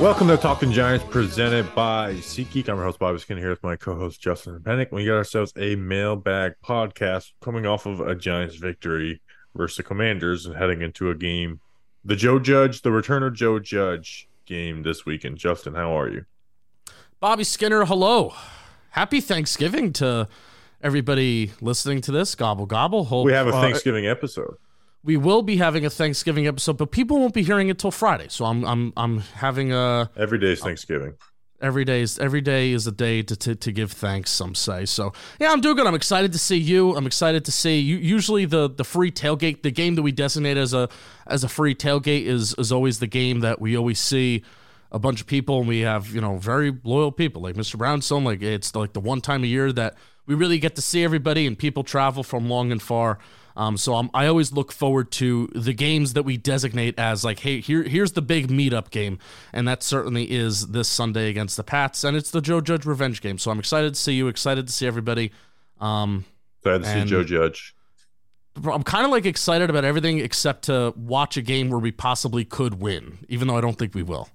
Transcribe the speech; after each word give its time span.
Welcome 0.00 0.28
to 0.28 0.38
Talking 0.38 0.72
Giants, 0.72 1.04
presented 1.10 1.74
by 1.74 2.14
SeatGeek. 2.14 2.70
I'm 2.70 2.76
your 2.76 2.86
host, 2.86 2.98
Bobby 2.98 3.18
Skinner, 3.18 3.38
here 3.38 3.50
with 3.50 3.62
my 3.62 3.76
co-host, 3.76 4.18
Justin 4.18 4.58
Penik. 4.60 4.90
We 4.92 5.04
got 5.04 5.16
ourselves 5.16 5.52
a 5.58 5.76
mailbag 5.76 6.54
podcast 6.64 7.32
coming 7.42 7.66
off 7.66 7.84
of 7.84 8.00
a 8.00 8.14
Giants 8.14 8.56
victory 8.56 9.20
versus 9.54 9.76
the 9.76 9.82
Commanders 9.82 10.46
and 10.46 10.56
heading 10.56 10.80
into 10.80 11.10
a 11.10 11.14
game, 11.14 11.60
the 12.02 12.16
Joe 12.16 12.38
Judge, 12.38 12.80
the 12.80 12.90
return 12.90 13.22
of 13.22 13.34
Joe 13.34 13.58
Judge 13.58 14.26
game 14.46 14.84
this 14.84 15.04
weekend. 15.04 15.36
Justin, 15.36 15.74
how 15.74 15.92
are 15.98 16.08
you? 16.08 16.24
Bobby 17.20 17.44
Skinner, 17.44 17.84
hello. 17.84 18.32
Happy 18.92 19.20
Thanksgiving 19.20 19.92
to 19.92 20.28
everybody 20.82 21.52
listening 21.60 22.00
to 22.00 22.10
this. 22.10 22.34
Gobble 22.34 22.64
gobble. 22.64 23.04
Hope, 23.04 23.26
We 23.26 23.32
have 23.32 23.48
a 23.48 23.54
uh, 23.54 23.60
Thanksgiving 23.60 24.06
episode. 24.06 24.56
We 25.02 25.16
will 25.16 25.42
be 25.42 25.56
having 25.56 25.86
a 25.86 25.90
Thanksgiving 25.90 26.46
episode, 26.46 26.76
but 26.76 26.90
people 26.90 27.18
won't 27.18 27.34
be 27.34 27.42
hearing 27.42 27.68
it 27.68 27.78
till 27.78 27.90
Friday. 27.90 28.26
So 28.28 28.44
I'm 28.44 28.64
I'm 28.64 28.92
I'm 28.96 29.18
having 29.20 29.72
a 29.72 30.10
Every 30.16 30.38
day 30.38 30.52
is 30.52 30.60
Thanksgiving. 30.60 31.14
every 31.62 31.84
day 31.84 32.00
is 32.02 32.18
every 32.18 32.40
day 32.40 32.72
is 32.72 32.86
a 32.86 32.92
day 32.92 33.22
to, 33.22 33.36
to 33.36 33.54
to 33.54 33.72
give 33.72 33.92
thanks. 33.92 34.30
Some 34.30 34.54
say 34.54 34.84
so. 34.86 35.12
Yeah, 35.38 35.52
I'm 35.52 35.60
doing 35.60 35.76
good. 35.76 35.86
I'm 35.86 35.94
excited 35.94 36.32
to 36.32 36.38
see 36.38 36.56
you. 36.58 36.94
I'm 36.96 37.06
excited 37.06 37.44
to 37.46 37.52
see 37.52 37.78
you. 37.80 37.96
Usually 37.96 38.44
the 38.44 38.68
the 38.68 38.84
free 38.84 39.10
tailgate, 39.10 39.62
the 39.62 39.70
game 39.70 39.94
that 39.94 40.02
we 40.02 40.12
designate 40.12 40.56
as 40.56 40.74
a 40.74 40.88
as 41.26 41.44
a 41.44 41.48
free 41.48 41.74
tailgate 41.74 42.24
is 42.24 42.54
is 42.58 42.70
always 42.72 42.98
the 42.98 43.06
game 43.06 43.40
that 43.40 43.60
we 43.60 43.76
always 43.76 43.98
see 44.00 44.42
a 44.92 44.98
bunch 44.98 45.20
of 45.20 45.26
people 45.26 45.60
and 45.60 45.68
we 45.68 45.80
have 45.80 46.10
you 46.14 46.20
know 46.20 46.36
very 46.36 46.76
loyal 46.84 47.12
people 47.12 47.40
like 47.40 47.54
Mr. 47.54 47.76
Brownstone. 47.78 48.24
Like 48.24 48.42
it's 48.42 48.74
like 48.74 48.92
the 48.92 49.00
one 49.00 49.20
time 49.20 49.44
a 49.44 49.46
year 49.46 49.72
that 49.72 49.96
we 50.26 50.34
really 50.34 50.58
get 50.58 50.76
to 50.76 50.82
see 50.82 51.04
everybody 51.04 51.46
and 51.46 51.58
people 51.58 51.84
travel 51.84 52.22
from 52.22 52.48
long 52.50 52.70
and 52.72 52.82
far. 52.82 53.18
Um, 53.56 53.76
so 53.76 53.94
I'm, 53.94 54.10
I 54.14 54.26
always 54.26 54.52
look 54.52 54.72
forward 54.72 55.10
to 55.12 55.48
the 55.54 55.72
games 55.72 56.12
that 56.14 56.22
we 56.22 56.36
designate 56.36 56.98
as 56.98 57.24
like, 57.24 57.40
hey, 57.40 57.60
here 57.60 57.82
here's 57.82 58.12
the 58.12 58.22
big 58.22 58.48
meetup 58.48 58.90
game, 58.90 59.18
and 59.52 59.66
that 59.68 59.82
certainly 59.82 60.30
is 60.30 60.68
this 60.68 60.88
Sunday 60.88 61.28
against 61.28 61.56
the 61.56 61.64
Pats, 61.64 62.04
and 62.04 62.16
it's 62.16 62.30
the 62.30 62.40
Joe 62.40 62.60
Judge 62.60 62.86
revenge 62.86 63.20
game. 63.20 63.38
So 63.38 63.50
I'm 63.50 63.58
excited 63.58 63.94
to 63.94 64.00
see 64.00 64.12
you, 64.14 64.28
excited 64.28 64.66
to 64.66 64.72
see 64.72 64.86
everybody. 64.86 65.32
Um, 65.80 66.24
Glad 66.62 66.84
to 66.84 66.88
see 66.92 67.04
Joe 67.04 67.24
Judge. 67.24 67.74
I'm 68.56 68.82
kind 68.82 69.04
of 69.04 69.10
like 69.10 69.26
excited 69.26 69.70
about 69.70 69.84
everything 69.84 70.18
except 70.18 70.64
to 70.64 70.92
watch 70.96 71.36
a 71.36 71.42
game 71.42 71.70
where 71.70 71.78
we 71.78 71.92
possibly 71.92 72.44
could 72.44 72.80
win, 72.80 73.18
even 73.28 73.48
though 73.48 73.56
I 73.56 73.60
don't 73.60 73.78
think 73.78 73.94
we 73.94 74.02
will. 74.02 74.28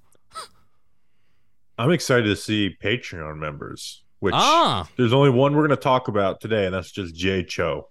I'm 1.77 1.91
excited 1.91 2.23
to 2.25 2.35
see 2.35 2.75
Patreon 2.81 3.37
members, 3.37 4.03
which 4.19 4.33
Ah, 4.35 4.87
There's 4.97 5.13
only 5.13 5.29
one 5.29 5.53
we're 5.53 5.67
going 5.67 5.77
to 5.77 5.83
talk 5.83 6.07
about 6.07 6.39
today, 6.39 6.65
and 6.65 6.73
that's 6.73 6.91
just 6.91 7.13
Jay 7.15 7.43
Cho. 7.43 7.89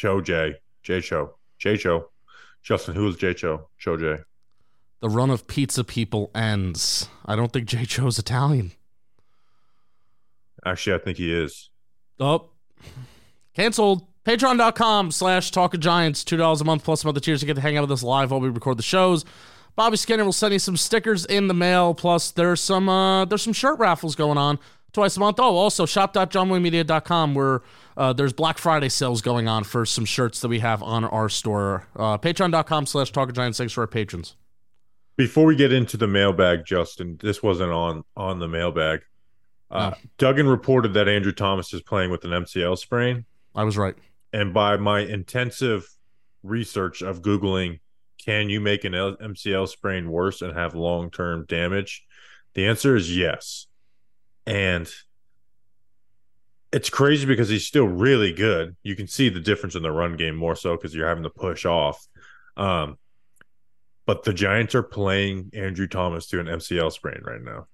Cho 0.00 0.22
J. 0.22 0.54
Jay 0.82 1.02
Cho. 1.02 1.34
Jay 1.58 1.76
Cho. 1.76 2.08
Justin, 2.62 2.94
who 2.94 3.06
is 3.06 3.16
Jay 3.16 3.34
Cho? 3.34 3.68
Cho 3.78 3.98
J. 3.98 4.22
the 5.00 5.10
run 5.10 5.28
of 5.28 5.46
pizza 5.46 5.84
people 5.84 6.30
ends. 6.34 7.10
I 7.26 7.36
don't 7.36 7.52
think 7.52 7.66
Jay 7.66 7.84
Cho's 7.84 8.18
Italian. 8.18 8.72
Actually, 10.64 10.96
I 10.96 10.98
think 11.00 11.18
he 11.18 11.30
is. 11.30 11.68
Oh, 12.18 12.48
canceled. 13.54 14.06
Patreon.com 14.24 15.10
slash 15.10 15.50
TalkinGiants. 15.52 16.24
$2 16.24 16.60
a 16.60 16.64
month 16.64 16.82
plus 16.82 17.02
some 17.02 17.10
other 17.10 17.20
tiers 17.20 17.40
to 17.40 17.46
get 17.46 17.56
to 17.56 17.60
hang 17.60 17.76
out 17.76 17.82
with 17.82 17.92
us 17.92 18.02
live 18.02 18.30
while 18.30 18.40
we 18.40 18.48
record 18.48 18.78
the 18.78 18.82
shows. 18.82 19.26
Bobby 19.76 19.98
Skinner 19.98 20.24
will 20.24 20.32
send 20.32 20.54
you 20.54 20.58
some 20.58 20.78
stickers 20.78 21.26
in 21.26 21.48
the 21.48 21.54
mail. 21.54 21.92
Plus, 21.92 22.30
there's 22.30 22.62
some 22.62 22.88
uh, 22.88 23.26
there's 23.26 23.42
some 23.42 23.52
shirt 23.52 23.78
raffles 23.78 24.14
going 24.14 24.38
on 24.38 24.58
twice 24.92 25.16
a 25.16 25.20
month. 25.20 25.38
Oh, 25.40 25.56
also 25.56 25.86
shop.jomboymedia.com 25.86 27.34
where 27.34 27.62
uh, 27.96 28.12
there's 28.12 28.32
Black 28.32 28.58
Friday 28.58 28.88
sales 28.88 29.20
going 29.22 29.48
on 29.48 29.64
for 29.64 29.84
some 29.86 30.04
shirts 30.04 30.40
that 30.40 30.48
we 30.48 30.60
have 30.60 30.82
on 30.82 31.04
our 31.04 31.28
store. 31.28 31.86
Uh, 31.96 32.18
Patreon.com 32.18 32.86
slash 32.86 33.12
TalkinGiants. 33.12 33.58
Thanks 33.58 33.74
to 33.74 33.80
our 33.82 33.86
patrons. 33.86 34.36
Before 35.16 35.44
we 35.44 35.54
get 35.56 35.72
into 35.72 35.96
the 35.96 36.06
mailbag, 36.06 36.64
Justin, 36.64 37.18
this 37.22 37.42
wasn't 37.42 37.72
on 37.72 38.04
on 38.16 38.38
the 38.38 38.48
mailbag. 38.48 39.00
Uh, 39.70 39.90
No. 39.90 39.96
Duggan 40.18 40.48
reported 40.48 40.94
that 40.94 41.08
Andrew 41.08 41.32
Thomas 41.32 41.72
is 41.74 41.82
playing 41.82 42.10
with 42.10 42.24
an 42.24 42.30
MCL 42.30 42.78
sprain, 42.78 43.24
I 43.54 43.64
was 43.64 43.76
right. 43.76 43.94
and 44.32 44.52
by 44.54 44.76
my 44.78 45.00
intensive 45.00 45.86
research 46.42 47.02
of 47.02 47.20
googling, 47.22 47.80
can 48.24 48.48
you 48.48 48.60
make 48.60 48.84
an 48.84 48.94
L- 48.94 49.16
MCL 49.18 49.68
sprain 49.68 50.10
worse 50.10 50.40
and 50.42 50.56
have 50.56 50.74
long 50.74 51.10
term 51.10 51.44
damage? 51.48 52.04
The 52.54 52.66
answer 52.66 52.96
is 52.96 53.14
yes, 53.16 53.66
and 54.50 54.92
it's 56.72 56.90
crazy 56.90 57.26
because 57.26 57.48
he's 57.48 57.66
still 57.66 57.86
really 57.86 58.32
good. 58.32 58.76
You 58.82 58.94
can 58.96 59.06
see 59.06 59.28
the 59.28 59.40
difference 59.40 59.74
in 59.74 59.82
the 59.82 59.90
run 59.92 60.16
game 60.16 60.36
more 60.36 60.54
so 60.54 60.76
because 60.76 60.94
you're 60.94 61.08
having 61.08 61.24
to 61.24 61.30
push 61.30 61.64
off. 61.66 62.06
Um, 62.56 62.98
but 64.06 64.24
the 64.24 64.32
Giants 64.32 64.74
are 64.74 64.82
playing 64.82 65.50
Andrew 65.54 65.86
Thomas 65.86 66.26
to 66.28 66.40
an 66.40 66.46
MCL 66.46 66.92
sprain 66.92 67.20
right 67.24 67.42
now. 67.42 67.66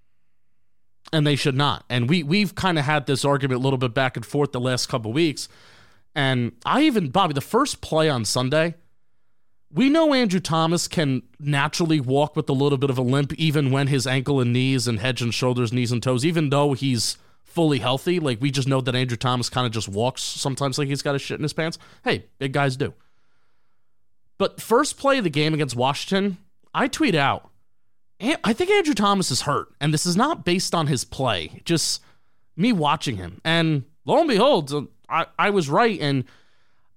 and 1.13 1.27
they 1.27 1.37
should 1.37 1.57
not. 1.57 1.85
And 1.89 2.09
we 2.09 2.23
we've 2.23 2.55
kind 2.55 2.79
of 2.79 2.85
had 2.85 3.07
this 3.07 3.25
argument 3.25 3.61
a 3.61 3.63
little 3.63 3.79
bit 3.79 3.95
back 3.95 4.17
and 4.17 4.27
forth 4.27 4.53
the 4.53 4.61
last 4.61 4.89
couple 4.89 5.13
weeks. 5.13 5.49
And 6.15 6.53
I 6.65 6.83
even 6.83 7.11
Bobby, 7.11 7.35
the 7.35 7.41
first 7.41 7.81
play 7.81 8.09
on 8.09 8.25
Sunday, 8.25 8.75
we 9.73 9.89
know 9.89 10.15
Andrew 10.15 10.41
Thomas 10.41 10.89
can 10.89 11.23
naturally 11.39 12.01
walk 12.01 12.37
with 12.37 12.49
a 12.49 12.53
little 12.53 12.79
bit 12.79 12.91
of 12.91 12.99
a 12.99 13.03
limp, 13.03 13.33
even 13.35 13.71
when 13.71 13.89
his 13.89 14.07
ankle 14.07 14.41
and 14.41 14.53
knees 14.53 14.87
and 14.87 15.01
head 15.01 15.21
and 15.21 15.35
shoulders, 15.35 15.73
knees 15.73 15.93
and 15.93 16.03
toes, 16.03 16.25
even 16.25 16.51
though 16.51 16.73
he's 16.73 17.19
fully 17.43 17.79
healthy. 17.79 18.21
Like 18.21 18.41
we 18.41 18.51
just 18.51 18.69
know 18.69 18.81
that 18.81 18.95
Andrew 18.95 19.17
Thomas 19.17 19.49
kind 19.49 19.67
of 19.67 19.73
just 19.73 19.89
walks 19.89 20.23
sometimes 20.23 20.79
like 20.79 20.89
he's 20.89 21.03
got 21.03 21.15
a 21.15 21.19
shit 21.19 21.39
in 21.39 21.43
his 21.43 21.53
pants. 21.53 21.79
Hey, 22.05 22.27
big 22.39 22.53
guys 22.53 22.77
do. 22.77 22.95
But 24.39 24.61
first 24.61 24.99
play 24.99 25.19
of 25.19 25.25
the 25.25 25.31
game 25.31 25.55
against 25.55 25.75
Washington, 25.75 26.39
I 26.75 26.89
tweet 26.89 27.15
out. 27.15 27.51
I 28.21 28.53
think 28.53 28.71
Andrew 28.71 28.95
Thomas 28.95 29.31
is 29.31 29.43
hurt, 29.43 29.69
and 29.81 29.93
this 29.93 30.07
is 30.07 30.17
not 30.17 30.45
based 30.45 30.75
on 30.75 30.87
his 30.87 31.05
play, 31.05 31.61
just 31.65 32.03
me 32.57 32.73
watching 32.73 33.17
him. 33.17 33.41
And 33.45 33.85
lo 34.07 34.19
and 34.19 34.29
behold, 34.29 34.73
uh, 34.73 34.83
I, 35.09 35.27
I 35.39 35.51
was 35.51 35.69
right. 35.69 36.01
And 36.01 36.25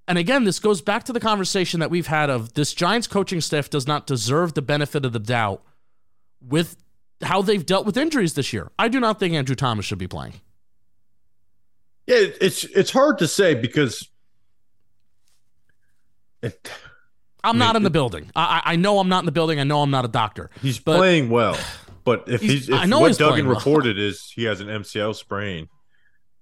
and 0.09 0.18
again, 0.18 0.44
this 0.44 0.59
goes 0.59 0.81
back 0.81 1.06
to 1.06 1.14
the 1.14 1.20
conversation 1.22 1.80
that 1.80 1.90
we've 1.90 2.08
had 2.08 2.30
of 2.30 2.53
this 2.56 2.74
Giants 2.74 3.08
coaching 3.08 3.40
staff 3.40 3.70
does 3.70 3.88
not 3.88 4.06
deserve 4.08 4.56
the 4.56 4.62
benefit 4.62 5.06
of 5.06 5.14
the 5.14 5.20
doubt 5.20 5.64
with 6.42 6.75
how 7.22 7.42
they've 7.42 7.66
dealt 7.66 7.86
with 7.86 7.96
injuries 7.96 8.34
this 8.34 8.52
year. 8.52 8.72
I 8.78 8.88
do 8.90 9.00
not 9.00 9.20
think 9.20 9.36
Andrew 9.36 9.56
Thomas 9.56 9.86
should 9.86 9.97
be 10.00 10.08
playing. 10.08 10.34
Yeah, 12.08 12.25
it's 12.42 12.64
it's 12.66 12.92
hard 12.92 13.20
to 13.20 13.28
say 13.28 13.53
because 13.53 14.09
it, 16.41 16.72
I'm 17.44 17.55
I 17.62 17.66
not 17.66 17.76
in 17.76 17.84
the 17.84 17.90
building. 17.90 18.32
I, 18.35 18.62
I 18.66 18.76
know 18.76 19.00
I'm 19.00 19.09
not 19.09 19.20
in 19.20 19.26
the 19.26 19.32
building. 19.32 19.59
I 19.59 19.64
know 19.64 19.82
I'm 19.82 19.91
not 19.91 20.05
a 20.05 20.09
doctor. 20.09 20.50
he's 20.62 20.79
But- 20.79 20.97
playing 20.97 21.29
well. 21.29 21.58
But 22.05 22.23
if 22.28 22.41
He's- 22.41 22.53
he's, 22.53 22.70
if 22.70 22.76
I 22.76 22.85
know 22.85 23.02
what 23.02 23.16
Duggan 23.17 23.46
well. 23.46 23.55
reported 23.55 24.00
is 24.00 24.32
he 24.34 24.46
has 24.46 24.62
an 24.62 24.67
MCL 24.67 25.14
sprain, 25.16 25.67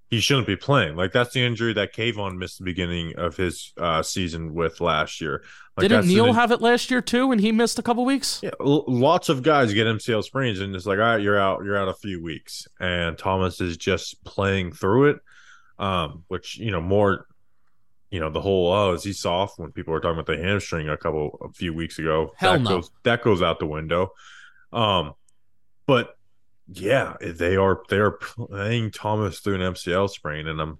he 0.10 0.22
shouldn't 0.22 0.48
be 0.48 0.56
playing. 0.56 0.96
Like 0.96 1.12
that's 1.12 1.34
the 1.34 1.44
injury 1.44 1.74
that 1.74 1.94
Kayvon 1.94 2.38
missed 2.38 2.60
the 2.60 2.64
beginning 2.64 3.16
of 3.18 3.36
his 3.36 3.74
uh, 3.78 4.02
season 4.02 4.54
with 4.54 4.80
last 4.80 5.20
year. 5.20 5.44
Like 5.76 5.90
Didn't 5.90 6.08
Neil 6.08 6.34
have 6.34 6.52
it 6.52 6.62
last 6.62 6.90
year 6.90 7.02
too, 7.02 7.32
and 7.32 7.42
he 7.42 7.52
missed 7.52 7.78
a 7.78 7.84
couple 7.84 8.06
weeks? 8.06 8.40
Yeah, 8.42 8.52
l- 8.60 8.86
lots 8.88 9.30
of 9.30 9.44
guys 9.44 9.74
get 9.74 9.86
MCL 9.86 10.24
sprains, 10.24 10.60
and 10.62 10.76
it's 10.76 10.86
like, 10.86 10.98
all 10.98 11.06
right, 11.06 11.22
you're 11.22 11.38
out, 11.38 11.64
you're 11.64 11.78
out 11.78 11.90
a 11.90 11.94
few 11.94 12.24
weeks, 12.24 12.68
and 12.80 13.18
Thomas 13.18 13.60
is 13.62 13.78
just 13.78 14.24
playing 14.24 14.72
through 14.72 15.12
it. 15.12 15.20
Um, 15.78 16.24
which 16.28 16.58
you 16.58 16.72
know 16.72 16.82
more, 16.82 17.28
you 18.10 18.20
know, 18.20 18.32
the 18.32 18.42
whole 18.42 18.72
oh, 18.72 18.94
is 18.94 19.04
he 19.04 19.14
soft? 19.14 19.60
When 19.60 19.72
people 19.72 19.94
were 19.94 20.00
talking 20.00 20.20
about 20.20 20.26
the 20.26 20.42
hamstring 20.42 20.90
a 20.90 20.98
couple 20.98 21.38
a 21.48 21.54
few 21.54 21.74
weeks 21.74 22.00
ago, 22.00 22.34
Hell 22.38 22.54
that 22.54 22.62
no. 22.62 22.70
goes 22.70 22.92
that 23.04 23.22
goes 23.22 23.42
out 23.44 23.60
the 23.60 23.68
window. 23.68 24.14
Um, 24.74 25.14
but 25.86 26.17
yeah, 26.72 27.16
eh, 27.22 27.32
they 27.34 27.56
are 27.56 27.82
they 27.90 27.98
are 27.98 28.12
playing 28.12 28.92
Thomas 28.92 29.40
through 29.40 29.56
an 29.56 29.74
MCL 29.74 30.10
sprain, 30.10 30.48
and 30.48 30.60
I'm 30.60 30.80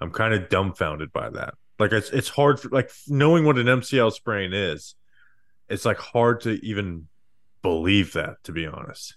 I'm 0.00 0.10
kind 0.10 0.34
of 0.34 0.48
dumbfounded 0.48 1.12
by 1.12 1.30
that. 1.30 1.54
Like 1.78 1.92
it's 1.92 2.10
it's 2.10 2.28
hard 2.28 2.60
for 2.60 2.68
like 2.68 2.90
knowing 3.08 3.44
what 3.44 3.58
an 3.58 3.66
MCL 3.66 4.12
sprain 4.12 4.52
is. 4.52 4.94
It's 5.68 5.84
like 5.84 5.98
hard 5.98 6.42
to 6.42 6.64
even 6.64 7.08
believe 7.62 8.12
that, 8.12 8.42
to 8.44 8.52
be 8.52 8.66
honest. 8.66 9.16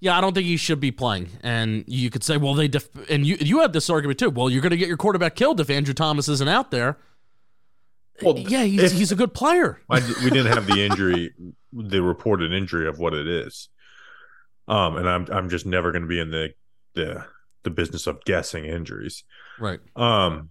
Yeah, 0.00 0.16
I 0.16 0.20
don't 0.20 0.32
think 0.32 0.46
he 0.46 0.56
should 0.56 0.80
be 0.80 0.92
playing. 0.92 1.28
And 1.42 1.84
you 1.88 2.10
could 2.10 2.22
say, 2.22 2.36
well, 2.36 2.54
they 2.54 2.68
def- 2.68 3.10
and 3.10 3.26
you 3.26 3.36
you 3.40 3.60
had 3.60 3.72
this 3.72 3.90
argument 3.90 4.18
too. 4.18 4.30
Well, 4.30 4.50
you're 4.50 4.62
going 4.62 4.70
to 4.70 4.76
get 4.76 4.88
your 4.88 4.96
quarterback 4.96 5.34
killed 5.34 5.60
if 5.60 5.70
Andrew 5.70 5.94
Thomas 5.94 6.28
isn't 6.28 6.48
out 6.48 6.70
there. 6.70 6.98
Well, 8.22 8.36
eh, 8.36 8.44
yeah, 8.46 8.62
he's, 8.64 8.82
if, 8.82 8.92
he's 8.92 9.12
a 9.12 9.16
good 9.16 9.34
player. 9.34 9.80
I, 9.88 10.00
we 10.22 10.30
didn't 10.30 10.52
have 10.52 10.66
the 10.66 10.84
injury, 10.84 11.32
the 11.72 12.02
reported 12.02 12.52
injury 12.52 12.86
of 12.86 12.98
what 12.98 13.14
it 13.14 13.26
is. 13.26 13.68
Um, 14.68 14.96
and 14.96 15.08
I'm 15.08 15.26
I'm 15.32 15.48
just 15.48 15.66
never 15.66 15.92
going 15.92 16.02
to 16.02 16.08
be 16.08 16.20
in 16.20 16.30
the 16.30 16.50
the 16.94 17.24
the 17.64 17.70
business 17.70 18.06
of 18.06 18.24
guessing 18.24 18.64
injuries. 18.64 19.24
Right. 19.58 19.80
Um, 19.96 20.50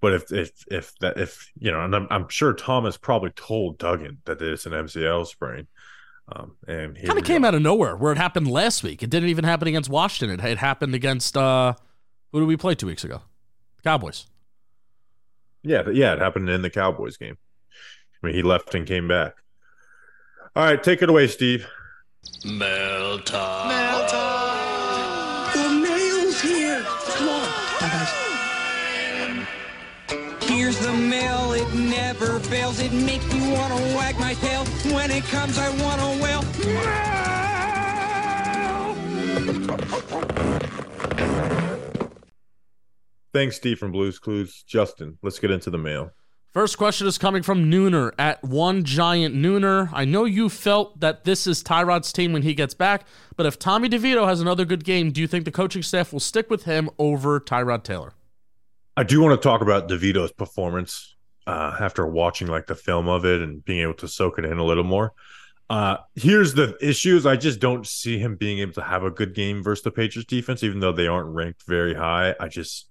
but 0.00 0.14
if 0.14 0.32
if 0.32 0.50
if 0.70 0.98
that 1.00 1.18
if 1.18 1.50
you 1.58 1.70
know, 1.70 1.84
and 1.84 1.94
I'm, 1.94 2.06
I'm 2.10 2.28
sure 2.28 2.52
Thomas 2.52 2.96
probably 2.96 3.30
told 3.30 3.78
Duggan 3.78 4.18
that 4.24 4.40
it's 4.40 4.66
an 4.66 4.72
MCL 4.72 5.26
sprain. 5.26 5.66
Um, 6.28 6.56
and 6.68 6.96
kind 7.04 7.18
of 7.18 7.24
came 7.24 7.42
go. 7.42 7.48
out 7.48 7.54
of 7.54 7.62
nowhere 7.62 7.96
where 7.96 8.12
it 8.12 8.18
happened 8.18 8.48
last 8.48 8.82
week. 8.82 9.02
It 9.02 9.10
didn't 9.10 9.28
even 9.28 9.44
happen 9.44 9.68
against 9.68 9.90
Washington. 9.90 10.38
It, 10.38 10.52
it 10.52 10.58
happened 10.58 10.94
against 10.94 11.36
uh, 11.36 11.74
who 12.30 12.40
did 12.40 12.46
we 12.46 12.56
play 12.56 12.74
two 12.74 12.86
weeks 12.86 13.04
ago? 13.04 13.20
The 13.76 13.82
Cowboys. 13.82 14.26
Yeah, 15.62 15.88
yeah, 15.92 16.14
it 16.14 16.20
happened 16.20 16.48
in 16.48 16.62
the 16.62 16.70
Cowboys 16.70 17.16
game. 17.16 17.36
I 18.22 18.26
mean, 18.26 18.34
he 18.34 18.42
left 18.42 18.74
and 18.74 18.86
came 18.86 19.08
back. 19.08 19.34
All 20.54 20.64
right, 20.64 20.82
take 20.82 21.02
it 21.02 21.08
away, 21.08 21.26
Steve. 21.28 21.66
Mail 22.44 23.18
time. 23.20 23.68
Mail 23.68 24.06
time. 24.08 25.52
The 25.54 25.68
mail's 25.86 26.40
here. 26.40 26.82
Come 26.82 27.28
on. 27.28 27.48
Bye, 27.80 27.88
guys. 27.92 28.12
Here's 30.42 30.78
the 30.80 30.92
mail. 30.92 31.52
It 31.52 31.72
never 31.72 32.40
fails. 32.40 32.80
It 32.80 32.92
makes 32.92 33.24
me 33.32 33.52
want 33.52 33.72
to 33.76 33.96
wag 33.96 34.18
my 34.18 34.34
tail. 34.34 34.64
When 34.92 35.10
it 35.12 35.22
comes, 35.24 35.56
I 35.56 35.70
want 35.82 36.00
to 36.00 36.22
wail. 36.22 36.42
Thanks, 43.32 43.56
Steve 43.56 43.78
from 43.78 43.92
Blues 43.92 44.18
Clues. 44.18 44.64
Justin, 44.66 45.18
let's 45.22 45.38
get 45.38 45.50
into 45.50 45.70
the 45.70 45.78
mail. 45.78 46.10
First 46.52 46.76
question 46.76 47.06
is 47.06 47.16
coming 47.16 47.42
from 47.42 47.70
Nooner 47.70 48.12
at 48.18 48.44
One 48.44 48.84
Giant 48.84 49.34
Nooner. 49.34 49.88
I 49.90 50.04
know 50.04 50.26
you 50.26 50.50
felt 50.50 51.00
that 51.00 51.24
this 51.24 51.46
is 51.46 51.62
Tyrod's 51.62 52.12
team 52.12 52.34
when 52.34 52.42
he 52.42 52.52
gets 52.52 52.74
back, 52.74 53.06
but 53.36 53.46
if 53.46 53.58
Tommy 53.58 53.88
DeVito 53.88 54.26
has 54.26 54.42
another 54.42 54.66
good 54.66 54.84
game, 54.84 55.12
do 55.12 55.22
you 55.22 55.26
think 55.26 55.46
the 55.46 55.50
coaching 55.50 55.82
staff 55.82 56.12
will 56.12 56.20
stick 56.20 56.50
with 56.50 56.64
him 56.64 56.90
over 56.98 57.40
Tyrod 57.40 57.84
Taylor? 57.84 58.12
I 58.98 59.02
do 59.02 59.22
want 59.22 59.40
to 59.40 59.42
talk 59.42 59.62
about 59.62 59.88
DeVito's 59.88 60.30
performance 60.30 61.16
uh, 61.46 61.74
after 61.80 62.06
watching 62.06 62.48
like 62.48 62.66
the 62.66 62.74
film 62.74 63.08
of 63.08 63.24
it 63.24 63.40
and 63.40 63.64
being 63.64 63.80
able 63.80 63.94
to 63.94 64.08
soak 64.08 64.38
it 64.38 64.44
in 64.44 64.58
a 64.58 64.64
little 64.64 64.84
more. 64.84 65.14
Uh, 65.70 65.96
here's 66.16 66.52
the 66.52 66.76
issues. 66.82 67.24
I 67.24 67.36
just 67.36 67.60
don't 67.60 67.86
see 67.86 68.18
him 68.18 68.36
being 68.36 68.58
able 68.58 68.74
to 68.74 68.82
have 68.82 69.04
a 69.04 69.10
good 69.10 69.34
game 69.34 69.62
versus 69.62 69.84
the 69.84 69.90
Patriots 69.90 70.28
defense, 70.28 70.62
even 70.62 70.80
though 70.80 70.92
they 70.92 71.06
aren't 71.06 71.34
ranked 71.34 71.62
very 71.62 71.94
high. 71.94 72.34
I 72.38 72.48
just 72.48 72.88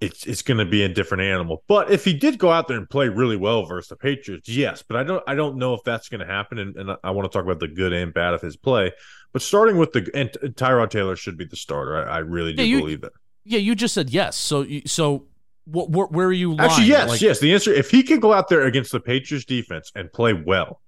it's 0.00 0.26
it's 0.26 0.42
going 0.42 0.58
to 0.58 0.64
be 0.64 0.82
a 0.82 0.88
different 0.88 1.22
animal. 1.22 1.62
But 1.68 1.90
if 1.90 2.04
he 2.04 2.12
did 2.12 2.38
go 2.38 2.50
out 2.50 2.68
there 2.68 2.76
and 2.76 2.88
play 2.88 3.08
really 3.08 3.36
well 3.36 3.64
versus 3.64 3.88
the 3.88 3.96
Patriots, 3.96 4.48
yes. 4.48 4.82
But 4.86 4.96
I 4.96 5.04
don't 5.04 5.22
I 5.26 5.34
don't 5.34 5.56
know 5.56 5.74
if 5.74 5.82
that's 5.84 6.08
going 6.08 6.20
to 6.20 6.26
happen. 6.26 6.58
And, 6.58 6.76
and 6.76 6.96
I 7.02 7.10
want 7.10 7.30
to 7.30 7.36
talk 7.36 7.44
about 7.44 7.60
the 7.60 7.68
good 7.68 7.92
and 7.92 8.12
bad 8.12 8.34
of 8.34 8.42
his 8.42 8.56
play. 8.56 8.92
But 9.32 9.42
starting 9.42 9.76
with 9.76 9.92
the 9.92 10.10
and 10.14 10.30
Tyrod 10.54 10.90
Taylor 10.90 11.16
should 11.16 11.36
be 11.36 11.44
the 11.44 11.56
starter. 11.56 11.96
I, 11.96 12.16
I 12.16 12.18
really 12.18 12.52
do 12.52 12.62
yeah, 12.62 12.68
you, 12.68 12.78
believe 12.80 13.00
that. 13.02 13.12
Yeah, 13.44 13.58
you 13.58 13.74
just 13.74 13.94
said 13.94 14.10
yes. 14.10 14.36
So 14.36 14.66
so 14.86 15.26
what, 15.64 15.90
where, 15.90 16.06
where 16.06 16.26
are 16.28 16.32
you? 16.32 16.54
Lying? 16.54 16.70
Actually, 16.70 16.86
yes, 16.86 17.08
like, 17.08 17.20
yes. 17.20 17.40
The 17.40 17.52
answer 17.52 17.72
if 17.72 17.90
he 17.90 18.02
can 18.02 18.20
go 18.20 18.32
out 18.32 18.48
there 18.48 18.62
against 18.62 18.92
the 18.92 19.00
Patriots 19.00 19.44
defense 19.44 19.92
and 19.94 20.12
play 20.12 20.32
well, 20.32 20.80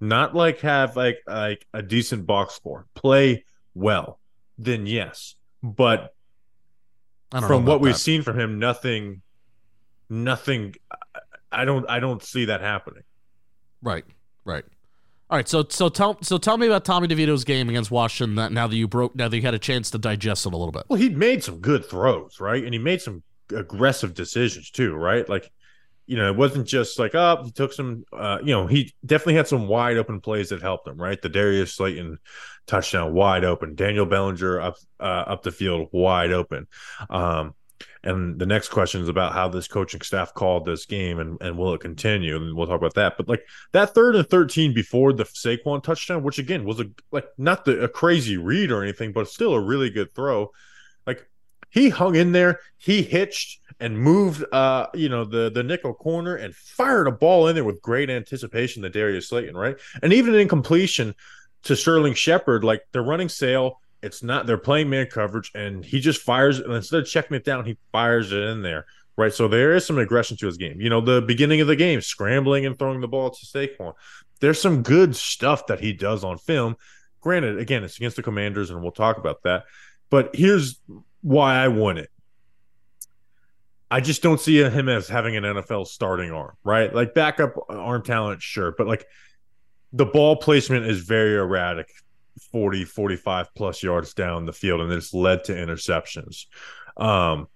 not 0.00 0.34
like 0.34 0.60
have 0.60 0.96
like 0.96 1.18
like 1.26 1.66
a 1.72 1.82
decent 1.82 2.26
box 2.26 2.54
score, 2.54 2.86
play 2.94 3.44
well, 3.74 4.18
then 4.56 4.86
yes. 4.86 5.34
But 5.62 6.14
from 7.30 7.64
what 7.64 7.80
we've 7.80 7.96
seen 7.96 8.22
from 8.22 8.38
him, 8.38 8.58
nothing, 8.58 9.22
nothing. 10.08 10.74
I 11.52 11.64
don't, 11.64 11.88
I 11.88 12.00
don't 12.00 12.22
see 12.22 12.46
that 12.46 12.60
happening. 12.60 13.02
Right, 13.82 14.04
right. 14.44 14.64
All 15.28 15.36
right, 15.36 15.48
so 15.48 15.64
so 15.68 15.88
tell 15.88 16.18
so 16.22 16.38
tell 16.38 16.56
me 16.56 16.68
about 16.68 16.84
Tommy 16.84 17.08
DeVito's 17.08 17.42
game 17.42 17.68
against 17.68 17.90
Washington. 17.90 18.36
That 18.36 18.52
now 18.52 18.68
that 18.68 18.76
you 18.76 18.86
broke, 18.86 19.16
now 19.16 19.26
that 19.26 19.36
you 19.36 19.42
had 19.42 19.54
a 19.54 19.58
chance 19.58 19.90
to 19.90 19.98
digest 19.98 20.46
it 20.46 20.52
a 20.52 20.56
little 20.56 20.70
bit. 20.70 20.84
Well, 20.88 21.00
he 21.00 21.08
made 21.08 21.42
some 21.42 21.58
good 21.58 21.84
throws, 21.84 22.38
right, 22.38 22.62
and 22.62 22.72
he 22.72 22.78
made 22.78 23.02
some 23.02 23.24
aggressive 23.52 24.14
decisions 24.14 24.70
too, 24.70 24.94
right? 24.94 25.28
Like, 25.28 25.50
you 26.06 26.16
know, 26.16 26.30
it 26.30 26.36
wasn't 26.36 26.66
just 26.66 26.98
like, 26.98 27.14
oh, 27.14 27.42
he 27.44 27.50
took 27.50 27.72
some, 27.72 28.04
uh, 28.12 28.38
you 28.40 28.52
know, 28.52 28.66
he 28.66 28.94
definitely 29.04 29.34
had 29.34 29.48
some 29.48 29.66
wide 29.66 29.96
open 29.96 30.20
plays 30.20 30.50
that 30.50 30.62
helped 30.62 30.86
him, 30.86 30.96
right? 30.96 31.20
The 31.20 31.28
Darius 31.28 31.74
Slayton 31.74 32.18
touchdown 32.66 33.12
wide 33.12 33.44
open. 33.44 33.74
Daniel 33.74 34.06
Bellinger 34.06 34.60
up 34.60 34.76
uh, 35.00 35.24
up 35.26 35.42
the 35.42 35.50
field 35.50 35.88
wide 35.92 36.32
open. 36.32 36.68
Um, 37.10 37.54
and 38.02 38.38
the 38.38 38.46
next 38.46 38.68
question 38.68 39.02
is 39.02 39.08
about 39.08 39.32
how 39.32 39.48
this 39.48 39.66
coaching 39.66 40.00
staff 40.00 40.32
called 40.32 40.64
this 40.64 40.86
game 40.86 41.18
and, 41.18 41.38
and 41.40 41.58
will 41.58 41.74
it 41.74 41.80
continue? 41.80 42.36
And 42.36 42.54
we'll 42.54 42.68
talk 42.68 42.78
about 42.78 42.94
that. 42.94 43.16
But 43.16 43.28
like 43.28 43.44
that 43.72 43.94
third 43.94 44.14
and 44.14 44.28
13 44.28 44.72
before 44.72 45.12
the 45.12 45.24
Saquon 45.24 45.82
touchdown, 45.82 46.22
which 46.22 46.38
again 46.38 46.64
was 46.64 46.78
a 46.78 46.86
like 47.10 47.26
not 47.36 47.64
the 47.64 47.82
a 47.82 47.88
crazy 47.88 48.36
read 48.36 48.70
or 48.70 48.82
anything, 48.82 49.12
but 49.12 49.28
still 49.28 49.54
a 49.54 49.60
really 49.60 49.90
good 49.90 50.14
throw. 50.14 50.52
Like 51.04 51.28
he 51.70 51.88
hung 51.88 52.14
in 52.16 52.32
there, 52.32 52.60
he 52.78 53.02
hitched 53.02 53.60
and 53.78 53.98
moved 53.98 54.42
uh 54.52 54.86
you 54.94 55.06
know 55.06 55.22
the 55.22 55.50
the 55.50 55.62
nickel 55.62 55.92
corner 55.92 56.34
and 56.34 56.54
fired 56.54 57.06
a 57.06 57.12
ball 57.12 57.46
in 57.46 57.54
there 57.54 57.62
with 57.62 57.82
great 57.82 58.08
anticipation 58.08 58.82
to 58.82 58.88
Darius 58.88 59.28
Slayton, 59.28 59.56
right? 59.56 59.76
And 60.02 60.14
even 60.14 60.34
in 60.34 60.48
completion, 60.48 61.14
to 61.66 61.74
Sterling 61.74 62.14
Shepard, 62.14 62.64
like 62.64 62.82
they're 62.92 63.02
running 63.02 63.28
sail. 63.28 63.80
It's 64.02 64.22
not 64.22 64.46
they're 64.46 64.56
playing 64.58 64.88
man 64.88 65.06
coverage, 65.06 65.50
and 65.54 65.84
he 65.84 66.00
just 66.00 66.22
fires 66.22 66.60
and 66.60 66.72
instead 66.72 67.00
of 67.00 67.06
checking 67.08 67.36
it 67.36 67.44
down, 67.44 67.64
he 67.64 67.76
fires 67.92 68.32
it 68.32 68.42
in 68.42 68.62
there. 68.62 68.86
Right. 69.16 69.32
So 69.32 69.48
there 69.48 69.74
is 69.74 69.86
some 69.86 69.98
aggression 69.98 70.36
to 70.38 70.46
his 70.46 70.58
game. 70.58 70.80
You 70.80 70.90
know, 70.90 71.00
the 71.00 71.22
beginning 71.22 71.60
of 71.60 71.66
the 71.66 71.76
game, 71.76 72.00
scrambling 72.02 72.66
and 72.66 72.78
throwing 72.78 73.00
the 73.00 73.08
ball 73.08 73.30
to 73.30 73.46
Saquon. 73.46 73.94
There's 74.40 74.60
some 74.60 74.82
good 74.82 75.16
stuff 75.16 75.66
that 75.68 75.80
he 75.80 75.92
does 75.92 76.22
on 76.22 76.38
film. 76.38 76.76
Granted, 77.22 77.58
again, 77.58 77.82
it's 77.82 77.96
against 77.96 78.16
the 78.16 78.22
commanders, 78.22 78.70
and 78.70 78.82
we'll 78.82 78.92
talk 78.92 79.16
about 79.16 79.42
that. 79.42 79.64
But 80.10 80.36
here's 80.36 80.78
why 81.26 81.56
I 81.56 81.66
want 81.66 81.98
it. 81.98 82.08
I 83.90 84.00
just 84.00 84.22
don't 84.22 84.40
see 84.40 84.62
him 84.62 84.88
as 84.88 85.08
having 85.08 85.34
an 85.34 85.42
NFL 85.42 85.88
starting 85.88 86.30
arm, 86.30 86.54
right? 86.62 86.94
Like 86.94 87.14
backup 87.14 87.56
arm 87.68 88.04
talent, 88.04 88.42
sure, 88.42 88.72
but 88.78 88.86
like 88.86 89.04
the 89.92 90.06
ball 90.06 90.36
placement 90.36 90.86
is 90.86 91.00
very 91.00 91.36
erratic 91.36 91.90
40 92.52 92.84
45 92.84 93.54
plus 93.56 93.82
yards 93.82 94.14
down 94.14 94.46
the 94.46 94.52
field 94.52 94.82
and 94.82 94.92
it's 94.92 95.14
led 95.14 95.44
to 95.44 95.54
interceptions 95.54 96.44
um 96.98 97.48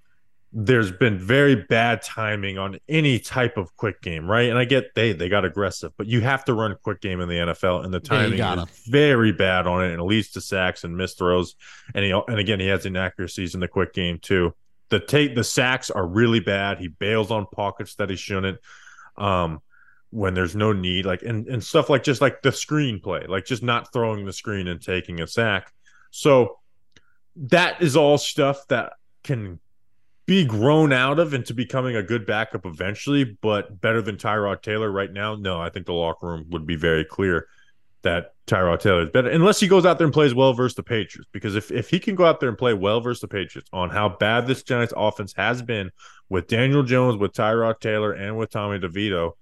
there's 0.53 0.91
been 0.91 1.17
very 1.17 1.55
bad 1.55 2.03
timing 2.03 2.59
on 2.59 2.79
any 2.89 3.21
type 3.21 3.57
of 3.57 3.77
quick 3.77 4.03
game, 4.03 4.29
right? 4.29 4.51
And 4.51 4.59
I 4.59 4.65
get 4.65 4.95
they 4.95 5.13
they 5.13 5.29
got 5.29 5.45
aggressive, 5.45 5.93
but 5.97 6.09
you 6.09 6.21
have 6.23 6.45
to 6.47 6.55
run 6.55 6.77
quick 6.83 7.01
game 7.01 7.21
in 7.21 7.29
the 7.29 7.37
NFL, 7.37 7.85
and 7.85 7.95
the 7.95 8.01
timing 8.01 8.39
yeah, 8.39 8.63
is 8.63 8.85
very 8.87 9.31
bad 9.31 9.69
on 9.69 9.85
it, 9.85 9.93
and 9.93 10.01
it 10.01 10.05
leads 10.05 10.31
to 10.33 10.41
sacks 10.41 10.83
and 10.83 10.97
missed 10.97 11.19
throws. 11.19 11.55
And 11.95 12.05
he 12.05 12.11
and 12.11 12.39
again 12.39 12.59
he 12.59 12.67
has 12.67 12.85
inaccuracies 12.85 13.55
in 13.55 13.61
the 13.61 13.69
quick 13.69 13.93
game 13.93 14.19
too. 14.19 14.55
The 14.89 14.99
take 14.99 15.37
the 15.37 15.45
sacks 15.45 15.89
are 15.89 16.05
really 16.05 16.41
bad. 16.41 16.79
He 16.79 16.89
bails 16.89 17.31
on 17.31 17.47
pockets 17.47 17.95
that 17.97 18.11
he 18.11 18.17
shouldn't. 18.17 18.59
Um, 19.17 19.61
when 20.13 20.35
there's 20.35 20.57
no 20.57 20.73
need, 20.73 21.07
like 21.07 21.23
and, 21.23 21.47
and 21.47 21.63
stuff 21.63 21.89
like 21.89 22.03
just 22.03 22.21
like 22.21 22.43
the 22.43 22.51
screenplay, 22.51 23.29
like 23.29 23.45
just 23.45 23.63
not 23.63 23.93
throwing 23.93 24.27
the 24.27 24.33
screen 24.33 24.67
and 24.67 24.83
taking 24.83 25.21
a 25.21 25.29
sack. 25.29 25.73
So 26.11 26.59
that 27.37 27.81
is 27.81 27.97
all 27.97 28.19
stuff 28.19 28.67
that 28.69 28.95
can 29.23 29.61
be 30.31 30.45
grown 30.45 30.93
out 30.93 31.19
of 31.19 31.35
into 31.35 31.53
becoming 31.53 31.97
a 31.97 32.05
good 32.05 32.25
backup 32.25 32.65
eventually, 32.65 33.25
but 33.25 33.81
better 33.81 34.01
than 34.01 34.17
Tyrod 34.17 34.63
Taylor 34.63 34.89
right 34.89 35.13
now. 35.13 35.35
No, 35.35 35.61
I 35.61 35.71
think 35.71 35.87
the 35.87 35.93
locker 35.93 36.29
room 36.29 36.47
would 36.51 36.69
be 36.69 36.77
very 36.77 37.05
clear 37.05 37.49
that 38.03 38.33
Tyrod 38.47 38.79
Taylor 38.79 39.03
is 39.03 39.11
better, 39.11 39.29
unless 39.29 39.59
he 39.59 39.67
goes 39.67 39.85
out 39.85 39.99
there 39.99 40.05
and 40.05 40.15
plays 40.15 40.33
well 40.33 40.53
versus 40.53 40.77
the 40.77 40.85
Patriots. 40.85 41.29
Because 41.33 41.57
if, 41.57 41.73
if 41.73 41.91
he 41.91 41.99
can 41.99 42.15
go 42.15 42.25
out 42.25 42.39
there 42.39 42.49
and 42.49 42.57
play 42.57 42.75
well 42.75 43.01
versus 43.01 43.23
the 43.23 43.27
Patriots 43.27 43.69
on 43.73 43.91
how 43.91 44.09
bad 44.09 44.47
this 44.47 44.63
Giants 44.63 44.95
offense 44.97 45.35
has 45.37 45.63
been 45.63 45.91
with 46.29 46.47
Daniel 46.47 46.85
Jones, 46.85 47.17
with 47.17 47.33
Tyrod 47.33 47.81
Taylor, 47.81 48.13
and 48.13 48.39
with 48.39 48.51
Tommy 48.51 48.79
DeVito, 48.79 49.33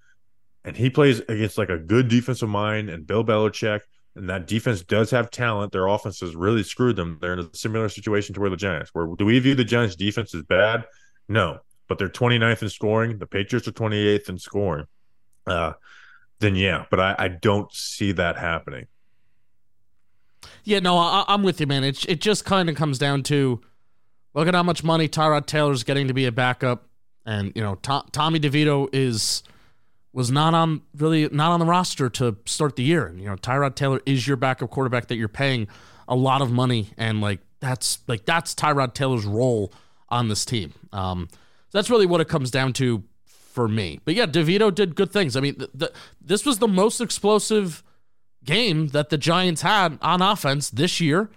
and 0.64 0.75
he 0.75 0.88
plays 0.88 1.21
against 1.21 1.59
like 1.59 1.68
a 1.68 1.76
good 1.76 2.09
defensive 2.09 2.49
mind 2.49 2.88
and 2.88 3.07
Bill 3.07 3.23
Belichick, 3.23 3.80
and 4.19 4.29
that 4.29 4.47
defense 4.47 4.83
does 4.83 5.11
have 5.11 5.31
talent. 5.31 5.73
Their 5.73 5.87
offense 5.87 6.21
has 6.21 6.37
really 6.37 6.63
screwed 6.63 6.97
them. 6.97 7.19
They're 7.21 7.33
in 7.33 7.39
a 7.39 7.55
similar 7.55 7.89
situation 7.89 8.35
to 8.35 8.41
where 8.41 8.51
the 8.51 8.57
Giants. 8.57 8.91
Where 8.93 9.07
do 9.17 9.25
we 9.25 9.39
view 9.39 9.55
the 9.55 9.65
Giants 9.65 9.97
defense 9.97 10.35
as 10.35 10.43
bad? 10.43 10.85
No, 11.29 11.61
but 11.89 11.99
they're 11.99 12.09
29th 12.09 12.63
in 12.63 12.69
scoring. 12.69 13.19
The 13.19 13.27
Patriots 13.27 13.67
are 13.69 13.73
28th 13.73 14.29
in 14.29 14.39
scoring. 14.39 14.87
Uh, 15.47 15.73
then 16.41 16.55
yeah, 16.55 16.85
but 16.91 17.01
I, 17.01 17.15
I 17.19 17.29
don't 17.29 17.73
see 17.73 18.13
that 18.13 18.37
happening. 18.37 18.87
Yeah, 20.65 20.81
no, 20.81 20.99
I, 20.99 21.25
am 21.29 21.43
with 21.43 21.61
you, 21.61 21.67
man. 21.67 21.83
It 21.85 22.05
it 22.09 22.21
just 22.21 22.45
kind 22.45 22.69
of 22.69 22.77
comes 22.77 22.99
down 22.99 23.23
to 23.25 23.61
look 24.35 24.47
at 24.47 24.55
how 24.55 24.63
much 24.63 24.85
money 24.85 25.09
Tyrod 25.09 25.47
Taylor's 25.47 25.83
getting 25.83 26.09
to 26.09 26.15
be 26.15 26.27
a 26.27 26.33
backup 26.33 26.85
And 27.25 27.53
you 27.55 27.63
know, 27.63 27.77
To- 27.77 28.05
Tommy 28.13 28.39
DeVito 28.39 28.89
is 28.93 29.43
was 30.19 30.33
not 30.33 30.53
on 30.53 30.83
really 30.97 31.29
not 31.29 31.53
on 31.53 31.61
the 31.61 31.65
roster 31.65 32.11
to 32.11 32.37
start 32.45 32.75
the 32.75 32.83
year. 32.83 33.07
And 33.07 33.21
you 33.21 33.27
know, 33.27 33.37
Tyrod 33.37 33.77
Taylor 33.77 34.01
is 34.05 34.27
your 34.27 34.37
backup 34.37 34.69
quarterback 34.69 35.07
that 35.07 35.17
you're 35.17 35.29
paying 35.29 35.69
a 36.09 36.17
lot 36.17 36.43
of 36.43 36.51
money, 36.51 36.89
and 36.99 37.21
like 37.21 37.39
that's 37.61 38.01
like 38.09 38.27
that's 38.27 38.53
Tyrod 38.53 38.95
Taylor's 38.95 39.25
role 39.25 39.73
on 40.09 40.27
this 40.27 40.45
team. 40.45 40.75
Um, 40.93 41.29
that's 41.71 41.89
really 41.89 42.05
what 42.05 42.21
it 42.21 42.27
comes 42.27 42.51
down 42.51 42.73
to 42.75 43.05
for 43.27 43.69
me. 43.69 44.01
But 44.05 44.17
yeah, 44.17 44.27
DeVito 44.27 44.75
did 44.75 44.97
good 44.97 45.13
things. 45.13 45.37
I 45.37 45.41
mean, 45.41 45.55
the, 45.57 45.71
the, 45.73 45.93
this 46.21 46.45
was 46.45 46.59
the 46.59 46.67
most 46.67 47.01
explosive 47.01 47.85
game 48.45 48.89
that 48.89 49.11
the 49.11 49.19
Giants 49.19 49.63
had 49.63 50.01
on 50.03 50.21
offense 50.21 50.69
this 50.69 51.01
year, 51.01 51.31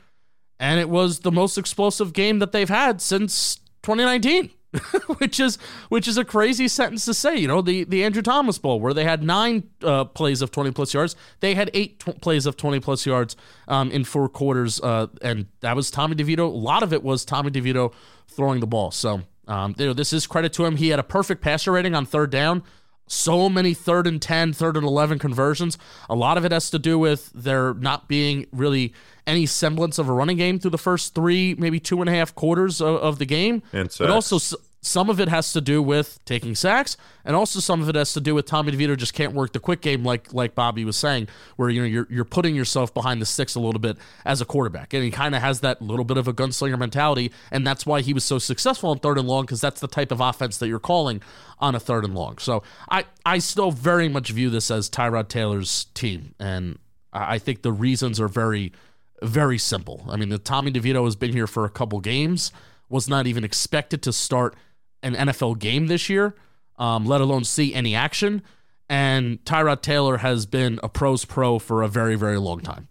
and 0.60 0.80
it 0.80 0.90
was 0.90 1.20
the 1.20 1.32
most 1.32 1.56
explosive 1.56 2.14
game 2.14 2.40
that 2.40 2.52
they've 2.52 2.68
had 2.68 3.00
since 3.00 3.58
2019. 3.84 4.50
which 5.18 5.40
is 5.40 5.58
which 5.90 6.08
is 6.08 6.18
a 6.18 6.24
crazy 6.24 6.68
sentence 6.68 7.06
to 7.06 7.14
say. 7.14 7.36
You 7.36 7.48
know, 7.48 7.62
the 7.62 7.84
the 7.84 8.04
Andrew 8.04 8.22
Thomas 8.22 8.58
Bowl 8.58 8.80
where 8.80 8.94
they 8.94 9.04
had 9.04 9.22
nine 9.24 9.70
uh, 9.84 10.06
plays 10.06 10.42
of 10.42 10.52
twenty 10.52 10.72
plus 10.72 10.94
yards, 10.94 11.16
they 11.42 11.56
had 11.56 11.70
eight 11.74 12.00
tw- 12.00 12.20
plays 12.22 12.46
of 12.46 12.56
twenty 12.56 12.80
plus 12.80 13.06
yards 13.06 13.36
um, 13.68 13.92
in 13.92 14.04
four 14.04 14.30
quarters, 14.30 14.80
uh, 14.82 15.08
and 15.22 15.48
that 15.60 15.76
was 15.76 15.92
Tommy 15.92 16.16
DeVito. 16.16 16.40
A 16.40 16.44
lot 16.44 16.84
of 16.84 16.94
it 16.94 17.04
was 17.04 17.26
Tommy 17.26 17.52
DeVito 17.52 17.94
throwing 18.28 18.62
the 18.62 18.68
ball. 18.68 18.92
So 18.92 19.22
um, 19.48 19.76
you 19.78 19.88
know, 19.88 19.94
this 19.94 20.14
is 20.14 20.26
credit 20.28 20.54
to 20.54 20.66
him. 20.66 20.78
He 20.78 20.90
had 20.90 21.00
a 21.00 21.04
perfect 21.04 21.42
passer 21.42 21.72
rating 21.72 21.94
on 21.94 22.06
third 22.06 22.30
down. 22.30 22.64
So 23.08 23.50
many 23.50 23.74
third 23.74 24.08
and 24.08 24.22
10, 24.22 24.54
third 24.54 24.78
and 24.78 24.86
11 24.86 25.20
conversions. 25.20 25.78
A 26.10 26.16
lot 26.16 26.38
of 26.38 26.46
it 26.46 26.52
has 26.52 26.70
to 26.70 26.80
do 26.80 26.98
with 26.98 27.30
there 27.34 27.74
not 27.74 28.08
being 28.08 28.46
really 28.52 28.94
any 29.28 29.46
semblance 29.46 29.98
of 29.98 30.08
a 30.08 30.14
running 30.14 30.38
game 30.38 30.60
through 30.60 30.72
the 30.72 30.78
first 30.78 31.14
three, 31.14 31.56
maybe 31.56 31.80
two 31.80 32.00
and 32.02 32.10
a 32.10 32.14
half 32.14 32.34
quarters 32.34 32.82
of, 32.82 32.96
of 32.96 33.20
the 33.20 33.26
game. 33.26 33.64
And 33.74 33.88
but 33.88 33.94
sacks. 33.94 34.32
also 34.32 34.58
some 34.84 35.12
of 35.12 35.20
it 35.20 35.28
has 35.28 35.54
to 35.54 35.62
do 35.62 35.82
with 35.82 36.20
taking 36.26 36.56
sacks, 36.56 36.98
and 37.24 37.36
also 37.36 37.60
some 37.60 37.84
of 37.84 37.90
it 37.90 37.94
has 37.94 38.14
to 38.14 38.22
do 38.22 38.34
with 38.34 38.48
Tommy 38.48 38.72
DeVito 38.72 38.98
just 38.98 39.14
can't 39.14 39.34
work 39.34 39.54
the 39.54 39.60
quick 39.60 39.82
game 39.82 40.04
like 40.04 40.34
like 40.34 40.56
Bobby 40.56 40.84
was 40.84 40.98
saying, 40.98 41.28
where 41.56 41.70
you 41.70 41.82
know 41.82 41.88
you're 41.88 42.08
you're 42.10 42.26
putting 42.26 42.56
yourself 42.56 42.92
behind 42.92 43.22
the 43.22 43.26
sticks 43.28 43.54
a 43.54 43.60
little 43.60 43.80
bit 43.80 43.98
as 44.26 44.42
a 44.42 44.46
quarterback, 44.46 44.94
and 44.94 45.04
he 45.04 45.12
kind 45.12 45.36
of 45.36 45.42
has 45.42 45.60
that 45.60 45.82
little 45.84 46.04
bit 46.04 46.18
of 46.18 46.28
a 46.28 46.34
gunslinger 46.34 46.80
mentality, 46.80 47.32
and 47.52 47.66
that's 47.66 47.86
why 47.86 48.02
he 48.02 48.12
was 48.12 48.26
so 48.26 48.40
successful 48.40 48.90
on 48.90 48.98
third 48.98 49.20
and 49.20 49.28
long 49.28 49.44
because 49.44 49.62
that's 49.62 49.80
the 49.80 49.88
type 49.88 50.12
of 50.12 50.20
offense 50.20 50.58
that 50.58 50.68
you're 50.68 50.80
calling 50.80 51.22
on 51.60 51.76
a 51.76 51.80
third 51.80 52.04
and 52.04 52.16
long. 52.16 52.40
So 52.40 52.64
I 52.90 53.06
I 53.24 53.38
still 53.38 53.70
very 53.72 54.10
much 54.10 54.32
view 54.32 54.50
this 54.50 54.72
as 54.72 54.90
Tyrod 54.90 55.28
Taylor's 55.28 55.86
team, 55.94 56.34
and 56.40 56.80
I 57.14 57.38
think 57.38 57.62
the 57.62 57.72
reasons 57.72 58.20
are 58.20 58.28
very 58.28 58.74
very 59.22 59.60
simple. 59.60 60.04
I 60.10 60.18
mean, 60.18 60.30
the 60.30 60.40
Tommy 60.40 60.72
DeVito 60.72 61.06
has 61.06 61.16
been 61.16 61.34
here 61.34 61.46
for 61.46 61.66
a 61.66 61.70
couple 61.70 62.00
games, 62.00 62.52
was 62.90 63.08
not 63.08 63.28
even 63.28 63.44
expected 63.44 64.02
to 64.02 64.12
start 64.12 64.56
an 65.04 65.16
NFL 65.16 65.60
game 65.60 65.88
this 65.88 66.10
year, 66.10 66.36
um, 66.78 67.06
let 67.06 67.22
alone 67.22 67.44
see 67.44 67.74
any 67.74 67.96
action. 67.96 68.42
And 68.90 69.44
Tyrod 69.46 69.82
Taylor 69.82 70.18
has 70.18 70.46
been 70.46 70.80
a 70.84 70.90
pros 70.90 71.24
pro 71.26 71.60
for 71.60 71.82
a 71.82 71.88
very, 71.88 72.16
very 72.16 72.38
long 72.38 72.60
time. 72.60 72.88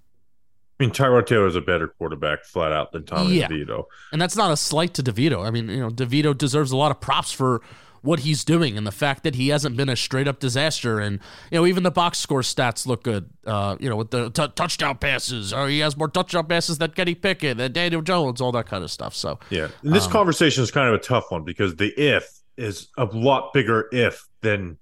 I 0.79 0.85
mean, 0.85 0.93
Tyrod 0.93 1.27
Taylor 1.27 1.47
is 1.47 1.57
a 1.57 1.61
better 1.61 1.89
quarterback 1.89 2.45
flat 2.45 2.73
out 2.73 2.93
than 2.93 3.05
Tommy 3.05 3.35
Yeah. 3.41 3.49
DeVito. 3.49 3.85
And 4.13 4.21
that's 4.21 4.35
not 4.37 4.51
a 4.51 4.57
slight 4.57 4.95
to 4.95 5.03
DeVito. 5.03 5.45
I 5.47 5.51
mean, 5.51 5.69
you 5.69 5.81
know, 5.81 5.91
DeVito 5.91 6.37
deserves 6.37 6.73
a 6.73 6.77
lot 6.79 6.91
of 6.91 7.01
props 7.03 7.33
for 7.33 7.61
what 8.03 8.21
he's 8.21 8.45
doing 8.45 8.77
and 8.79 8.87
the 8.87 8.93
fact 8.93 9.25
that 9.25 9.35
he 9.35 9.49
hasn't 9.49 9.77
been 9.77 9.89
a 9.89 9.97
straight 9.97 10.27
up 10.27 10.41
disaster. 10.41 10.99
And, 10.99 11.21
you 11.51 11.59
know, 11.59 11.67
even 11.67 11.83
the 11.83 11.91
box 11.91 12.19
score 12.19 12.41
stats 12.41 12.87
look 12.87 13.03
good, 13.03 13.31
uh, 13.47 13.77
you 13.79 13.89
know, 13.89 13.97
with 13.97 14.11
the 14.11 14.31
t- 14.31 14.53
touchdown 14.55 14.99
passes, 14.99 15.53
or 15.53 15.69
he 15.69 15.81
has 15.81 15.97
more 15.97 16.09
touchdown 16.09 16.47
passes 16.47 16.79
than 16.79 16.91
Kenny 16.93 17.15
Pickett, 17.15 17.59
than 17.59 17.73
Daniel 17.73 18.03
Jones, 18.03 18.41
all 18.41 18.53
that 18.53 18.67
kind 18.67 18.85
of 18.85 18.91
stuff. 18.91 19.15
So, 19.15 19.39
Yeah. 19.51 19.69
And 19.83 19.93
this 19.93 20.07
conversation 20.07 20.63
is 20.63 20.71
kind 20.71 20.89
of 20.89 20.95
a 20.95 21.03
tough 21.03 21.31
one 21.31 21.45
because 21.45 21.77
the 21.77 21.89
if 21.97 22.41
is 22.57 22.89
a 22.99 23.05
lot 23.05 23.53
bigger 23.53 23.89
if 23.93 24.27
than 24.43 24.79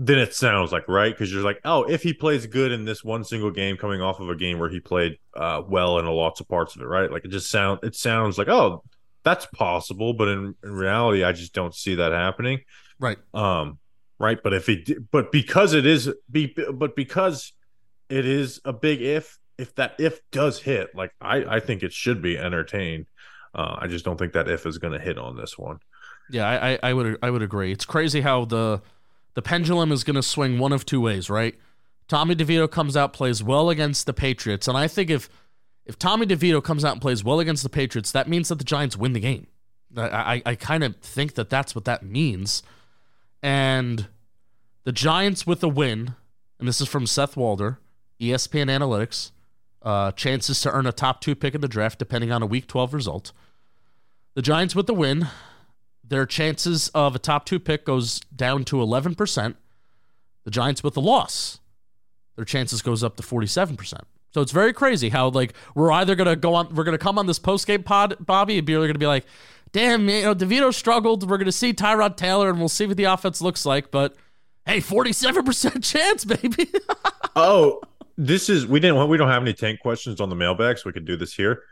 than 0.00 0.16
it 0.18 0.32
sounds 0.32 0.70
like, 0.70 0.86
right? 0.86 1.12
Because 1.12 1.32
you're 1.32 1.42
like, 1.42 1.60
oh, 1.64 1.82
if 1.82 2.04
he 2.04 2.12
plays 2.12 2.46
good 2.46 2.70
in 2.70 2.84
this 2.84 3.02
one 3.02 3.24
single 3.24 3.50
game 3.50 3.76
coming 3.76 4.00
off 4.00 4.20
of 4.20 4.30
a 4.30 4.36
game 4.36 4.60
where 4.60 4.68
he 4.68 4.78
played 4.78 5.18
uh, 5.34 5.60
well 5.66 5.98
in 5.98 6.04
a 6.04 6.12
lots 6.12 6.40
of 6.40 6.48
parts 6.48 6.76
of 6.76 6.82
it, 6.82 6.86
right? 6.86 7.10
Like 7.10 7.24
it 7.24 7.28
just 7.28 7.50
sound 7.50 7.80
it 7.82 7.96
sounds 7.96 8.38
like, 8.38 8.48
oh, 8.48 8.84
that's 9.28 9.46
possible, 9.46 10.14
but 10.14 10.28
in, 10.28 10.54
in 10.64 10.72
reality, 10.72 11.22
I 11.22 11.32
just 11.32 11.52
don't 11.52 11.74
see 11.74 11.96
that 11.96 12.12
happening. 12.12 12.60
right. 12.98 13.18
Um, 13.34 13.78
right. 14.18 14.38
But 14.42 14.54
if 14.54 14.68
it, 14.68 15.10
but 15.10 15.30
because 15.30 15.74
it 15.74 15.84
is, 15.84 16.10
be, 16.30 16.54
but 16.72 16.96
because 16.96 17.52
it 18.08 18.24
is 18.24 18.60
a 18.64 18.72
big 18.72 19.02
if, 19.02 19.38
if 19.58 19.74
that 19.74 19.96
if 19.98 20.20
does 20.30 20.60
hit, 20.60 20.94
like 20.94 21.12
I, 21.20 21.56
I 21.56 21.60
think 21.60 21.82
it 21.82 21.92
should 21.92 22.22
be 22.22 22.38
entertained. 22.38 23.06
Uh, 23.54 23.76
I 23.80 23.86
just 23.86 24.04
don't 24.04 24.16
think 24.16 24.32
that 24.32 24.48
if 24.48 24.66
is 24.66 24.78
going 24.78 24.92
to 24.92 24.98
hit 24.98 25.18
on 25.18 25.36
this 25.36 25.58
one. 25.58 25.80
Yeah, 26.30 26.46
I, 26.46 26.72
I, 26.72 26.78
I 26.82 26.92
would 26.94 27.18
I 27.22 27.30
would 27.30 27.42
agree. 27.42 27.72
It's 27.72 27.84
crazy 27.84 28.20
how 28.20 28.44
the 28.44 28.80
the 29.34 29.42
pendulum 29.42 29.92
is 29.92 30.04
going 30.04 30.16
to 30.16 30.22
swing 30.22 30.58
one 30.58 30.72
of 30.72 30.86
two 30.86 31.00
ways, 31.00 31.28
right? 31.28 31.54
Tommy 32.06 32.34
DeVito 32.34 32.70
comes 32.70 32.96
out 32.96 33.12
plays 33.12 33.42
well 33.42 33.68
against 33.68 34.06
the 34.06 34.14
Patriots, 34.14 34.68
and 34.68 34.78
I 34.78 34.88
think 34.88 35.10
if 35.10 35.28
if 35.88 35.98
Tommy 35.98 36.26
DeVito 36.26 36.62
comes 36.62 36.84
out 36.84 36.92
and 36.92 37.00
plays 37.00 37.24
well 37.24 37.40
against 37.40 37.62
the 37.64 37.68
Patriots, 37.68 38.12
that 38.12 38.28
means 38.28 38.48
that 38.50 38.56
the 38.56 38.64
Giants 38.64 38.96
win 38.96 39.14
the 39.14 39.20
game. 39.20 39.48
I 39.96 40.02
I, 40.02 40.42
I 40.46 40.54
kind 40.54 40.84
of 40.84 40.96
think 40.96 41.34
that 41.34 41.50
that's 41.50 41.74
what 41.74 41.86
that 41.86 42.04
means, 42.04 42.62
and 43.42 44.06
the 44.84 44.92
Giants 44.92 45.46
with 45.46 45.62
a 45.62 45.68
win, 45.68 46.14
and 46.58 46.68
this 46.68 46.80
is 46.80 46.88
from 46.88 47.06
Seth 47.06 47.36
Walder, 47.36 47.78
ESPN 48.20 48.66
Analytics, 48.66 49.32
uh, 49.82 50.12
chances 50.12 50.60
to 50.60 50.70
earn 50.70 50.86
a 50.86 50.92
top 50.92 51.20
two 51.20 51.34
pick 51.34 51.54
in 51.54 51.60
the 51.60 51.68
draft 51.68 51.98
depending 51.98 52.30
on 52.30 52.42
a 52.42 52.46
Week 52.46 52.66
12 52.66 52.94
result. 52.94 53.32
The 54.34 54.42
Giants 54.42 54.74
with 54.74 54.86
the 54.86 54.94
win, 54.94 55.28
their 56.04 56.26
chances 56.26 56.88
of 56.90 57.14
a 57.14 57.18
top 57.18 57.44
two 57.44 57.58
pick 57.58 57.84
goes 57.84 58.20
down 58.20 58.64
to 58.66 58.76
11%. 58.76 59.54
The 60.44 60.50
Giants 60.50 60.82
with 60.82 60.94
the 60.94 61.00
loss, 61.00 61.60
their 62.36 62.44
chances 62.44 62.82
goes 62.82 63.02
up 63.02 63.16
to 63.16 63.22
47%. 63.22 64.02
So 64.34 64.40
it's 64.40 64.52
very 64.52 64.72
crazy 64.72 65.08
how 65.08 65.28
like 65.28 65.54
we're 65.74 65.92
either 65.92 66.14
gonna 66.14 66.36
go 66.36 66.54
on, 66.54 66.74
we're 66.74 66.84
gonna 66.84 66.98
come 66.98 67.18
on 67.18 67.26
this 67.26 67.38
post 67.38 67.66
game 67.66 67.82
pod, 67.82 68.16
Bobby, 68.20 68.58
and 68.58 68.66
be 68.66 68.74
gonna 68.74 68.94
be 68.94 69.06
like, 69.06 69.24
damn, 69.72 70.08
you 70.08 70.22
know, 70.22 70.34
Devito 70.34 70.72
struggled. 70.72 71.28
We're 71.28 71.38
gonna 71.38 71.52
see 71.52 71.72
Tyrod 71.72 72.16
Taylor, 72.16 72.50
and 72.50 72.58
we'll 72.58 72.68
see 72.68 72.86
what 72.86 72.96
the 72.96 73.04
offense 73.04 73.40
looks 73.40 73.64
like. 73.64 73.90
But 73.90 74.16
hey, 74.66 74.78
47% 74.80 75.82
chance, 75.92 76.24
baby. 76.24 76.70
Oh, 77.36 77.80
this 78.16 78.48
is 78.48 78.66
we 78.66 78.80
didn't 78.80 79.08
we 79.08 79.16
don't 79.16 79.28
have 79.28 79.42
any 79.42 79.52
tank 79.52 79.78
questions 79.78 80.20
on 80.20 80.28
the 80.28 80.34
mailbag, 80.34 80.76
so 80.76 80.84
we 80.86 80.92
could 80.92 81.04
do 81.04 81.16
this 81.16 81.32
here. 81.32 81.62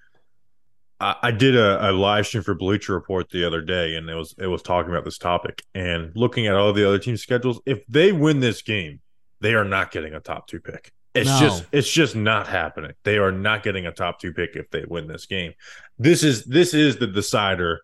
I, 1.01 1.17
I 1.23 1.31
did 1.33 1.57
a, 1.57 1.91
a 1.91 1.93
live 1.93 2.25
stream 2.27 2.45
for 2.45 2.55
Bleacher 2.55 2.95
Report 2.95 3.29
the 3.31 3.45
other 3.45 3.61
day, 3.63 3.97
and 3.97 4.09
it 4.09 4.15
was 4.15 4.35
it 4.39 4.47
was 4.47 4.63
talking 4.63 4.93
about 4.93 5.05
this 5.05 5.19
topic 5.19 5.65
and 5.75 6.13
looking 6.15 6.47
at 6.47 6.55
all 6.55 6.73
the 6.73 6.87
other 6.87 7.01
team 7.01 7.17
schedules. 7.17 7.61
If 7.67 7.85
they 7.89 8.13
win 8.13 8.39
this 8.39 8.63
game, 8.63 9.01
they 9.41 9.55
are 9.55 9.65
not 9.65 9.91
getting 9.91 10.15
a 10.15 10.21
top 10.21 10.47
two 10.47 10.61
pick. 10.61 10.93
It's 11.16 11.28
No. 11.28 11.40
just 11.40 11.64
it's 11.73 11.90
just 11.90 12.16
not 12.16 12.46
happening. 12.46 12.92
They 13.04 13.18
are 13.18 13.32
not 13.32 13.62
getting 13.62 13.87
a 13.87 13.92
top 13.92 14.20
two 14.20 14.32
pick 14.32 14.50
if 14.54 14.70
they 14.70 14.85
win 14.87 15.06
this 15.06 15.26
game. 15.26 15.52
This 15.99 16.23
is 16.23 16.44
this 16.44 16.75
is 16.75 16.96
the 16.96 17.06
decider 17.06 17.80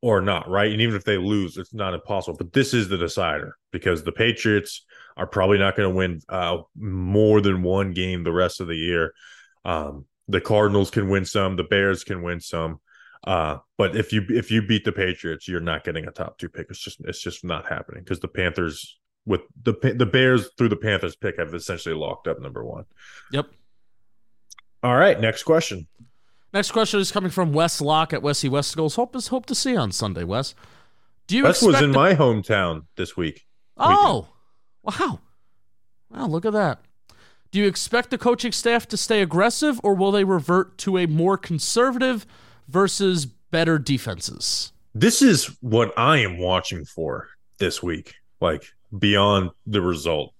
or 0.00 0.20
not, 0.20 0.48
right? 0.48 0.70
And 0.72 0.80
even 0.80 0.96
if 0.96 1.04
they 1.04 1.16
lose, 1.18 1.56
it's 1.56 1.74
not 1.74 1.94
impossible. 1.94 2.36
But 2.36 2.52
this 2.52 2.74
is 2.74 2.88
the 2.88 2.98
decider 2.98 3.56
because 3.70 4.02
the 4.02 4.12
Patriots 4.12 4.84
are 5.16 5.26
probably 5.26 5.58
not 5.58 5.76
going 5.76 5.90
to 5.90 5.96
win 5.96 6.20
uh, 6.28 6.58
more 6.76 7.40
than 7.40 7.62
one 7.62 7.92
game 7.92 8.24
the 8.24 8.32
rest 8.32 8.60
of 8.60 8.66
the 8.66 8.76
year. 8.76 9.12
Um, 9.64 10.06
the 10.28 10.40
Cardinals 10.40 10.90
can 10.90 11.08
win 11.08 11.24
some, 11.24 11.56
the 11.56 11.64
Bears 11.64 12.02
can 12.04 12.22
win 12.22 12.40
some. 12.40 12.80
Uh, 13.26 13.58
but 13.78 13.96
if 13.96 14.12
you 14.12 14.22
if 14.28 14.50
you 14.50 14.60
beat 14.60 14.84
the 14.84 14.92
Patriots, 14.92 15.48
you're 15.48 15.60
not 15.60 15.84
getting 15.84 16.06
a 16.06 16.10
top 16.10 16.36
two 16.38 16.48
pick. 16.48 16.66
It's 16.68 16.78
just 16.82 17.00
it's 17.04 17.22
just 17.22 17.44
not 17.44 17.66
happening 17.68 18.02
because 18.02 18.20
the 18.20 18.28
Panthers 18.28 18.98
with 19.26 19.42
the 19.62 19.72
the 19.96 20.06
Bears 20.06 20.50
through 20.56 20.68
the 20.68 20.76
Panthers 20.76 21.16
pick 21.16 21.38
have 21.38 21.54
essentially 21.54 21.94
locked 21.94 22.28
up 22.28 22.40
number 22.40 22.64
one. 22.64 22.84
yep. 23.30 23.46
All 24.82 24.96
right, 24.96 25.18
next 25.18 25.44
question. 25.44 25.86
Next 26.52 26.70
question 26.70 27.00
is 27.00 27.10
coming 27.10 27.30
from 27.30 27.52
Wes 27.52 27.80
Locke 27.80 28.12
at 28.12 28.22
Westy 28.22 28.48
West 28.48 28.76
Goals. 28.76 28.96
Hope 28.96 29.16
is 29.16 29.28
hope 29.28 29.46
to 29.46 29.54
see 29.54 29.72
you 29.72 29.78
on 29.78 29.92
Sunday, 29.92 30.24
Wes. 30.24 30.54
Do 31.26 31.36
you 31.36 31.44
Wes 31.44 31.62
was 31.62 31.80
in 31.80 31.90
my 31.90 32.14
hometown 32.14 32.84
this 32.96 33.16
week. 33.16 33.46
Oh, 33.76 34.28
wow. 34.82 35.20
Wow, 36.10 36.26
look 36.26 36.44
at 36.44 36.52
that. 36.52 36.80
Do 37.50 37.58
you 37.58 37.66
expect 37.66 38.10
the 38.10 38.18
coaching 38.18 38.52
staff 38.52 38.86
to 38.88 38.96
stay 38.96 39.22
aggressive 39.22 39.80
or 39.82 39.94
will 39.94 40.12
they 40.12 40.24
revert 40.24 40.76
to 40.78 40.98
a 40.98 41.06
more 41.06 41.36
conservative 41.38 42.26
versus 42.68 43.26
better 43.26 43.78
defenses? 43.78 44.72
this 44.94 45.22
is 45.22 45.56
what 45.60 45.92
I 45.98 46.18
am 46.18 46.38
watching 46.38 46.84
for 46.84 47.28
this 47.58 47.82
week, 47.82 48.14
like 48.40 48.64
beyond 48.98 49.50
the 49.66 49.80
result. 49.80 50.34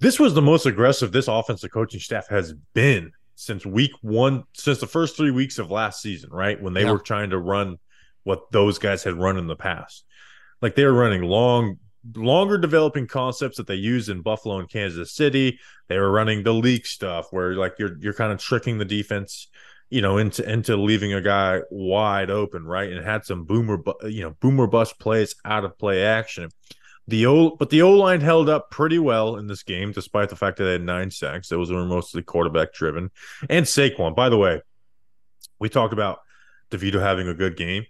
This 0.00 0.20
was 0.20 0.34
the 0.34 0.42
most 0.42 0.66
aggressive 0.66 1.10
this 1.12 1.28
offensive 1.28 1.70
coaching 1.72 2.00
staff 2.00 2.28
has 2.28 2.54
been 2.72 3.12
since 3.34 3.66
week 3.66 3.92
one, 4.02 4.44
since 4.54 4.78
the 4.78 4.86
first 4.86 5.16
three 5.16 5.30
weeks 5.30 5.58
of 5.58 5.70
last 5.70 6.00
season, 6.00 6.30
right? 6.30 6.60
When 6.60 6.72
they 6.74 6.82
Yeah. 6.84 6.92
were 6.92 6.98
trying 6.98 7.30
to 7.30 7.38
run 7.38 7.78
what 8.24 8.50
those 8.52 8.78
guys 8.78 9.02
had 9.04 9.14
run 9.14 9.38
in 9.38 9.46
the 9.46 9.56
past. 9.56 10.04
Like 10.60 10.74
they 10.74 10.84
were 10.84 10.92
running 10.92 11.22
long, 11.22 11.78
longer 12.14 12.58
developing 12.58 13.06
concepts 13.06 13.56
that 13.56 13.66
they 13.66 13.74
used 13.76 14.08
in 14.08 14.22
Buffalo 14.22 14.58
and 14.58 14.68
Kansas 14.68 15.12
City. 15.14 15.58
They 15.88 15.98
were 15.98 16.10
running 16.10 16.42
the 16.42 16.52
leak 16.52 16.86
stuff 16.86 17.28
where 17.30 17.54
like 17.54 17.74
you're 17.78 17.96
you're 18.00 18.14
kind 18.14 18.32
of 18.32 18.38
tricking 18.38 18.78
the 18.78 18.84
defense 18.84 19.48
you 19.90 20.02
know, 20.02 20.18
into 20.18 20.46
into 20.46 20.76
leaving 20.76 21.14
a 21.14 21.20
guy 21.22 21.62
wide 21.70 22.28
open, 22.30 22.62
right? 22.66 22.92
And 22.92 23.02
had 23.02 23.24
some 23.24 23.44
boomer, 23.44 23.78
you 24.02 24.20
know, 24.20 24.36
boomer 24.38 24.66
bust 24.66 24.98
plays 24.98 25.34
out 25.46 25.64
of 25.64 25.78
play 25.78 26.04
action. 26.04 26.50
The 27.08 27.24
O, 27.24 27.56
but 27.56 27.70
the 27.70 27.80
O 27.82 27.92
line 27.92 28.20
held 28.20 28.50
up 28.50 28.70
pretty 28.70 28.98
well 28.98 29.36
in 29.36 29.46
this 29.46 29.62
game, 29.62 29.92
despite 29.92 30.28
the 30.28 30.36
fact 30.36 30.58
that 30.58 30.64
they 30.64 30.72
had 30.72 30.82
nine 30.82 31.10
sacks. 31.10 31.48
Those 31.48 31.72
were 31.72 31.84
mostly 31.86 32.22
quarterback 32.22 32.74
driven. 32.74 33.10
And 33.48 33.64
Saquon, 33.64 34.14
by 34.14 34.28
the 34.28 34.36
way, 34.36 34.60
we 35.58 35.70
talked 35.70 35.94
about 35.94 36.20
DeVito 36.70 37.00
having 37.00 37.26
a 37.26 37.34
good 37.34 37.56
game. 37.56 37.86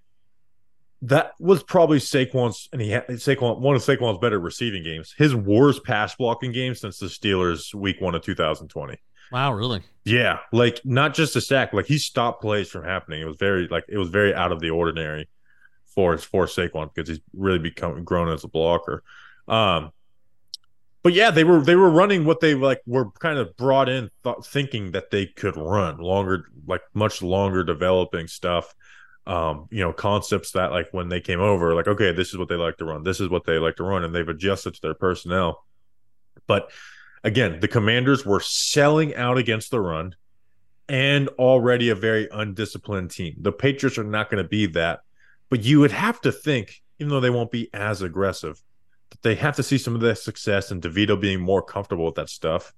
That 1.02 1.32
was 1.40 1.64
probably 1.64 1.98
Saquon's, 1.98 2.68
and 2.72 2.80
he 2.80 2.90
had 2.90 3.08
Saquon 3.08 3.58
one 3.58 3.74
of 3.74 3.82
Saquon's 3.82 4.18
better 4.18 4.38
receiving 4.38 4.84
games. 4.84 5.12
His 5.18 5.34
worst 5.34 5.84
pass 5.84 6.14
blocking 6.14 6.52
game 6.52 6.76
since 6.76 6.98
the 6.98 7.06
Steelers' 7.06 7.74
Week 7.74 8.00
One 8.00 8.14
of 8.14 8.22
2020. 8.22 8.96
Wow, 9.32 9.52
really? 9.52 9.82
Yeah, 10.04 10.38
like 10.52 10.80
not 10.84 11.12
just 11.12 11.34
a 11.36 11.40
sack, 11.40 11.72
like 11.72 11.86
he 11.86 11.98
stopped 11.98 12.40
plays 12.40 12.70
from 12.70 12.84
happening. 12.84 13.20
It 13.20 13.26
was 13.26 13.36
very 13.36 13.66
like 13.66 13.84
it 13.88 13.98
was 13.98 14.08
very 14.10 14.32
out 14.32 14.52
of 14.52 14.60
the 14.60 14.70
ordinary 14.70 15.28
for 15.98 16.16
for 16.16 16.46
Saquon 16.46 16.94
because 16.94 17.08
he's 17.08 17.18
really 17.34 17.58
become 17.58 18.04
grown 18.04 18.28
as 18.28 18.44
a 18.44 18.48
blocker. 18.48 19.02
Um, 19.48 19.90
but 21.02 21.12
yeah, 21.12 21.32
they 21.32 21.42
were 21.42 21.60
they 21.60 21.74
were 21.74 21.90
running 21.90 22.24
what 22.24 22.38
they 22.38 22.54
like 22.54 22.82
were 22.86 23.10
kind 23.18 23.36
of 23.36 23.56
brought 23.56 23.88
in 23.88 24.08
th- 24.22 24.44
thinking 24.44 24.92
that 24.92 25.10
they 25.10 25.26
could 25.26 25.56
run 25.56 25.96
longer, 25.98 26.44
like 26.68 26.82
much 26.94 27.20
longer 27.20 27.64
developing 27.64 28.28
stuff. 28.28 28.72
Um, 29.26 29.66
you 29.72 29.80
know, 29.80 29.92
concepts 29.92 30.52
that 30.52 30.70
like 30.70 30.86
when 30.92 31.08
they 31.08 31.20
came 31.20 31.40
over, 31.40 31.74
like 31.74 31.88
okay, 31.88 32.12
this 32.12 32.28
is 32.28 32.38
what 32.38 32.48
they 32.48 32.54
like 32.54 32.76
to 32.76 32.84
run, 32.84 33.02
this 33.02 33.18
is 33.18 33.28
what 33.28 33.44
they 33.44 33.58
like 33.58 33.74
to 33.76 33.82
run, 33.82 34.04
and 34.04 34.14
they've 34.14 34.28
adjusted 34.28 34.74
to 34.74 34.80
their 34.80 34.94
personnel. 34.94 35.64
But 36.46 36.70
again, 37.24 37.58
the 37.58 37.66
commanders 37.66 38.24
were 38.24 38.38
selling 38.38 39.16
out 39.16 39.36
against 39.36 39.72
the 39.72 39.80
run 39.80 40.14
and 40.88 41.26
already 41.40 41.88
a 41.88 41.96
very 41.96 42.28
undisciplined 42.30 43.10
team. 43.10 43.34
The 43.40 43.50
Patriots 43.50 43.98
are 43.98 44.04
not 44.04 44.30
going 44.30 44.42
to 44.42 44.48
be 44.48 44.66
that, 44.66 45.00
but 45.48 45.64
you 45.64 45.80
would 45.80 45.92
have 45.92 46.20
to 46.22 46.32
think, 46.32 46.82
even 46.98 47.10
though 47.10 47.20
they 47.20 47.30
won't 47.30 47.50
be 47.50 47.70
as 47.72 48.02
aggressive, 48.02 48.60
that 49.10 49.22
they 49.22 49.34
have 49.36 49.56
to 49.56 49.62
see 49.62 49.78
some 49.78 49.94
of 49.94 50.00
that 50.02 50.18
success 50.18 50.70
and 50.70 50.82
DeVito 50.82 51.20
being 51.20 51.40
more 51.40 51.62
comfortable 51.62 52.04
with 52.04 52.16
that 52.16 52.28
stuff 52.28 52.72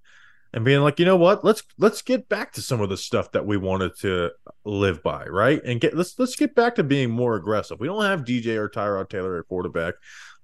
and 0.52 0.64
being 0.64 0.80
like, 0.80 0.98
you 0.98 1.04
know 1.04 1.16
what, 1.16 1.44
let's 1.44 1.62
let's 1.78 2.02
get 2.02 2.28
back 2.28 2.52
to 2.52 2.62
some 2.62 2.80
of 2.80 2.88
the 2.88 2.96
stuff 2.96 3.32
that 3.32 3.46
we 3.46 3.56
wanted 3.56 3.96
to 4.00 4.30
live 4.64 5.02
by, 5.02 5.24
right? 5.26 5.62
And 5.64 5.80
get 5.80 5.96
let's 5.96 6.18
let's 6.18 6.36
get 6.36 6.54
back 6.54 6.74
to 6.76 6.82
being 6.82 7.10
more 7.10 7.36
aggressive. 7.36 7.78
We 7.78 7.86
don't 7.86 8.02
have 8.04 8.24
DJ 8.24 8.56
or 8.56 8.68
Tyrod 8.68 9.08
Taylor 9.08 9.38
at 9.38 9.48
quarterback. 9.48 9.94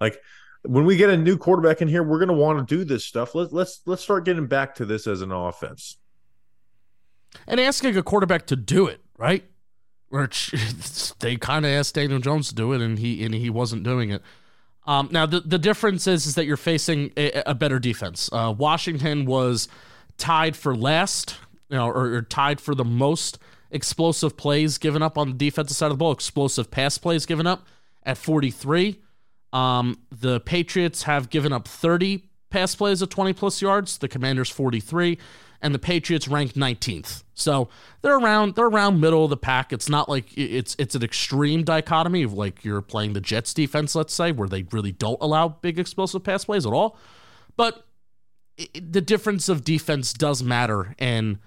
Like 0.00 0.18
when 0.62 0.84
we 0.84 0.96
get 0.96 1.10
a 1.10 1.16
new 1.16 1.36
quarterback 1.36 1.82
in 1.82 1.88
here, 1.88 2.02
we're 2.02 2.24
to 2.24 2.34
want 2.34 2.66
to 2.66 2.76
do 2.76 2.84
this 2.84 3.04
stuff. 3.04 3.34
Let's 3.34 3.52
let's 3.52 3.80
let's 3.86 4.02
start 4.02 4.24
getting 4.24 4.46
back 4.46 4.76
to 4.76 4.84
this 4.84 5.06
as 5.06 5.22
an 5.22 5.32
offense. 5.32 5.98
And 7.46 7.60
asking 7.60 7.96
a 7.96 8.02
quarterback 8.02 8.46
to 8.46 8.56
do 8.56 8.86
it, 8.86 9.00
right? 9.18 9.44
Which 10.08 10.54
they 11.18 11.36
kind 11.36 11.64
of 11.64 11.72
asked 11.72 11.94
Daniel 11.94 12.20
Jones 12.20 12.48
to 12.48 12.54
do 12.54 12.72
it, 12.72 12.80
and 12.80 12.98
he 12.98 13.24
and 13.24 13.34
he 13.34 13.50
wasn't 13.50 13.82
doing 13.82 14.10
it. 14.10 14.22
Um, 14.86 15.08
now 15.10 15.26
the 15.26 15.40
the 15.40 15.58
difference 15.58 16.06
is 16.06 16.26
is 16.26 16.34
that 16.36 16.46
you're 16.46 16.56
facing 16.56 17.12
a, 17.16 17.42
a 17.46 17.54
better 17.54 17.78
defense. 17.78 18.30
Uh, 18.32 18.54
Washington 18.56 19.24
was 19.24 19.68
tied 20.16 20.56
for 20.56 20.76
last, 20.76 21.36
you 21.68 21.76
know, 21.76 21.88
or, 21.88 22.14
or 22.14 22.22
tied 22.22 22.60
for 22.60 22.74
the 22.74 22.84
most 22.84 23.38
explosive 23.70 24.36
plays 24.36 24.78
given 24.78 25.02
up 25.02 25.18
on 25.18 25.28
the 25.28 25.34
defensive 25.34 25.76
side 25.76 25.86
of 25.86 25.92
the 25.92 25.98
ball, 25.98 26.12
explosive 26.12 26.70
pass 26.70 26.98
plays 26.98 27.26
given 27.26 27.46
up 27.46 27.66
at 28.04 28.16
43. 28.16 29.00
Um, 29.52 29.98
the 30.10 30.40
Patriots 30.40 31.04
have 31.04 31.30
given 31.30 31.52
up 31.52 31.66
30 31.66 32.25
pass 32.50 32.74
plays 32.74 33.02
of 33.02 33.08
20 33.08 33.32
plus 33.32 33.60
yards. 33.62 33.98
The 33.98 34.08
Commanders 34.08 34.50
43, 34.50 35.18
and 35.62 35.74
the 35.74 35.78
Patriots 35.78 36.28
ranked 36.28 36.56
19th. 36.56 37.24
So 37.34 37.68
they're 38.02 38.18
around 38.18 38.54
they're 38.54 38.66
around 38.66 39.00
middle 39.00 39.24
of 39.24 39.30
the 39.30 39.36
pack. 39.36 39.72
It's 39.72 39.88
not 39.88 40.08
like 40.08 40.36
it's 40.36 40.76
it's 40.78 40.94
an 40.94 41.02
extreme 41.02 41.64
dichotomy 41.64 42.22
of 42.22 42.32
like 42.32 42.64
you're 42.64 42.82
playing 42.82 43.12
the 43.12 43.20
Jets 43.20 43.52
defense, 43.52 43.94
let's 43.94 44.14
say, 44.14 44.32
where 44.32 44.48
they 44.48 44.64
really 44.70 44.92
don't 44.92 45.18
allow 45.20 45.48
big 45.48 45.78
explosive 45.78 46.24
pass 46.24 46.44
plays 46.44 46.66
at 46.66 46.72
all. 46.72 46.98
But 47.56 47.84
it, 48.56 48.92
the 48.92 49.00
difference 49.00 49.48
of 49.48 49.64
defense 49.64 50.12
does 50.12 50.42
matter, 50.42 50.94
and 50.98 51.38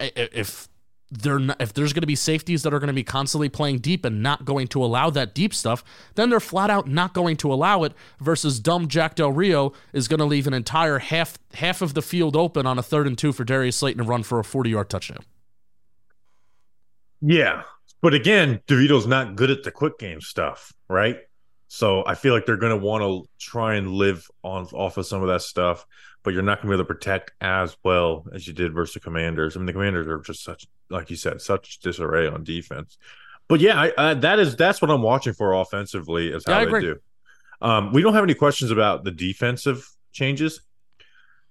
if 0.00 0.68
they're 1.10 1.38
not, 1.38 1.60
if 1.60 1.72
there's 1.72 1.92
going 1.92 2.02
to 2.02 2.06
be 2.06 2.16
safeties 2.16 2.62
that 2.62 2.74
are 2.74 2.78
going 2.78 2.88
to 2.88 2.94
be 2.94 3.04
constantly 3.04 3.48
playing 3.48 3.78
deep 3.78 4.04
and 4.04 4.22
not 4.22 4.44
going 4.44 4.66
to 4.68 4.82
allow 4.84 5.10
that 5.10 5.34
deep 5.34 5.54
stuff, 5.54 5.84
then 6.14 6.30
they're 6.30 6.40
flat 6.40 6.70
out 6.70 6.88
not 6.88 7.14
going 7.14 7.36
to 7.38 7.52
allow 7.52 7.82
it. 7.84 7.92
Versus 8.20 8.58
dumb 8.58 8.88
Jack 8.88 9.14
Del 9.14 9.32
Rio 9.32 9.72
is 9.92 10.08
going 10.08 10.18
to 10.18 10.24
leave 10.24 10.46
an 10.46 10.54
entire 10.54 10.98
half 10.98 11.38
half 11.54 11.82
of 11.82 11.94
the 11.94 12.02
field 12.02 12.36
open 12.36 12.66
on 12.66 12.78
a 12.78 12.82
third 12.82 13.06
and 13.06 13.16
two 13.16 13.32
for 13.32 13.44
Darius 13.44 13.76
Slayton 13.76 14.02
to 14.02 14.08
run 14.08 14.22
for 14.22 14.38
a 14.38 14.44
40 14.44 14.70
yard 14.70 14.90
touchdown. 14.90 15.24
Yeah, 17.20 17.62
but 18.02 18.12
again, 18.12 18.60
DeVito's 18.66 19.06
not 19.06 19.34
good 19.34 19.50
at 19.50 19.62
the 19.62 19.70
quick 19.70 19.98
game 19.98 20.20
stuff, 20.20 20.74
right? 20.88 21.20
So 21.68 22.04
I 22.06 22.14
feel 22.14 22.34
like 22.34 22.46
they're 22.46 22.56
going 22.56 22.78
to 22.78 22.84
want 22.84 23.02
to 23.02 23.28
try 23.38 23.74
and 23.74 23.90
live 23.92 24.28
on 24.42 24.66
off 24.66 24.96
of 24.96 25.06
some 25.06 25.22
of 25.22 25.28
that 25.28 25.42
stuff 25.42 25.86
but 26.24 26.32
you're 26.32 26.42
not 26.42 26.60
going 26.60 26.70
to 26.70 26.76
be 26.76 26.80
able 26.80 26.84
to 26.84 26.94
protect 26.94 27.32
as 27.40 27.76
well 27.84 28.26
as 28.32 28.46
you 28.48 28.54
did 28.54 28.72
versus 28.72 28.94
the 28.94 29.00
Commanders. 29.00 29.54
I 29.54 29.60
mean, 29.60 29.66
the 29.66 29.72
Commanders 29.74 30.08
are 30.08 30.18
just 30.18 30.42
such, 30.42 30.66
like 30.88 31.10
you 31.10 31.16
said, 31.16 31.40
such 31.40 31.78
disarray 31.78 32.26
on 32.26 32.42
defense. 32.42 32.96
But 33.46 33.60
yeah, 33.60 33.78
I, 33.78 33.92
I, 33.96 34.14
that 34.14 34.38
is 34.38 34.56
that's 34.56 34.80
what 34.80 34.90
I'm 34.90 35.02
watching 35.02 35.34
for 35.34 35.52
offensively 35.52 36.28
is 36.28 36.44
how 36.46 36.60
yeah, 36.60 36.64
they 36.64 36.80
do. 36.80 36.96
Um, 37.60 37.92
we 37.92 38.00
don't 38.00 38.14
have 38.14 38.24
any 38.24 38.34
questions 38.34 38.70
about 38.70 39.04
the 39.04 39.10
defensive 39.10 39.86
changes. 40.12 40.62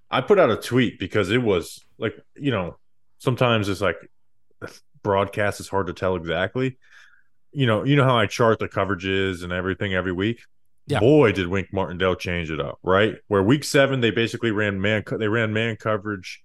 I 0.10 0.22
put 0.22 0.40
out 0.40 0.50
a 0.50 0.58
tweet 0.58 1.00
because 1.00 1.30
it 1.30 1.42
was 1.42 1.86
like 2.00 2.16
you 2.36 2.52
know 2.52 2.78
sometimes 3.20 3.70
it's 3.70 3.82
like 3.82 3.98
broadcast 5.04 5.60
is 5.60 5.70
hard 5.70 5.88
to 5.88 5.94
tell 5.94 6.16
exactly. 6.16 6.78
You 7.54 7.66
know, 7.66 7.84
you 7.84 7.96
know 7.96 8.04
how 8.04 8.18
I 8.18 8.26
chart 8.26 8.60
the 8.60 8.68
coverages 8.68 9.44
and 9.44 9.52
everything 9.52 9.94
every 9.94 10.12
week. 10.12 10.42
Yeah. 10.88 11.00
Boy, 11.00 11.32
did 11.32 11.48
Wink 11.48 11.70
Martindale 11.72 12.16
change 12.16 12.52
it 12.52 12.60
up, 12.60 12.80
right? 12.84 13.16
Where 13.28 13.42
week 13.42 13.64
seven 13.64 14.02
they 14.02 14.12
basically 14.12 14.52
ran 14.52 14.82
man 14.82 15.04
they 15.18 15.28
ran 15.28 15.54
man 15.54 15.78
coverage 15.78 16.42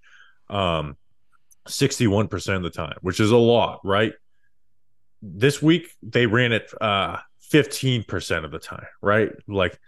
um 0.48 0.96
61% 1.66 2.56
of 2.56 2.62
the 2.62 2.70
time, 2.70 2.96
which 3.02 3.20
is 3.20 3.30
a 3.30 3.36
lot, 3.36 3.80
right? 3.84 4.12
This 5.20 5.60
week 5.60 5.90
they 6.02 6.26
ran 6.26 6.52
it 6.52 6.70
uh 6.80 7.18
15% 7.52 8.44
of 8.44 8.50
the 8.50 8.58
time, 8.58 8.86
right? 9.02 9.30
Like 9.46 9.78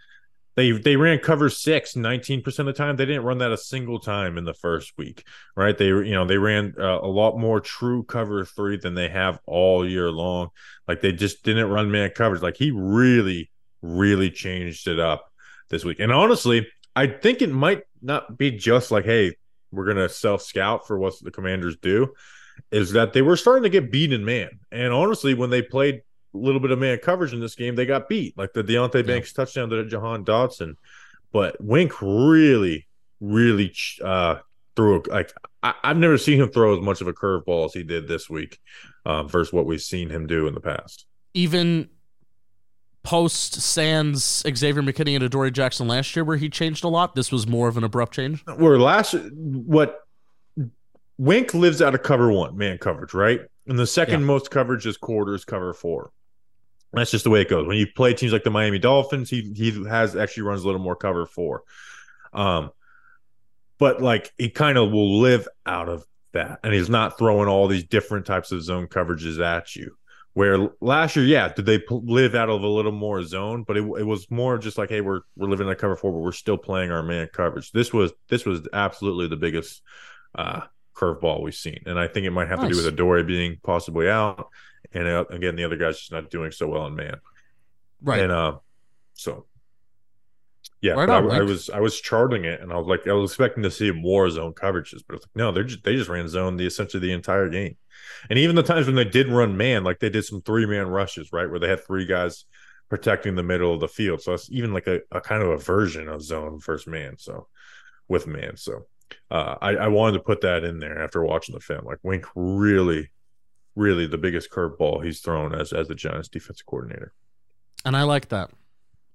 they 0.55 0.71
they 0.71 0.95
ran 0.95 1.19
cover 1.19 1.49
six 1.49 1.93
19% 1.93 2.59
of 2.59 2.65
the 2.65 2.73
time. 2.73 2.95
They 2.95 3.05
didn't 3.05 3.23
run 3.23 3.37
that 3.37 3.51
a 3.51 3.57
single 3.57 3.99
time 3.99 4.37
in 4.37 4.43
the 4.43 4.53
first 4.53 4.93
week, 4.97 5.23
right? 5.55 5.77
They 5.77 5.87
you 5.87 6.11
know 6.11 6.25
they 6.25 6.37
ran 6.37 6.73
uh, 6.77 6.99
a 7.01 7.07
lot 7.07 7.37
more 7.37 7.61
true 7.61 8.03
cover 8.03 8.45
three 8.45 8.77
than 8.77 8.93
they 8.93 9.09
have 9.09 9.39
all 9.45 9.87
year 9.87 10.11
long. 10.11 10.49
Like 10.87 11.01
they 11.01 11.13
just 11.13 11.43
didn't 11.43 11.69
run 11.69 11.91
man 11.91 12.11
coverage. 12.13 12.41
Like 12.41 12.57
he 12.57 12.71
really 12.71 13.49
really 13.81 14.29
changed 14.29 14.87
it 14.87 14.99
up 14.99 15.31
this 15.69 15.85
week. 15.85 15.99
And 15.99 16.11
honestly, 16.11 16.67
I 16.95 17.07
think 17.07 17.41
it 17.41 17.51
might 17.51 17.83
not 18.01 18.37
be 18.37 18.51
just 18.51 18.91
like, 18.91 19.05
hey, 19.05 19.35
we're 19.71 19.85
gonna 19.85 20.09
self 20.09 20.41
scout 20.41 20.85
for 20.85 20.97
what 20.97 21.13
the 21.21 21.31
commanders 21.31 21.77
do, 21.77 22.13
is 22.71 22.91
that 22.91 23.13
they 23.13 23.21
were 23.21 23.37
starting 23.37 23.63
to 23.63 23.69
get 23.69 23.91
beaten 23.91 24.25
man. 24.25 24.49
And 24.71 24.91
honestly, 24.91 25.33
when 25.33 25.49
they 25.49 25.61
played 25.61 26.01
little 26.33 26.59
bit 26.59 26.71
of 26.71 26.79
man 26.79 26.97
coverage 26.99 27.33
in 27.33 27.39
this 27.39 27.55
game, 27.55 27.75
they 27.75 27.85
got 27.85 28.09
beat. 28.09 28.37
Like 28.37 28.53
the 28.53 28.63
Deonte 28.63 29.05
Banks 29.05 29.31
yeah. 29.31 29.43
touchdown 29.43 29.69
to 29.69 29.85
Jahan 29.85 30.23
Dotson. 30.25 30.75
But 31.31 31.61
Wink 31.61 32.01
really, 32.01 32.87
really 33.19 33.73
uh 34.03 34.37
threw 34.75 35.01
a, 35.01 35.09
like 35.09 35.33
I, 35.63 35.73
have 35.83 35.97
never 35.97 36.17
seen 36.17 36.41
him 36.41 36.49
throw 36.49 36.75
as 36.77 36.83
much 36.83 37.01
of 37.01 37.07
a 37.07 37.13
curveball 37.13 37.65
as 37.65 37.73
he 37.73 37.83
did 37.83 38.07
this 38.07 38.29
week, 38.29 38.59
uh, 39.05 39.23
versus 39.23 39.53
what 39.53 39.65
we've 39.65 39.81
seen 39.81 40.09
him 40.09 40.27
do 40.27 40.47
in 40.47 40.53
the 40.53 40.61
past. 40.61 41.05
Even 41.33 41.89
post 43.03 43.55
Sans 43.55 44.43
Xavier 44.47 44.81
McKinney 44.81 45.15
and 45.15 45.23
Adoree 45.23 45.51
Jackson 45.51 45.87
last 45.87 46.15
year 46.15 46.23
where 46.23 46.37
he 46.37 46.49
changed 46.49 46.83
a 46.83 46.87
lot? 46.87 47.15
This 47.15 47.31
was 47.31 47.47
more 47.47 47.67
of 47.67 47.77
an 47.77 47.83
abrupt 47.83 48.13
change. 48.13 48.43
Where 48.57 48.79
last 48.79 49.15
what 49.33 49.99
Wink 51.17 51.53
lives 51.53 51.81
out 51.81 51.95
of 51.95 52.03
cover 52.03 52.31
one, 52.31 52.57
man 52.57 52.77
coverage, 52.77 53.13
right? 53.13 53.41
And 53.67 53.77
the 53.77 53.87
second 53.87 54.21
yeah. 54.21 54.25
most 54.27 54.51
coverage 54.51 54.85
is 54.85 54.97
quarters 54.97 55.45
cover 55.45 55.73
four. 55.73 56.11
That's 56.93 57.11
just 57.11 57.23
the 57.23 57.29
way 57.29 57.41
it 57.41 57.49
goes. 57.49 57.67
When 57.67 57.77
you 57.77 57.87
play 57.87 58.13
teams 58.13 58.33
like 58.33 58.43
the 58.43 58.49
Miami 58.49 58.79
Dolphins, 58.79 59.29
he 59.29 59.53
he 59.55 59.85
has 59.85 60.15
actually 60.15 60.43
runs 60.43 60.63
a 60.63 60.65
little 60.65 60.81
more 60.81 60.95
cover 60.95 61.25
four. 61.25 61.63
Um 62.33 62.71
but 63.77 64.01
like 64.01 64.31
he 64.37 64.49
kind 64.49 64.77
of 64.77 64.91
will 64.91 65.19
live 65.19 65.47
out 65.65 65.89
of 65.89 66.05
that 66.33 66.59
and 66.63 66.73
he's 66.73 66.89
not 66.89 67.17
throwing 67.17 67.47
all 67.47 67.67
these 67.67 67.83
different 67.83 68.25
types 68.25 68.51
of 68.51 68.61
zone 68.61 68.87
coverages 68.87 69.43
at 69.43 69.75
you. 69.75 69.97
Where 70.33 70.69
last 70.79 71.17
year, 71.17 71.25
yeah, 71.25 71.51
did 71.51 71.65
they 71.65 71.81
live 71.89 72.35
out 72.35 72.49
of 72.49 72.61
a 72.61 72.67
little 72.67 72.93
more 72.93 73.21
zone? 73.21 73.63
But 73.67 73.75
it, 73.75 73.81
it 73.81 74.05
was 74.05 74.31
more 74.31 74.57
just 74.57 74.77
like, 74.77 74.89
hey, 74.89 75.01
we're 75.01 75.21
we're 75.35 75.49
living 75.49 75.67
in 75.67 75.73
a 75.73 75.75
cover 75.75 75.97
four, 75.97 76.13
but 76.13 76.19
we're 76.19 76.31
still 76.31 76.57
playing 76.57 76.89
our 76.89 77.03
man 77.03 77.27
coverage. 77.33 77.71
This 77.71 77.91
was 77.91 78.13
this 78.29 78.45
was 78.45 78.65
absolutely 78.71 79.27
the 79.27 79.35
biggest 79.35 79.81
uh, 80.35 80.61
curveball 80.95 81.43
we've 81.43 81.53
seen, 81.53 81.83
and 81.85 81.99
I 81.99 82.07
think 82.07 82.25
it 82.25 82.31
might 82.31 82.47
have 82.47 82.59
nice. 82.59 82.69
to 82.69 82.73
do 82.73 82.77
with 82.77 82.93
Adoree 82.93 83.23
being 83.23 83.59
possibly 83.61 84.09
out, 84.09 84.47
and 84.93 85.07
uh, 85.07 85.25
again, 85.29 85.55
the 85.55 85.63
other 85.63 85.77
guys 85.77 85.99
just 85.99 86.11
not 86.11 86.29
doing 86.29 86.51
so 86.51 86.67
well 86.67 86.87
in 86.87 86.95
man. 86.95 87.17
Right. 88.01 88.21
And 88.21 88.31
uh, 88.31 88.57
so 89.13 89.45
Yeah, 90.81 90.93
Right 90.93 91.09
on, 91.09 91.29
I, 91.31 91.37
I 91.37 91.41
was 91.41 91.69
I 91.69 91.79
was 91.79 92.01
charting 92.01 92.45
it, 92.45 92.59
and 92.59 92.73
I 92.73 92.77
was 92.77 92.87
like, 92.87 93.07
I 93.07 93.13
was 93.13 93.31
expecting 93.31 93.63
to 93.63 93.71
see 93.71 93.91
more 93.91 94.29
zone 94.29 94.53
coverages, 94.53 95.03
but 95.07 95.15
it's 95.15 95.25
like, 95.25 95.35
no, 95.35 95.51
they're 95.51 95.63
just, 95.63 95.83
they 95.83 95.95
just 95.95 96.09
ran 96.09 96.27
zone 96.27 96.57
the 96.57 96.65
essentially 96.65 96.99
the 96.99 97.13
entire 97.13 97.49
game, 97.49 97.77
and 98.29 98.39
even 98.39 98.55
the 98.55 98.63
times 98.63 98.87
when 98.87 98.95
they 98.95 99.05
did 99.05 99.27
run 99.27 99.55
man, 99.55 99.83
like 99.83 99.99
they 99.99 100.09
did 100.09 100.25
some 100.25 100.41
three 100.41 100.65
man 100.65 100.87
rushes, 100.87 101.31
right, 101.31 101.49
where 101.49 101.59
they 101.59 101.69
had 101.69 101.85
three 101.85 102.05
guys 102.05 102.45
protecting 102.89 103.35
the 103.35 103.43
middle 103.43 103.73
of 103.73 103.79
the 103.79 103.87
field, 103.87 104.21
so 104.21 104.33
it's 104.33 104.51
even 104.51 104.73
like 104.73 104.87
a, 104.87 105.01
a 105.11 105.21
kind 105.21 105.43
of 105.43 105.49
a 105.49 105.57
version 105.57 106.09
of 106.09 106.21
zone 106.23 106.59
versus 106.59 106.87
man, 106.87 107.15
so 107.17 107.47
with 108.07 108.25
man, 108.25 108.57
so 108.57 108.87
uh, 109.29 109.55
I, 109.61 109.75
I 109.75 109.87
wanted 109.87 110.17
to 110.17 110.23
put 110.23 110.41
that 110.41 110.63
in 110.63 110.79
there 110.79 111.03
after 111.03 111.23
watching 111.23 111.53
the 111.53 111.61
film, 111.61 111.85
like 111.85 111.99
Wink 112.01 112.25
really, 112.33 113.11
really 113.75 114.07
the 114.07 114.17
biggest 114.17 114.51
curveball 114.51 115.03
he's 115.03 115.19
thrown 115.19 115.53
as 115.53 115.73
as 115.73 115.87
the 115.87 115.95
Giants 115.95 116.27
defensive 116.27 116.65
coordinator. 116.65 117.13
And 117.85 117.95
I 117.95 118.03
like 118.03 118.29
that. 118.29 118.51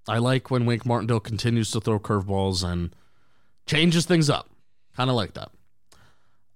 I 0.09 0.19
like 0.19 0.51
when 0.51 0.67
Wink 0.67 0.87
Martindale 0.87 1.21
continues 1.21 1.71
to 1.73 1.81
throw 1.81 1.99
curveballs 1.99 2.65
and 2.65 2.95
changes 3.67 4.07
things 4.07 4.31
up. 4.31 4.49
Kind 4.97 5.11
of 5.11 5.17
like 5.17 5.35
that. 5.35 5.51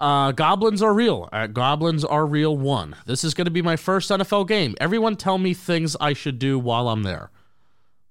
Uh, 0.00 0.32
Goblins 0.32 0.82
are 0.82 0.94
real. 0.94 1.28
At 1.30 1.52
Goblins 1.52 2.04
are 2.04 2.24
real 2.24 2.56
one. 2.56 2.96
This 3.06 3.22
is 3.22 3.34
going 3.34 3.44
to 3.44 3.50
be 3.50 3.60
my 3.60 3.76
first 3.76 4.10
NFL 4.10 4.48
game. 4.48 4.74
Everyone 4.80 5.14
tell 5.14 5.36
me 5.36 5.52
things 5.52 5.94
I 6.00 6.14
should 6.14 6.38
do 6.38 6.58
while 6.58 6.88
I'm 6.88 7.02
there. 7.02 7.30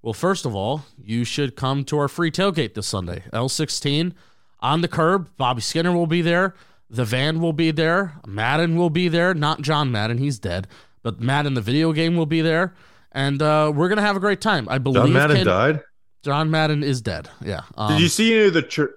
Well, 0.00 0.14
first 0.14 0.46
of 0.46 0.54
all, 0.54 0.84
you 1.02 1.24
should 1.24 1.56
come 1.56 1.84
to 1.84 1.98
our 1.98 2.08
free 2.08 2.30
tailgate 2.30 2.74
this 2.74 2.86
Sunday. 2.86 3.24
L16 3.32 4.12
on 4.60 4.82
the 4.82 4.88
curb. 4.88 5.30
Bobby 5.36 5.60
Skinner 5.60 5.92
will 5.92 6.06
be 6.06 6.22
there. 6.22 6.54
The 6.90 7.04
van 7.04 7.40
will 7.40 7.52
be 7.52 7.70
there. 7.70 8.14
Madden 8.26 8.76
will 8.76 8.90
be 8.90 9.06
there. 9.06 9.32
Not 9.32 9.62
John 9.62 9.92
Madden, 9.92 10.18
he's 10.18 10.40
dead. 10.40 10.66
But 11.02 11.20
Madden, 11.20 11.54
the 11.54 11.60
video 11.60 11.92
game, 11.92 12.16
will 12.16 12.26
be 12.26 12.40
there. 12.40 12.74
And 13.12 13.40
uh, 13.40 13.72
we're 13.74 13.88
going 13.88 13.98
to 13.98 14.02
have 14.02 14.16
a 14.16 14.20
great 14.20 14.40
time. 14.40 14.68
I 14.68 14.78
believe 14.78 15.04
John 15.04 15.12
Madden 15.12 15.46
died. 15.46 15.82
John 16.22 16.50
Madden 16.50 16.82
is 16.82 17.00
dead. 17.00 17.30
Yeah. 17.44 17.62
Um, 17.76 17.92
Did 17.92 18.02
you 18.02 18.08
see 18.08 18.34
any 18.34 18.46
of 18.48 18.54
the 18.54 18.62
chur- 18.62 18.96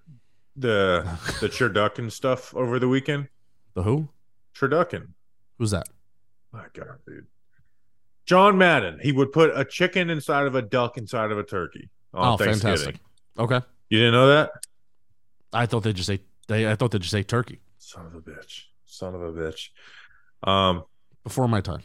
the 0.55 1.03
the 1.39 1.47
turducken 1.47 2.11
stuff 2.11 2.53
over 2.55 2.79
the 2.79 2.87
weekend? 2.87 3.29
the 3.75 3.83
who? 3.83 4.09
Turducken. 4.55 5.09
Who's 5.57 5.71
that? 5.71 5.87
My 6.51 6.65
God, 6.73 6.97
dude. 7.07 7.27
John 8.25 8.57
Madden. 8.57 8.99
He 9.01 9.11
would 9.11 9.31
put 9.31 9.51
a 9.55 9.65
chicken 9.65 10.09
inside 10.09 10.47
of 10.47 10.55
a 10.55 10.61
duck 10.61 10.97
inside 10.97 11.31
of 11.31 11.37
a 11.37 11.43
turkey 11.43 11.89
on 12.13 12.33
oh, 12.33 12.37
Thanksgiving. 12.37 12.77
fantastic. 12.77 12.95
Okay. 13.37 13.61
You 13.89 13.99
didn't 13.99 14.13
know 14.13 14.27
that? 14.27 14.51
I 15.51 15.65
thought 15.67 15.83
they 15.83 15.93
just 15.93 16.09
ate. 16.09 16.25
They. 16.47 16.69
I 16.69 16.75
thought 16.75 16.91
they 16.91 16.99
just 16.99 17.15
ate 17.15 17.27
turkey 17.27 17.59
Son 17.85 18.05
of 18.05 18.15
a 18.15 18.21
bitch. 18.21 18.63
Son 18.85 19.13
of 19.15 19.21
a 19.21 19.31
bitch. 19.31 19.69
Um, 20.43 20.83
before 21.23 21.47
my 21.47 21.61
time. 21.61 21.81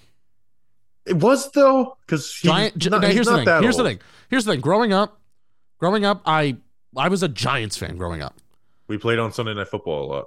it 1.06 1.16
was 1.16 1.50
though 1.52 1.96
because 2.06 2.32
Giant. 2.32 2.90
Not, 2.90 3.04
here's 3.04 3.26
the 3.26 3.44
thing. 3.44 3.62
Here's 3.62 3.76
the 3.76 3.84
thing. 3.84 4.00
Here's 4.30 4.44
the 4.44 4.52
thing. 4.52 4.60
Growing 4.60 4.92
up, 4.92 5.20
growing 5.78 6.04
up, 6.04 6.22
I 6.26 6.56
I 6.96 7.08
was 7.08 7.22
a 7.22 7.28
Giants 7.28 7.76
fan 7.76 7.96
growing 7.96 8.22
up, 8.22 8.34
We 8.88 8.98
played 8.98 9.18
on 9.18 9.32
Sunday 9.32 9.54
Night 9.54 9.68
Football 9.68 10.04
a 10.04 10.08
lot. 10.12 10.24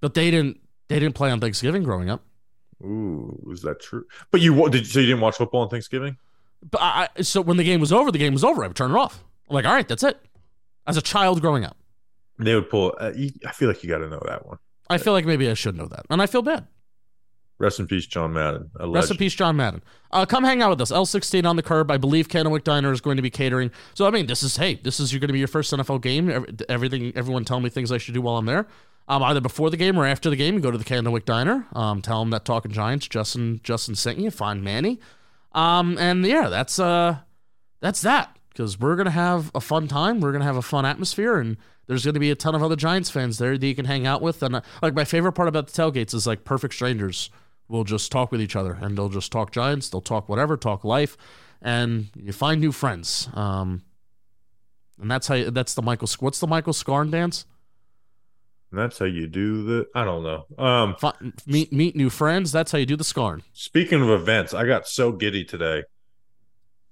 but 0.00 0.14
they 0.14 0.30
didn't. 0.30 0.60
They 0.88 0.98
didn't 1.00 1.14
play 1.14 1.30
on 1.30 1.40
Thanksgiving 1.40 1.82
growing 1.82 2.10
up. 2.10 2.22
Ooh, 2.82 3.48
is 3.50 3.62
that 3.62 3.80
true? 3.80 4.04
But 4.30 4.40
you 4.42 4.68
did 4.68 4.86
so 4.86 5.00
you 5.00 5.06
didn't 5.06 5.20
watch 5.22 5.36
football 5.36 5.62
on 5.62 5.68
Thanksgiving? 5.70 6.18
But 6.70 6.80
I, 6.82 7.08
I- 7.16 7.22
so 7.22 7.40
when 7.40 7.56
the 7.56 7.64
game 7.64 7.80
was 7.80 7.92
over, 7.92 8.12
the 8.12 8.18
game 8.18 8.32
was 8.34 8.44
over. 8.44 8.62
I 8.64 8.66
would 8.68 8.76
turn 8.76 8.90
it 8.90 8.96
off. 8.96 9.24
I'm 9.48 9.54
like, 9.54 9.64
all 9.64 9.72
right, 9.72 9.86
that's 9.88 10.02
it. 10.02 10.18
As 10.86 10.96
a 10.96 11.02
child 11.02 11.40
growing 11.40 11.64
up, 11.64 11.76
They 12.38 12.54
would 12.54 12.68
pull. 12.68 12.94
Uh, 13.00 13.12
you, 13.16 13.30
I 13.46 13.52
feel 13.52 13.68
like 13.68 13.82
you 13.82 13.88
got 13.88 13.98
to 13.98 14.08
know 14.08 14.22
that 14.26 14.46
one. 14.46 14.58
I 14.88 14.98
feel 14.98 15.12
like 15.12 15.24
maybe 15.24 15.48
I 15.48 15.54
should 15.54 15.76
know 15.76 15.86
that, 15.86 16.06
and 16.10 16.20
I 16.20 16.26
feel 16.26 16.42
bad. 16.42 16.66
Rest 17.58 17.78
in 17.78 17.86
peace, 17.86 18.06
John 18.06 18.32
Madden. 18.32 18.70
A 18.80 18.88
Rest 18.88 19.12
in 19.12 19.16
peace, 19.16 19.32
John 19.32 19.56
Madden. 19.56 19.82
Uh, 20.10 20.26
come 20.26 20.42
hang 20.42 20.60
out 20.60 20.70
with 20.70 20.80
us. 20.80 20.90
L16 20.90 21.46
on 21.46 21.54
the 21.54 21.62
curb. 21.62 21.88
I 21.90 21.96
believe 21.96 22.28
Candlewyck 22.28 22.64
Diner 22.64 22.92
is 22.92 23.00
going 23.00 23.16
to 23.16 23.22
be 23.22 23.30
catering. 23.30 23.70
So 23.94 24.06
I 24.06 24.10
mean, 24.10 24.26
this 24.26 24.42
is 24.42 24.56
hey, 24.56 24.74
this 24.82 24.98
is 24.98 25.12
you're 25.12 25.20
going 25.20 25.28
to 25.28 25.32
be 25.32 25.38
your 25.38 25.48
first 25.48 25.72
NFL 25.72 26.02
game. 26.02 26.46
Everything, 26.68 27.12
everyone, 27.14 27.44
tell 27.44 27.60
me 27.60 27.70
things 27.70 27.92
I 27.92 27.98
should 27.98 28.14
do 28.14 28.22
while 28.22 28.36
I'm 28.36 28.46
there. 28.46 28.66
Um, 29.06 29.22
either 29.22 29.40
before 29.40 29.70
the 29.70 29.76
game 29.76 29.98
or 29.98 30.06
after 30.06 30.30
the 30.30 30.36
game, 30.36 30.54
you 30.54 30.60
go 30.60 30.70
to 30.70 30.78
the 30.78 30.84
Candlewyck 30.84 31.26
Diner. 31.26 31.66
Um, 31.74 32.02
tell 32.02 32.20
them 32.20 32.30
that 32.30 32.44
Talking 32.44 32.72
Giants, 32.72 33.06
Justin, 33.06 33.60
Justin 33.62 33.94
sent 33.94 34.18
you. 34.18 34.30
Find 34.30 34.64
Manny. 34.64 34.98
Um, 35.52 35.96
and 35.98 36.26
yeah, 36.26 36.48
that's 36.48 36.78
uh, 36.78 37.18
that's 37.80 38.00
that 38.00 38.36
because 38.54 38.78
we're 38.78 38.96
gonna 38.96 39.10
have 39.10 39.50
a 39.54 39.60
fun 39.60 39.88
time. 39.88 40.20
We're 40.20 40.32
gonna 40.32 40.44
have 40.44 40.56
a 40.56 40.62
fun 40.62 40.86
atmosphere, 40.86 41.36
and 41.38 41.56
there's 41.86 42.04
gonna 42.04 42.20
be 42.20 42.30
a 42.30 42.36
ton 42.36 42.54
of 42.54 42.62
other 42.62 42.76
Giants 42.76 43.10
fans 43.10 43.38
there 43.38 43.58
that 43.58 43.66
you 43.66 43.74
can 43.74 43.84
hang 43.84 44.06
out 44.06 44.22
with. 44.22 44.42
And 44.42 44.56
uh, 44.56 44.60
like 44.80 44.94
my 44.94 45.04
favorite 45.04 45.32
part 45.32 45.48
about 45.48 45.66
the 45.66 45.72
tailgates 45.82 46.14
is 46.14 46.26
like 46.26 46.44
perfect 46.44 46.74
strangers 46.74 47.30
will 47.68 47.84
just 47.84 48.12
talk 48.12 48.30
with 48.30 48.40
each 48.40 48.56
other, 48.56 48.78
and 48.80 48.96
they'll 48.96 49.08
just 49.08 49.32
talk 49.32 49.50
Giants, 49.50 49.88
they'll 49.88 50.00
talk 50.00 50.28
whatever, 50.28 50.56
talk 50.56 50.84
life, 50.84 51.16
and 51.60 52.08
you 52.14 52.32
find 52.32 52.60
new 52.60 52.72
friends. 52.72 53.28
Um, 53.34 53.82
and 55.00 55.10
that's 55.10 55.26
how 55.26 55.34
you, 55.34 55.50
that's 55.50 55.74
the 55.74 55.82
Michael. 55.82 56.08
What's 56.20 56.38
the 56.38 56.46
Michael 56.46 56.72
Scarn 56.72 57.10
dance? 57.10 57.46
And 58.70 58.80
that's 58.80 58.98
how 58.98 59.06
you 59.06 59.26
do 59.26 59.64
the. 59.64 59.86
I 59.94 60.04
don't 60.04 60.22
know. 60.22 60.46
Um, 60.64 60.96
Fi- 60.96 61.14
meet 61.46 61.72
meet 61.72 61.96
new 61.96 62.10
friends. 62.10 62.52
That's 62.52 62.70
how 62.70 62.78
you 62.78 62.86
do 62.86 62.96
the 62.96 63.04
Scarn. 63.04 63.42
speaking 63.52 64.00
of 64.02 64.10
events, 64.10 64.54
I 64.54 64.66
got 64.66 64.86
so 64.86 65.12
giddy 65.12 65.44
today. 65.44 65.84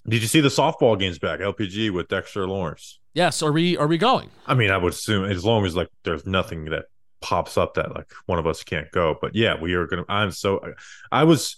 Did 0.09 0.23
you 0.23 0.29
see 0.29 0.41
the 0.41 0.49
softball 0.49 0.99
games 0.99 1.19
back? 1.19 1.41
LPG 1.41 1.91
with 1.91 2.09
Dexter 2.09 2.47
Lawrence. 2.47 2.99
Yes, 3.15 3.43
are 3.43 3.53
we 3.53 3.77
are 3.77 3.87
we 3.87 3.99
going? 3.99 4.31
I 4.47 4.55
mean, 4.55 4.71
I 4.71 4.77
would 4.77 4.93
assume 4.93 5.25
as 5.25 5.45
long 5.45 5.65
as 5.65 5.77
like 5.77 5.89
there's 6.05 6.27
nothing 6.27 6.67
that 6.67 6.87
pops 7.21 7.57
up 7.57 7.75
that 7.75 7.95
like 7.95 8.11
one 8.27 8.39
of 8.39 8.47
us 8.47 8.65
can't 8.65 8.91
go. 8.91 9.17
But 9.21 9.35
yeah, 9.35 9.61
we 9.61 9.75
are 9.75 9.87
gonna. 9.87 10.05
I'm 10.09 10.33
so. 10.33 10.61
I 11.11 11.25
was. 11.25 11.57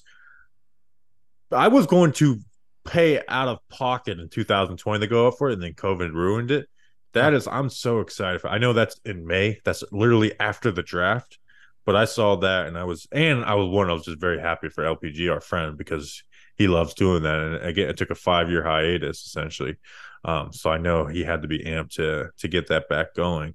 I 1.50 1.68
was 1.68 1.86
going 1.86 2.12
to 2.12 2.38
pay 2.84 3.22
out 3.28 3.48
of 3.48 3.58
pocket 3.70 4.18
in 4.18 4.28
2020 4.28 5.00
to 5.00 5.06
go 5.06 5.28
up 5.28 5.34
for 5.38 5.50
it, 5.50 5.54
and 5.54 5.62
then 5.62 5.72
COVID 5.72 6.12
ruined 6.12 6.50
it. 6.50 6.68
That 7.12 7.32
is, 7.32 7.46
I'm 7.46 7.70
so 7.70 8.00
excited 8.00 8.40
for. 8.40 8.48
I 8.48 8.58
know 8.58 8.72
that's 8.72 9.00
in 9.04 9.26
May. 9.26 9.60
That's 9.64 9.84
literally 9.92 10.38
after 10.40 10.70
the 10.70 10.82
draft. 10.82 11.38
But 11.86 11.96
I 11.96 12.06
saw 12.06 12.36
that, 12.36 12.66
and 12.66 12.78
I 12.78 12.84
was, 12.84 13.06
and 13.12 13.44
I 13.44 13.54
was 13.54 13.68
one. 13.68 13.90
I 13.90 13.92
was 13.92 14.06
just 14.06 14.20
very 14.20 14.40
happy 14.40 14.68
for 14.68 14.84
LPG, 14.84 15.30
our 15.30 15.40
friend, 15.40 15.76
because 15.76 16.22
he 16.56 16.68
loves 16.68 16.94
doing 16.94 17.22
that. 17.22 17.38
And 17.38 17.56
again, 17.66 17.88
it 17.88 17.96
took 17.96 18.10
a 18.10 18.14
five 18.14 18.50
year 18.50 18.62
hiatus 18.62 19.24
essentially. 19.26 19.76
Um, 20.24 20.52
so 20.52 20.70
I 20.70 20.78
know 20.78 21.06
he 21.06 21.22
had 21.22 21.42
to 21.42 21.48
be 21.48 21.58
amped 21.60 21.92
to 21.94 22.30
to 22.38 22.48
get 22.48 22.68
that 22.68 22.88
back 22.88 23.14
going. 23.14 23.54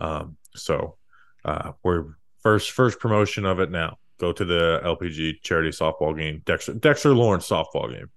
Um, 0.00 0.36
so 0.54 0.96
uh, 1.44 1.72
we're 1.82 2.04
first 2.42 2.70
first 2.70 2.98
promotion 3.00 3.44
of 3.44 3.58
it 3.60 3.70
now. 3.70 3.98
Go 4.18 4.32
to 4.32 4.44
the 4.44 4.80
LPG 4.84 5.42
charity 5.42 5.70
softball 5.70 6.16
game, 6.16 6.42
Dexter 6.44 6.74
Dexter 6.74 7.14
Lawrence 7.14 7.48
softball 7.48 7.90
game. 7.92 8.10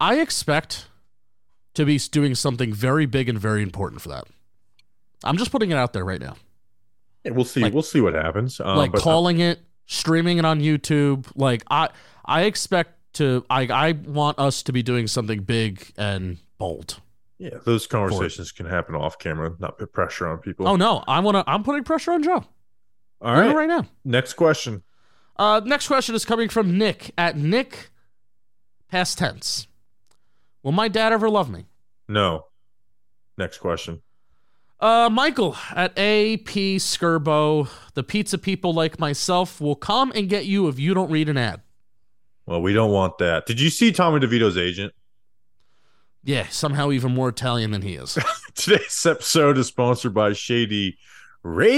I 0.00 0.20
expect 0.20 0.86
to 1.74 1.84
be 1.84 1.98
doing 1.98 2.34
something 2.34 2.72
very 2.72 3.06
big 3.06 3.28
and 3.28 3.38
very 3.38 3.62
important 3.62 4.00
for 4.00 4.08
that. 4.08 4.24
I'm 5.24 5.36
just 5.36 5.52
putting 5.52 5.70
it 5.70 5.76
out 5.76 5.92
there 5.92 6.04
right 6.04 6.20
now. 6.20 6.36
Yeah, 7.24 7.32
we'll 7.32 7.44
see. 7.44 7.60
Like- 7.60 7.72
we'll 7.72 7.82
see 7.82 8.00
what 8.00 8.14
happens. 8.14 8.60
Um, 8.60 8.76
like 8.76 8.94
uh, 8.94 8.98
calling 8.98 9.40
it, 9.40 9.60
streaming 9.86 10.38
it 10.38 10.44
on 10.44 10.60
YouTube. 10.60 11.26
Like 11.36 11.64
I 11.70 11.90
I 12.24 12.42
expect 12.42 12.98
to 13.14 13.44
I 13.50 13.62
I 13.66 13.92
want 13.92 14.38
us 14.38 14.62
to 14.64 14.72
be 14.72 14.82
doing 14.82 15.06
something 15.06 15.42
big 15.42 15.92
and 15.96 16.38
bold. 16.58 17.00
yeah, 17.38 17.58
those 17.64 17.86
conversations 17.86 18.52
can 18.52 18.66
happen 18.66 18.94
off 18.94 19.18
camera, 19.18 19.54
not 19.58 19.78
put 19.78 19.92
pressure 19.92 20.26
on 20.26 20.38
people. 20.38 20.68
Oh 20.68 20.76
no, 20.76 21.04
I 21.06 21.20
want 21.20 21.36
to 21.36 21.44
I'm 21.46 21.62
putting 21.62 21.84
pressure 21.84 22.12
on 22.12 22.22
Joe. 22.22 22.44
All 23.20 23.32
right, 23.32 23.46
right. 23.46 23.56
right 23.56 23.68
now. 23.68 23.86
Next 24.04 24.34
question. 24.34 24.82
Uh 25.36 25.60
next 25.64 25.86
question 25.86 26.14
is 26.14 26.24
coming 26.24 26.48
from 26.48 26.76
Nick 26.76 27.12
at 27.16 27.36
Nick 27.36 27.90
past 28.88 29.18
tense. 29.18 29.66
Will 30.62 30.72
my 30.72 30.88
dad 30.88 31.12
ever 31.12 31.28
love 31.28 31.50
me? 31.50 31.66
No. 32.08 32.46
Next 33.38 33.58
question. 33.58 34.02
Uh, 34.78 35.08
Michael 35.08 35.56
at 35.70 35.92
AP 35.92 36.78
Skirbo, 36.80 37.68
the 37.94 38.02
pizza 38.02 38.36
people 38.36 38.74
like 38.74 38.98
myself 38.98 39.60
will 39.60 39.76
come 39.76 40.12
and 40.14 40.28
get 40.28 40.44
you 40.44 40.66
if 40.66 40.78
you 40.78 40.92
don't 40.92 41.10
read 41.10 41.28
an 41.28 41.38
ad. 41.38 41.60
Well, 42.52 42.60
we 42.60 42.74
don't 42.74 42.90
want 42.90 43.16
that. 43.16 43.46
Did 43.46 43.58
you 43.58 43.70
see 43.70 43.92
Tommy 43.92 44.20
DeVito's 44.20 44.58
agent? 44.58 44.92
Yeah, 46.22 46.48
somehow 46.48 46.90
even 46.92 47.14
more 47.14 47.30
Italian 47.30 47.70
than 47.70 47.80
he 47.80 47.94
is. 47.94 48.18
Today's 48.54 49.06
episode 49.06 49.56
is 49.56 49.68
sponsored 49.68 50.12
by 50.12 50.34
Shady 50.34 50.98
Ray. 51.42 51.70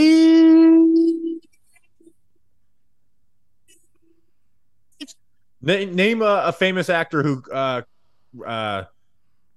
Na- 5.62 5.84
name 5.92 6.22
a, 6.22 6.42
a 6.46 6.52
famous 6.52 6.90
actor 6.90 7.22
who 7.22 7.44
uh, 7.52 7.82
uh, 8.44 8.82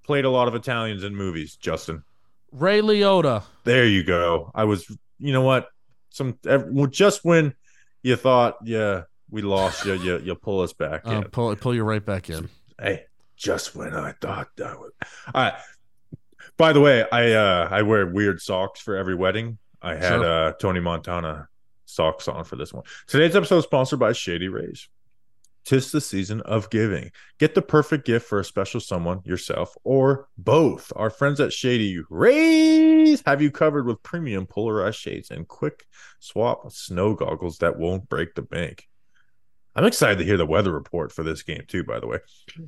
played 0.03 0.25
a 0.25 0.30
lot 0.30 0.47
of 0.47 0.53
Italians 0.53 1.03
in 1.03 1.15
movies. 1.15 1.56
Justin, 1.56 2.03
Ray 2.51 2.82
Liotta. 2.82 3.41
there 3.63 3.88
you 3.88 4.03
go. 4.03 4.51
I 4.53 4.65
was, 4.65 4.86
you 5.17 5.34
know 5.34 5.41
what? 5.41 5.69
Some 6.12 6.38
well, 6.43 6.86
just 6.86 7.25
when 7.25 7.56
you 8.03 8.15
thought, 8.17 8.58
yeah, 8.63 9.01
we 9.30 9.42
lost 9.42 9.86
you, 9.86 9.94
you, 9.96 10.20
you 10.20 10.36
pull 10.36 10.62
us 10.62 10.74
back 10.74 11.02
Uh, 11.08 11.12
in. 11.12 11.24
pull, 11.26 11.56
pull 11.56 11.76
you 11.76 11.84
right 11.84 12.06
back 12.06 12.30
in. 12.30 12.50
Hey, 12.80 13.06
just 13.36 13.76
when 13.76 13.94
I 13.94 14.13
thought 14.22 14.50
that 14.58 14.80
was. 14.80 14.92
All 15.34 15.44
right. 15.44 15.54
By 16.58 16.74
the 16.74 16.82
way, 16.82 17.06
I 17.12 17.34
uh 17.34 17.68
I 17.72 17.82
wear 17.84 18.08
weird 18.08 18.42
socks 18.42 18.80
for 18.80 18.96
every 18.96 19.16
wedding. 19.16 19.58
I 19.82 19.96
had 19.96 20.20
Sure. 20.22 20.26
uh 20.26 20.52
Tony 20.54 20.80
Montana 20.80 21.48
socks 21.86 22.28
on 22.28 22.44
for 22.46 22.56
this 22.56 22.74
one. 22.74 22.84
Today's 23.08 23.36
episode 23.36 23.60
is 23.60 23.63
sponsored 23.66 24.00
by 24.00 24.13
Shady 24.13 24.48
Rays. 24.48 24.90
tis 25.66 25.92
the 25.92 26.00
season 26.02 26.40
of 26.42 26.70
giving. 26.70 27.12
Get 27.40 27.54
the 27.54 27.62
perfect 27.62 28.06
gift 28.06 28.26
for 28.28 28.40
a 28.40 28.44
special 28.46 28.80
someone, 28.80 29.20
yourself, 29.26 29.76
or 29.84 30.30
both. 30.38 30.92
Our 30.96 31.10
friends 31.10 31.40
at 31.42 31.52
Shady 31.52 32.00
Rays 32.10 33.22
have 33.26 33.42
you 33.42 33.52
covered 33.52 33.86
with 33.86 34.02
premium 34.02 34.48
polarized 34.48 34.98
shades 35.00 35.30
and 35.30 35.46
quick 35.48 35.86
swap 36.20 36.72
snow 36.72 37.13
goggles 37.16 37.58
that 37.60 37.78
won't 37.78 38.08
break 38.10 38.34
the 38.34 38.42
bank. 38.42 38.88
I'm 39.78 39.86
excited 39.86 40.18
to 40.18 40.26
hear 40.26 40.38
the 40.38 40.46
weather 40.46 40.74
report 40.74 41.12
for 41.12 41.24
this 41.24 41.44
game, 41.44 41.63
too, 41.68 41.84
by 41.84 42.00
the 42.00 42.08
way. 42.08 42.18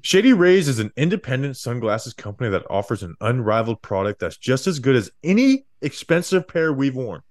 Shady 0.02 0.32
Rays 0.32 0.67
is 0.67 0.80
an 0.80 0.93
independent 0.95 1.58
sunglasses 1.58 2.13
company 2.13 2.52
that 2.52 2.65
offers 2.69 3.04
an 3.04 3.15
unrivaled 3.19 3.82
product 3.82 4.19
that's 4.19 4.38
just 4.38 4.67
as 4.67 4.80
good 4.80 4.95
as 4.95 5.12
any 5.24 5.65
expensive 5.82 6.48
pair 6.48 6.72
we've 6.72 6.95
worn 6.95 7.22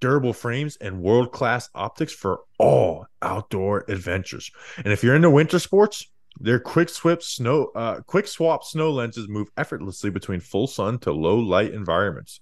durable 0.00 0.32
frames, 0.32 0.76
and 0.80 1.02
world 1.02 1.30
class 1.30 1.68
optics 1.74 2.12
for 2.12 2.40
all 2.58 3.06
outdoor 3.22 3.84
adventures. 3.88 4.50
And 4.78 4.88
if 4.88 5.04
you're 5.04 5.14
into 5.14 5.30
winter 5.30 5.58
sports, 5.58 6.10
their 6.40 6.58
quick 6.58 6.88
snow 6.88 7.70
uh, 7.74 8.00
quick 8.00 8.26
swap 8.26 8.64
snow 8.64 8.90
lenses 8.90 9.28
move 9.28 9.48
effortlessly 9.56 10.10
between 10.10 10.40
full 10.40 10.66
sun 10.66 10.98
to 11.00 11.12
low 11.12 11.36
light 11.36 11.74
environments. 11.74 12.40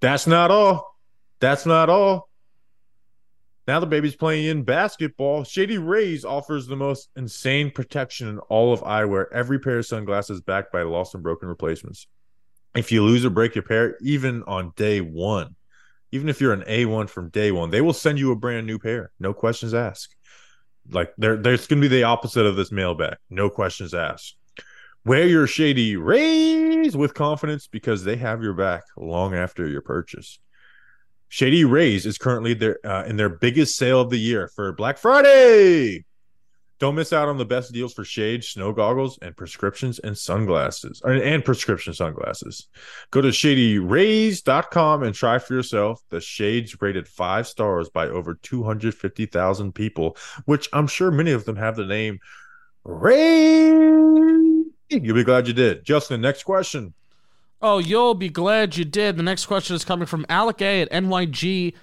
That's 0.00 0.26
not 0.26 0.50
all. 0.50 0.96
That's 1.40 1.64
not 1.64 1.88
all. 1.88 2.27
Now 3.68 3.80
the 3.80 3.86
baby's 3.86 4.16
playing 4.16 4.46
in 4.46 4.62
basketball. 4.62 5.44
Shady 5.44 5.76
Rays 5.76 6.24
offers 6.24 6.66
the 6.66 6.74
most 6.74 7.10
insane 7.16 7.70
protection 7.70 8.26
in 8.26 8.38
all 8.38 8.72
of 8.72 8.80
eyewear. 8.80 9.26
Every 9.30 9.58
pair 9.58 9.76
of 9.76 9.84
sunglasses 9.84 10.40
backed 10.40 10.72
by 10.72 10.80
lost 10.80 11.12
and 11.12 11.22
broken 11.22 11.50
replacements. 11.50 12.06
If 12.74 12.90
you 12.90 13.04
lose 13.04 13.26
or 13.26 13.30
break 13.30 13.54
your 13.54 13.64
pair, 13.64 13.98
even 14.00 14.42
on 14.44 14.72
day 14.74 15.02
one, 15.02 15.54
even 16.12 16.30
if 16.30 16.40
you're 16.40 16.54
an 16.54 16.62
A1 16.62 17.10
from 17.10 17.28
day 17.28 17.52
one, 17.52 17.68
they 17.68 17.82
will 17.82 17.92
send 17.92 18.18
you 18.18 18.32
a 18.32 18.36
brand 18.36 18.66
new 18.66 18.78
pair. 18.78 19.10
No 19.20 19.34
questions 19.34 19.74
asked. 19.74 20.16
Like 20.90 21.12
there, 21.18 21.36
there's 21.36 21.66
going 21.66 21.82
to 21.82 21.88
be 21.90 21.94
the 21.94 22.04
opposite 22.04 22.46
of 22.46 22.56
this 22.56 22.72
mailbag. 22.72 23.18
No 23.28 23.50
questions 23.50 23.92
asked. 23.92 24.38
Wear 25.04 25.26
your 25.26 25.46
shady 25.46 25.94
rays 25.96 26.96
with 26.96 27.12
confidence 27.12 27.66
because 27.66 28.02
they 28.02 28.16
have 28.16 28.42
your 28.42 28.54
back 28.54 28.84
long 28.96 29.34
after 29.34 29.68
your 29.68 29.82
purchase. 29.82 30.38
Shady 31.28 31.64
Rays 31.64 32.06
is 32.06 32.18
currently 32.18 32.54
their 32.54 32.78
uh, 32.84 33.04
in 33.04 33.16
their 33.16 33.28
biggest 33.28 33.76
sale 33.76 34.00
of 34.00 34.10
the 34.10 34.18
year 34.18 34.48
for 34.48 34.72
Black 34.72 34.98
Friday. 34.98 36.04
Don't 36.78 36.94
miss 36.94 37.12
out 37.12 37.28
on 37.28 37.38
the 37.38 37.44
best 37.44 37.72
deals 37.72 37.92
for 37.92 38.04
shade, 38.04 38.44
snow 38.44 38.72
goggles, 38.72 39.18
and 39.20 39.36
prescriptions 39.36 39.98
and 39.98 40.16
sunglasses, 40.16 41.02
or, 41.04 41.10
and 41.10 41.44
prescription 41.44 41.92
sunglasses. 41.92 42.68
Go 43.10 43.20
to 43.20 43.28
shadyrays.com 43.28 45.02
and 45.02 45.14
try 45.14 45.40
for 45.40 45.54
yourself. 45.54 46.00
The 46.10 46.20
shades 46.20 46.80
rated 46.80 47.08
five 47.08 47.48
stars 47.48 47.88
by 47.88 48.06
over 48.06 48.34
250,000 48.34 49.74
people, 49.74 50.16
which 50.44 50.68
I'm 50.72 50.86
sure 50.86 51.10
many 51.10 51.32
of 51.32 51.44
them 51.44 51.56
have 51.56 51.74
the 51.74 51.84
name 51.84 52.20
Ray. 52.84 53.66
You'll 54.88 55.16
be 55.16 55.24
glad 55.24 55.48
you 55.48 55.54
did. 55.54 55.84
Justin, 55.84 56.20
next 56.20 56.44
question. 56.44 56.94
Oh, 57.60 57.78
you'll 57.78 58.14
be 58.14 58.28
glad 58.28 58.76
you 58.76 58.84
did. 58.84 59.16
The 59.16 59.22
next 59.22 59.46
question 59.46 59.74
is 59.74 59.84
coming 59.84 60.06
from 60.06 60.24
Alec 60.28 60.62
A 60.62 60.82
at 60.82 60.90
NYG 60.90 61.74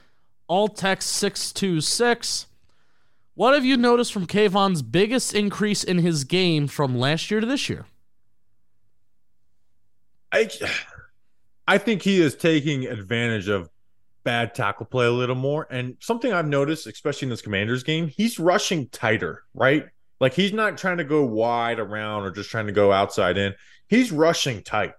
Alltex 0.49 1.01
626. 1.03 2.47
What 3.33 3.53
have 3.53 3.65
you 3.65 3.75
noticed 3.75 4.13
from 4.13 4.27
Kayvon's 4.27 4.81
biggest 4.81 5.33
increase 5.33 5.83
in 5.83 5.97
his 5.97 6.23
game 6.23 6.67
from 6.67 6.97
last 6.97 7.29
year 7.29 7.41
to 7.41 7.45
this 7.45 7.67
year? 7.67 7.85
I 10.31 10.49
I 11.67 11.77
think 11.77 12.01
he 12.01 12.21
is 12.21 12.35
taking 12.35 12.85
advantage 12.85 13.49
of 13.49 13.69
bad 14.23 14.55
tackle 14.55 14.85
play 14.85 15.05
a 15.05 15.11
little 15.11 15.35
more. 15.35 15.67
And 15.69 15.97
something 15.99 16.31
I've 16.31 16.47
noticed, 16.47 16.87
especially 16.87 17.25
in 17.25 17.29
this 17.29 17.41
Commanders 17.41 17.83
game, 17.83 18.07
he's 18.07 18.39
rushing 18.39 18.87
tighter, 18.89 19.43
right? 19.53 19.85
Like 20.21 20.33
he's 20.33 20.53
not 20.53 20.77
trying 20.77 20.97
to 20.97 21.03
go 21.03 21.23
wide 21.25 21.79
around 21.79 22.23
or 22.23 22.31
just 22.31 22.49
trying 22.49 22.67
to 22.67 22.71
go 22.71 22.91
outside 22.91 23.37
in. 23.37 23.53
He's 23.87 24.11
rushing 24.11 24.63
tight. 24.63 24.93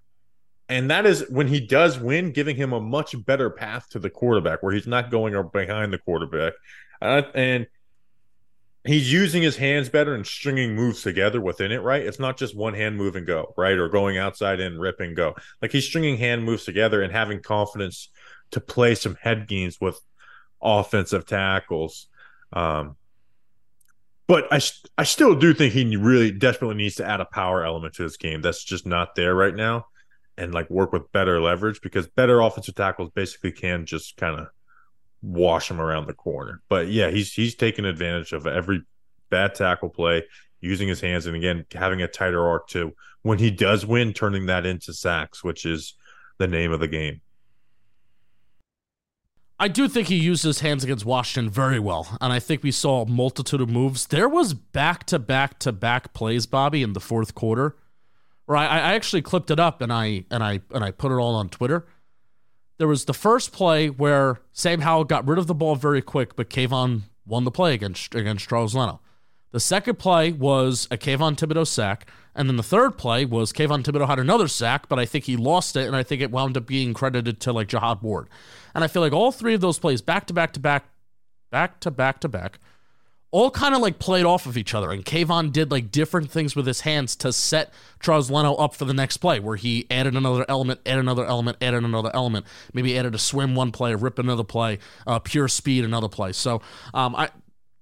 And 0.69 0.91
that 0.91 1.07
is 1.07 1.25
when 1.31 1.47
he 1.47 1.61
does 1.61 1.99
win, 1.99 2.33
giving 2.33 2.57
him 2.57 2.73
a 2.73 2.81
much 2.81 3.15
better 3.25 3.51
path 3.51 3.89
to 3.91 3.99
the 3.99 4.11
quarterback 4.11 4.63
where 4.63 4.73
he's 4.73 4.87
not 4.87 5.11
going 5.11 5.35
behind 5.53 5.93
the 5.93 5.99
quarterback. 5.99 6.55
Uh, 7.01 7.23
and 7.35 7.67
he's 8.85 9.13
using 9.13 9.43
his 9.43 9.57
hands 9.57 9.89
better 9.89 10.15
and 10.15 10.27
stringing 10.27 10.75
moves 10.75 11.03
together 11.03 11.41
within 11.41 11.73
it, 11.73 11.83
right? 11.83 12.03
It's 12.03 12.19
not 12.19 12.37
just 12.37 12.57
one 12.57 12.75
hand 12.75 12.97
move 12.97 13.17
and 13.17 13.27
go, 13.27 13.55
right? 13.57 13.79
Or 13.79 13.89
going 13.89 14.19
outside 14.19 14.61
and 14.61 14.81
rip 14.81 15.01
and 15.01 15.15
go. 15.15 15.35
Like 15.63 15.73
he's 15.73 15.87
stringing 15.87 16.17
hand 16.17 16.45
moves 16.45 16.65
together 16.65 17.03
and 17.03 17.13
having 17.13 17.43
confidence 17.43 18.09
to 18.53 18.61
play 18.61 18.95
some 18.95 19.17
head 19.21 19.49
games 19.49 19.81
with 19.81 20.01
offensive 20.63 21.27
tackles. 21.27 22.09
Um, 22.53 22.97
but 24.27 24.53
I, 24.53 24.61
I 24.99 25.05
still 25.05 25.35
do 25.37 25.55
think 25.55 25.73
he 25.73 25.97
really 25.97 26.33
desperately 26.33 26.77
needs 26.77 26.97
to 26.97 27.07
add 27.07 27.21
a 27.21 27.25
power 27.25 27.65
element 27.65 27.95
to 27.95 28.03
his 28.03 28.17
game. 28.17 28.43
That's 28.43 28.65
just 28.65 28.87
not 28.87 29.15
there 29.15 29.35
right 29.35 29.55
now. 29.55 29.87
And 30.39 30.53
like 30.53 30.69
work 30.69 30.93
with 30.93 31.11
better 31.13 31.41
leverage 31.41 31.81
because 31.81 32.07
better 32.07 32.41
offensive 32.41 32.75
tackles 32.75 33.11
basically 33.15 33.53
can 33.53 33.87
just 33.87 34.17
kind 34.19 34.39
of 34.39 34.49
wash 35.23 35.71
him 35.71 35.81
around 35.81 36.07
the 36.07 36.15
corner. 36.15 36.61
But 36.69 36.89
yeah, 36.89 37.11
he's 37.11 37.33
he's 37.33 37.55
taking 37.55 37.85
advantage 37.85 38.33
of 38.33 38.47
every 38.47 38.83
bad 39.31 39.55
tackle 39.55 39.89
play, 39.89 40.25
using 40.61 40.89
his 40.89 41.01
hands, 41.01 41.27
and 41.27 41.37
again 41.37 41.65
having 41.73 42.03
a 42.03 42.09
tighter 42.09 42.47
arc 42.47 42.69
too. 42.69 42.93
When 43.23 43.39
he 43.39 43.51
does 43.51 43.85
win, 43.85 44.13
turning 44.13 44.47
that 44.47 44.67
into 44.67 44.93
sacks, 44.93 45.43
which 45.43 45.65
is 45.65 45.95
the 46.39 46.47
name 46.47 46.71
of 46.71 46.81
the 46.81 46.89
game. 46.89 47.21
I 49.59 49.69
do 49.69 49.89
think 49.89 50.09
he 50.09 50.17
used 50.17 50.45
his 50.45 50.61
hands 50.61 50.85
against 50.85 51.07
Washington 51.07 51.51
very 51.51 51.81
well, 51.81 52.19
and 52.21 52.31
I 52.31 52.41
think 52.41 52.63
we 52.63 52.71
saw 52.71 53.03
a 53.03 53.09
multitude 53.09 53.63
of 53.63 53.71
moves. 53.71 54.07
There 54.09 54.29
was 54.29 54.53
back 54.53 55.05
to 55.05 55.19
back 55.19 55.59
to 55.61 55.73
back 55.73 56.13
plays, 56.13 56.45
Bobby, 56.45 56.83
in 56.83 56.93
the 56.93 57.01
fourth 57.01 57.35
quarter. 57.35 57.77
Right, 58.49 58.67
I, 58.67 58.95
actually 58.95 59.23
clipped 59.23 59.51
it 59.51 59.59
up 59.59 59.81
and 59.81 59.93
I 59.93 60.25
and 60.31 60.43
I 60.45 60.61
and 60.73 60.85
I 60.85 60.93
put 60.93 61.11
it 61.11 61.17
all 61.17 61.35
on 61.35 61.49
Twitter 61.49 61.85
there 62.79 62.89
was 62.89 63.05
the 63.07 63.15
first 63.15 63.53
play 63.53 63.89
where 63.89 64.41
Sam 64.53 64.81
Howell 64.81 65.05
got 65.05 65.27
rid 65.27 65.39
of 65.39 65.47
the 65.47 65.55
ball 65.55 65.77
very 65.77 66.03
quick, 66.03 66.37
but 66.37 66.51
Kayvon 66.51 67.03
won 67.25 67.45
the 67.45 67.51
play 67.51 67.75
against 67.75 68.15
against 68.15 68.49
Charles 68.49 68.75
Leno. 68.75 69.01
The 69.53 69.61
second 69.61 69.99
play 69.99 70.33
was 70.33 70.87
a 70.91 70.99
Kayvon 70.99 71.37
Thibodeaux 71.37 71.67
sack, 71.67 72.09
and 72.35 72.49
then 72.49 72.57
the 72.57 72.63
third 72.63 72.99
play 72.99 73.25
was 73.25 73.53
Kayvon 73.53 73.83
Thibodeaux 73.83 74.07
had 74.07 74.19
another 74.19 74.49
sack, 74.49 74.89
but 74.89 74.99
I 74.99 75.07
think 75.07 75.25
he 75.25 75.37
lost 75.37 75.77
it, 75.77 75.87
and 75.87 75.97
I 75.97 76.03
think 76.03 76.21
it 76.21 76.31
wound 76.31 76.57
up 76.57 76.67
being 76.67 76.93
credited 76.93 77.41
to 77.41 77.53
like 77.53 77.69
Jihad 77.69 78.03
Ward. 78.03 78.29
And 78.75 78.85
I 78.85 78.89
feel 78.89 79.01
like 79.01 79.13
all 79.13 79.33
three 79.33 79.55
of 79.55 79.63
those 79.63 79.79
plays, 79.79 80.03
back 80.03 80.27
to 80.27 80.35
back 80.35 80.53
to 80.53 80.61
back, 80.61 80.85
back 81.51 81.81
to 81.81 81.91
back 81.91 82.21
to 82.21 82.29
back, 82.29 82.59
all 83.37 83.51
kind 83.51 83.75
of 83.75 83.83
like 83.83 83.99
played 83.99 84.25
off 84.25 84.47
of 84.47 84.57
each 84.57 84.73
other. 84.73 84.91
And 84.91 85.05
Kayvon 85.05 85.53
did 85.53 85.71
like 85.71 85.91
different 85.91 86.31
things 86.31 86.57
with 86.57 86.67
his 86.67 86.81
hands 86.81 87.15
to 87.17 87.35
set 87.35 87.71
Charles 88.01 88.31
Leno 88.31 88.55
up 88.55 88.75
for 88.75 88.87
the 88.87 88.95
next 88.95 89.19
play, 89.19 89.41
where 89.41 89.57
he 89.57 89.87
added 89.91 90.17
another 90.17 90.47
element, 90.49 90.81
added 90.87 91.01
another 91.01 91.27
element, 91.27 91.59
added 91.61 91.85
another 91.85 92.11
element. 92.15 92.47
Maybe 92.73 92.99
added 92.99 93.15
a 93.15 93.19
swim 93.19 93.55
one 93.55 93.73
play, 93.73 93.93
a 93.93 93.97
rip 93.99 94.19
another 94.19 94.43
play, 94.43 94.79
uh, 95.07 95.19
pure 95.19 95.49
speed 95.49 95.85
another 95.85 96.09
play. 96.09 96.33
So 96.33 96.63
um, 96.95 97.15
I 97.15 97.29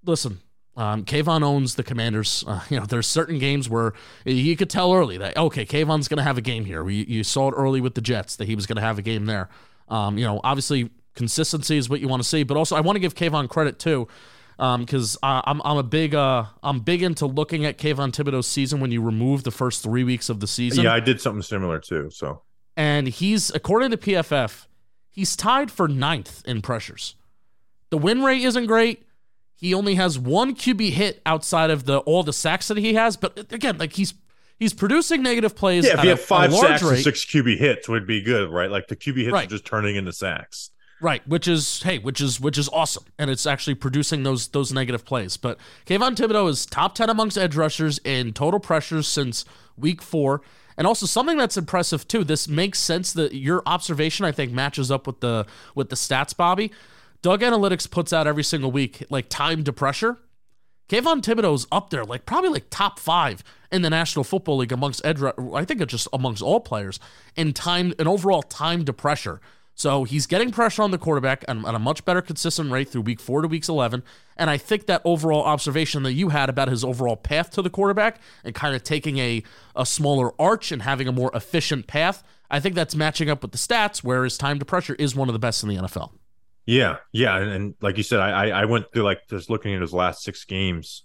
listen. 0.05 0.41
Um, 0.77 1.05
Kayvon 1.05 1.45
owns 1.45 1.77
the 1.77 1.85
Commanders. 1.85 2.43
Uh, 2.45 2.63
you 2.69 2.81
know, 2.81 2.85
there's 2.85 3.07
certain 3.07 3.39
games 3.39 3.69
where 3.69 3.93
you 4.25 4.57
could 4.57 4.71
tell 4.71 4.93
early 4.93 5.19
that 5.19 5.37
okay, 5.37 5.65
Kayvon's 5.65 6.09
going 6.09 6.19
to 6.19 6.25
have 6.25 6.37
a 6.37 6.43
game 6.43 6.65
here. 6.65 6.83
We, 6.83 7.05
you 7.05 7.23
saw 7.23 7.51
it 7.51 7.53
early 7.53 7.81
with 7.81 7.95
the 7.95 8.01
Jets 8.01 8.35
that 8.37 8.49
he 8.49 8.57
was 8.57 8.67
going 8.67 8.75
to 8.75 8.83
have 8.83 8.99
a 8.99 9.03
game 9.03 9.27
there. 9.27 9.51
Um, 9.89 10.19
you 10.19 10.25
know, 10.25 10.41
obviously 10.43 10.91
consistency 11.15 11.77
is 11.77 11.89
what 11.89 12.01
you 12.01 12.09
want 12.09 12.25
to 12.25 12.29
see, 12.29 12.43
but 12.43 12.57
also 12.57 12.75
I 12.75 12.81
want 12.81 12.97
to 12.97 13.01
give 13.01 13.15
Kayvon 13.15 13.49
credit 13.49 13.79
too 13.79 14.09
because 14.57 15.17
um, 15.23 15.43
I'm 15.45 15.63
I'm 15.65 15.77
a 15.77 15.83
big 15.83 16.15
uh 16.15 16.47
I'm 16.63 16.81
big 16.81 17.03
into 17.03 17.27
looking 17.27 17.65
at 17.65 17.79
Kayvon 17.79 18.13
Thibodeaux's 18.13 18.47
season 18.47 18.81
when 18.81 18.91
you 18.91 19.03
remove 19.03 19.45
the 19.45 19.51
first 19.51 19.83
three 19.83 20.05
weeks 20.05 20.29
of 20.29 20.41
the 20.41 20.47
season. 20.47 20.85
Yeah, 20.85 20.95
I 20.95 21.01
did 21.01 21.21
something 21.21 21.43
similar 21.43 21.79
too. 21.81 22.11
So 22.11 22.43
and 22.77 23.09
he's 23.09 23.51
according 23.51 23.91
to 23.91 23.97
PFF, 23.97 24.67
he's 25.11 25.37
tied 25.37 25.71
for 25.71 25.89
ninth 25.89 26.43
in 26.47 26.63
pressures. 26.63 27.17
The 27.91 27.99
win 27.99 28.23
rate 28.23 28.43
isn't 28.43 28.67
great. 28.67 29.07
He 29.57 29.73
only 29.73 29.95
has 29.95 30.19
one 30.19 30.55
QB 30.55 30.91
hit 30.91 31.23
outside 31.25 31.71
of 31.71 31.85
the 31.85 31.99
all 32.01 32.23
the 32.23 32.33
sacks 32.33 32.69
that 32.69 32.77
he 32.77 32.95
has, 32.95 33.17
but 33.17 33.53
again, 33.53 33.79
like 33.79 33.93
he's 33.95 34.15
he's 34.59 34.75
producing 34.75 35.23
negative 35.23 35.57
plays. 35.57 35.87
Yeah, 35.87 35.99
if 35.99 36.05
you 36.05 36.11
have 36.11 36.21
five 36.21 36.53
sacks 36.53 36.83
rate. 36.83 36.95
and 36.95 37.05
six 37.05 37.25
QB 37.25 37.59
hits, 37.59 37.89
would 37.89 38.07
be 38.07 38.21
good, 38.21 38.51
right? 38.51 38.71
Like 38.71 38.89
the 38.89 38.97
QB 38.97 39.17
hits 39.17 39.33
right. 39.33 39.47
are 39.47 39.51
just 39.51 39.65
turning 39.65 39.97
into 39.97 40.13
sacks. 40.13 40.71
Right, 41.01 41.27
which 41.27 41.49
is 41.49 41.83
hey, 41.83 41.99
which 41.99 42.21
is 42.21 42.41
which 42.41 42.57
is 42.57 42.69
awesome, 42.69 43.05
and 43.19 43.29
it's 43.29 43.47
actually 43.47 43.75
producing 43.75 44.23
those 44.23 44.49
those 44.49 44.73
negative 44.73 45.05
plays. 45.05 45.37
But 45.37 45.59
Kayvon 45.87 46.15
Thibodeaux 46.15 46.49
is 46.49 46.65
top 46.67 46.95
ten 46.95 47.11
amongst 47.11 47.37
edge 47.37 47.57
rushers 47.57 47.99
in 48.05 48.33
total 48.33 48.61
pressures 48.61 49.09
since 49.09 49.45
week 49.77 50.01
four, 50.01 50.41
and 50.79 50.87
also 50.87 51.05
something 51.05 51.37
that's 51.37 51.57
impressive 51.57 52.07
too. 52.07 52.25
This 52.25 52.49
makes 52.49 52.79
sense 52.79 53.13
that 53.13 53.35
your 53.35 53.63
observation 53.67 54.25
I 54.25 54.33
think 54.33 54.53
matches 54.53 54.91
up 54.91 55.07
with 55.07 55.21
the 55.21 55.47
with 55.75 55.91
the 55.91 55.97
stats, 55.97 56.35
Bobby. 56.35 56.73
Doug 57.23 57.41
Analytics 57.41 57.91
puts 57.91 58.13
out 58.13 58.27
every 58.27 58.45
single 58.45 58.71
week 58.71 59.05
like 59.11 59.29
time 59.29 59.65
to 59.65 59.73
pressure. 59.73 60.19
Kayvon 60.89 61.23
Thibodeaux's 61.23 61.67
up 61.73 61.91
there, 61.91 62.05
like 62.05 62.27
probably 62.27 62.51
like 62.51 62.67
top 62.71 62.99
five 62.99 63.43
in 63.73 63.83
the 63.83 63.91
National 63.91 64.23
Football 64.23 64.59
League 64.59 64.73
amongst 64.73 65.05
edge. 65.05 65.23
I 65.23 65.65
think 65.65 65.81
it's 65.81 65.91
just 65.91 66.09
amongst 66.13 66.43
all 66.43 66.61
players 66.61 67.01
in 67.35 67.53
time 67.53 67.95
and 67.99 68.07
overall 68.07 68.43
time 68.43 68.85
to 68.85 68.93
pressure. 68.93 69.41
So 69.75 70.05
he's 70.05 70.27
getting 70.27 70.53
pressure 70.53 70.83
on 70.83 70.93
the 70.93 70.99
quarterback 70.99 71.45
at, 71.49 71.57
a 71.57 71.79
much 71.79 72.05
better 72.05 72.23
consistent 72.23 72.71
rate 72.71 72.89
through 72.89 73.03
week 73.03 73.21
four 73.21 73.43
to 73.43 73.49
weeks 73.49 73.69
11. 73.69 74.03
And 74.37 74.49
I 74.49 74.57
think 74.57 74.87
that 74.87 75.03
overall 75.05 75.43
observation 75.43 76.05
that 76.05 76.13
you 76.13 76.29
had 76.29 76.49
about 76.49 76.69
his 76.69 76.85
overall 76.85 77.17
path 77.17 77.51
to 77.51 77.63
the 77.63 77.71
quarterback 77.71 78.21
and 78.45 78.55
kind 78.55 78.77
of 78.77 78.85
taking 78.85 79.19
a, 79.19 79.43
a 79.75 79.85
smaller 79.85 80.33
arch 80.41 80.71
and 80.71 80.83
having 80.83 81.09
a 81.09 81.13
more 81.13 81.31
efficient 81.35 81.87
path, 81.87 82.23
I 82.51 82.61
think 82.61 82.75
that's 82.77 82.95
matching 82.95 83.29
up 83.29 83.43
with 83.43 83.53
the 83.53 83.59
stats 83.59 84.05
where 84.05 84.23
his 84.25 84.39
time 84.39 84.59
to 84.61 84.65
pressure 84.65 84.95
is 84.95 85.17
one 85.17 85.29
of 85.29 85.33
the 85.33 85.41
best 85.41 85.63
in 85.63 85.69
the 85.69 85.77
NFL. 85.77 86.13
Yeah, 86.67 86.97
yeah, 87.13 87.37
and, 87.37 87.51
and 87.51 87.75
like 87.83 87.99
you 87.99 88.03
said, 88.03 88.21
I 88.21 88.49
I 88.49 88.65
went 88.65 88.91
through 88.91 89.03
like 89.03 89.29
just 89.29 89.51
looking 89.51 89.75
at 89.75 89.83
his 89.83 89.93
last 89.93 90.23
six 90.23 90.45
games, 90.45 91.03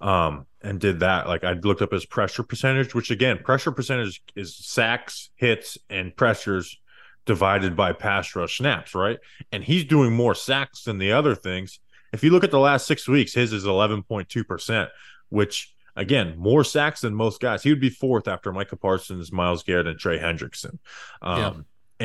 um, 0.00 0.46
and 0.62 0.78
did 0.78 1.00
that. 1.00 1.26
Like 1.26 1.42
I 1.42 1.54
looked 1.54 1.82
up 1.82 1.90
his 1.90 2.06
pressure 2.06 2.44
percentage, 2.44 2.94
which 2.94 3.10
again, 3.10 3.38
pressure 3.38 3.72
percentage 3.72 4.22
is 4.36 4.54
sacks, 4.54 5.30
hits, 5.34 5.78
and 5.88 6.14
pressures 6.14 6.78
divided 7.26 7.76
by 7.76 7.92
pass 7.92 8.34
rush 8.34 8.58
snaps, 8.58 8.94
right? 8.94 9.18
And 9.52 9.62
he's 9.62 9.84
doing 9.84 10.12
more 10.12 10.34
sacks 10.34 10.84
than 10.84 10.98
the 10.98 11.12
other 11.12 11.34
things. 11.34 11.80
If 12.12 12.24
you 12.24 12.30
look 12.30 12.44
at 12.44 12.50
the 12.50 12.58
last 12.58 12.86
six 12.86 13.06
weeks, 13.06 13.34
his 13.34 13.52
is 13.52 13.64
eleven 13.64 14.02
point 14.02 14.28
two 14.28 14.44
percent, 14.44 14.90
which 15.28 15.74
again 15.96 16.34
more 16.38 16.64
sacks 16.64 17.02
than 17.02 17.14
most 17.14 17.40
guys. 17.40 17.62
He 17.62 17.70
would 17.70 17.80
be 17.80 17.90
fourth 17.90 18.26
after 18.28 18.52
Micah 18.52 18.76
Parsons, 18.76 19.30
Myles 19.32 19.62
Garrett, 19.62 19.86
and 19.86 19.98
Trey 19.98 20.18
Hendrickson. 20.18 20.78
Um, 21.22 21.38
Yeah. 21.38 21.52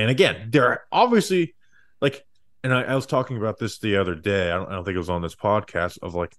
And 0.01 0.12
again, 0.12 0.49
they're 0.51 0.84
obviously 0.91 1.56
like 2.01 2.25
and 2.63 2.73
I, 2.73 2.82
I 2.82 2.95
was 2.95 3.06
talking 3.06 3.38
about 3.38 3.60
this 3.60 3.78
the 3.80 3.97
other 3.97 4.15
day. 4.15 4.51
I 4.51 4.56
don't, 4.58 4.67
I 4.67 4.71
don't 4.73 4.84
think 4.84 4.95
it 4.95 4.99
was 4.99 5.10
on 5.10 5.21
this 5.21 5.36
podcast 5.36 5.99
of 6.01 6.15
like 6.15 6.36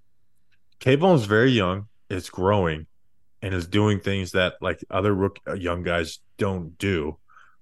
Kayvon's 0.81 1.25
very 1.25 1.53
young, 1.53 1.87
is 2.11 2.29
growing, 2.31 2.87
and 3.43 3.55
is 3.55 3.67
doing 3.67 4.01
things 4.01 4.33
that 4.33 4.55
like 4.61 4.85
other 4.91 5.15
rook, 5.15 5.39
uh, 5.47 5.55
young 5.55 5.83
guys 5.83 6.19
don't 6.37 6.77
do. 6.79 7.17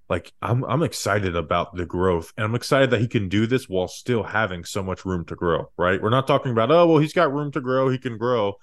Like 0.09 0.31
I'm, 0.41 0.63
I'm 0.65 0.83
excited 0.83 1.35
about 1.35 1.75
the 1.75 1.85
growth, 1.85 2.31
and 2.37 2.45
I'm 2.45 2.55
excited 2.55 2.91
that 2.91 3.01
he 3.01 3.07
can 3.07 3.27
do 3.29 3.47
this 3.47 3.67
while 3.67 3.87
still 3.87 4.23
having 4.23 4.63
so 4.63 4.83
much 4.83 5.05
room 5.05 5.25
to 5.25 5.35
grow. 5.35 5.71
Right? 5.77 6.01
We're 6.01 6.09
not 6.09 6.27
talking 6.27 6.51
about 6.51 6.71
oh 6.71 6.87
well, 6.87 6.97
he's 6.99 7.13
got 7.13 7.33
room 7.33 7.51
to 7.53 7.61
grow, 7.61 7.89
he 7.89 7.97
can 7.97 8.17
grow. 8.17 8.57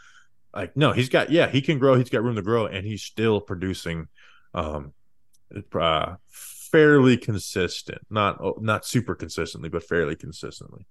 Like 0.54 0.76
no, 0.76 0.92
he's 0.92 1.08
got 1.08 1.30
yeah, 1.30 1.48
he 1.48 1.60
can 1.60 1.78
grow, 1.78 1.96
he's 1.96 2.10
got 2.10 2.22
room 2.22 2.36
to 2.36 2.42
grow, 2.42 2.66
and 2.66 2.86
he's 2.86 3.02
still 3.02 3.40
producing. 3.40 4.08
Um, 4.54 4.92
uh, 5.78 6.16
fairly 6.30 7.18
consistent 7.18 7.98
not 8.08 8.40
oh, 8.40 8.56
not 8.60 8.86
super 8.86 9.14
consistently 9.14 9.68
but 9.68 9.82
fairly 9.82 10.16
consistently 10.16 10.86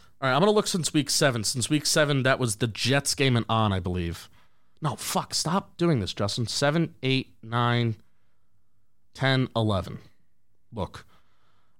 All 0.00 0.28
right, 0.28 0.34
I'm 0.34 0.40
going 0.40 0.50
to 0.50 0.54
look 0.54 0.68
since 0.68 0.92
week 0.92 1.10
seven. 1.10 1.44
Since 1.44 1.68
week 1.68 1.86
seven, 1.86 2.22
that 2.22 2.38
was 2.38 2.56
the 2.56 2.68
Jets 2.68 3.14
game 3.14 3.36
and 3.36 3.46
on, 3.48 3.72
I 3.72 3.80
believe. 3.80 4.28
No, 4.80 4.96
fuck. 4.96 5.34
Stop 5.34 5.76
doing 5.76 6.00
this, 6.00 6.12
Justin. 6.12 6.46
Seven, 6.46 6.94
eight, 7.02 7.34
nine, 7.42 7.96
10, 9.14 9.48
11. 9.56 9.98
Look. 10.72 11.06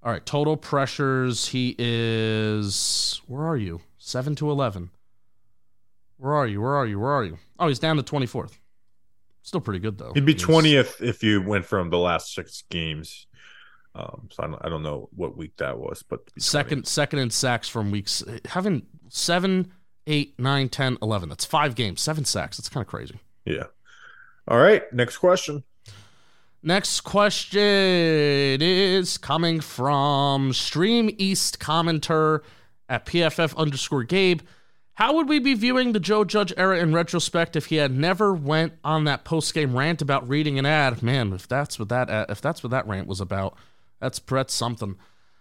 All 0.02 0.12
right, 0.12 0.24
total 0.24 0.56
pressures. 0.56 1.48
He 1.48 1.74
is. 1.78 3.20
Where 3.26 3.42
are 3.42 3.56
you? 3.56 3.80
7 3.98 4.34
to 4.36 4.50
11. 4.50 4.90
Where 6.16 6.34
are 6.34 6.46
you? 6.46 6.60
Where 6.60 6.74
are 6.74 6.86
you? 6.86 6.98
Where 6.98 7.10
are 7.12 7.24
you? 7.24 7.38
Oh, 7.58 7.68
he's 7.68 7.78
down 7.78 7.96
to 7.96 8.02
24th. 8.02 8.52
Still 9.42 9.60
pretty 9.60 9.78
good, 9.80 9.98
though. 9.98 10.12
he'd 10.14 10.24
be 10.26 10.34
He's- 10.34 10.44
20th 10.46 11.00
if 11.00 11.22
you 11.22 11.42
went 11.42 11.64
from 11.64 11.90
the 11.90 11.98
last 11.98 12.34
six 12.34 12.64
games 12.70 13.26
um 13.94 14.28
so 14.30 14.42
i 14.42 14.46
don't, 14.46 14.66
I 14.66 14.68
don't 14.68 14.82
know 14.82 15.08
what 15.16 15.34
week 15.38 15.56
that 15.56 15.78
was 15.78 16.02
but 16.02 16.20
it'd 16.20 16.34
20th. 16.36 16.42
Second, 16.42 16.86
second 16.86 17.18
in 17.20 17.30
sacks 17.30 17.68
from 17.68 17.90
weeks. 17.90 18.22
Having 18.44 18.82
7, 19.08 19.72
8, 20.06 20.38
9, 20.38 20.68
10, 20.68 20.98
11. 21.00 21.28
That's 21.30 21.44
five 21.46 21.74
games, 21.74 22.00
seven 22.02 22.24
sacks. 22.26 22.58
That's 22.58 22.68
kind 22.68 22.82
of 22.82 22.88
crazy. 22.88 23.18
yeah 23.46 23.64
all 24.46 24.58
right 24.58 24.82
next 24.92 25.16
question 25.18 25.64
Next 26.62 27.02
question 27.02 27.60
is 28.60 29.16
coming 29.16 29.60
from 29.60 30.52
Stream 30.52 31.08
East 31.16 31.60
commenter 31.60 32.40
at 32.88 33.06
PFF 33.06 33.56
underscore 33.56 34.02
Gabe. 34.04 34.40
How 34.94 35.14
would 35.14 35.28
we 35.28 35.38
be 35.38 35.54
viewing 35.54 35.92
the 35.92 36.00
Joe 36.00 36.24
Judge 36.24 36.52
era 36.56 36.78
in 36.78 36.92
retrospect 36.92 37.54
if 37.54 37.66
he 37.66 37.76
had 37.76 37.92
never 37.92 38.34
went 38.34 38.72
on 38.82 39.04
that 39.04 39.24
post 39.24 39.54
game 39.54 39.76
rant 39.76 40.02
about 40.02 40.28
reading 40.28 40.58
an 40.58 40.66
ad? 40.66 41.00
Man, 41.02 41.32
if 41.32 41.46
that's 41.46 41.78
what 41.78 41.88
that 41.90 42.28
if 42.28 42.40
that's 42.40 42.64
what 42.64 42.70
that 42.70 42.88
rant 42.88 43.06
was 43.06 43.20
about, 43.20 43.56
that's 44.00 44.18
that's 44.18 44.52
something. 44.52 44.96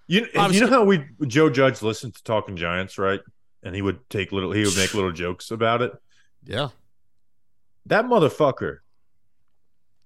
you, 0.05 0.27
you 0.51 0.61
know 0.61 0.67
how 0.67 0.83
we 0.83 1.03
joe 1.25 1.49
judge 1.49 1.81
listened 1.81 2.13
to 2.15 2.23
talking 2.23 2.55
giants 2.55 2.97
right 2.97 3.19
and 3.63 3.75
he 3.75 3.81
would 3.81 4.07
take 4.09 4.31
little 4.31 4.51
he 4.51 4.63
would 4.63 4.77
make 4.77 4.93
little 4.93 5.11
jokes 5.11 5.51
about 5.51 5.81
it 5.81 5.91
Yeah, 6.45 6.69
that 7.87 8.05
motherfucker 8.05 8.77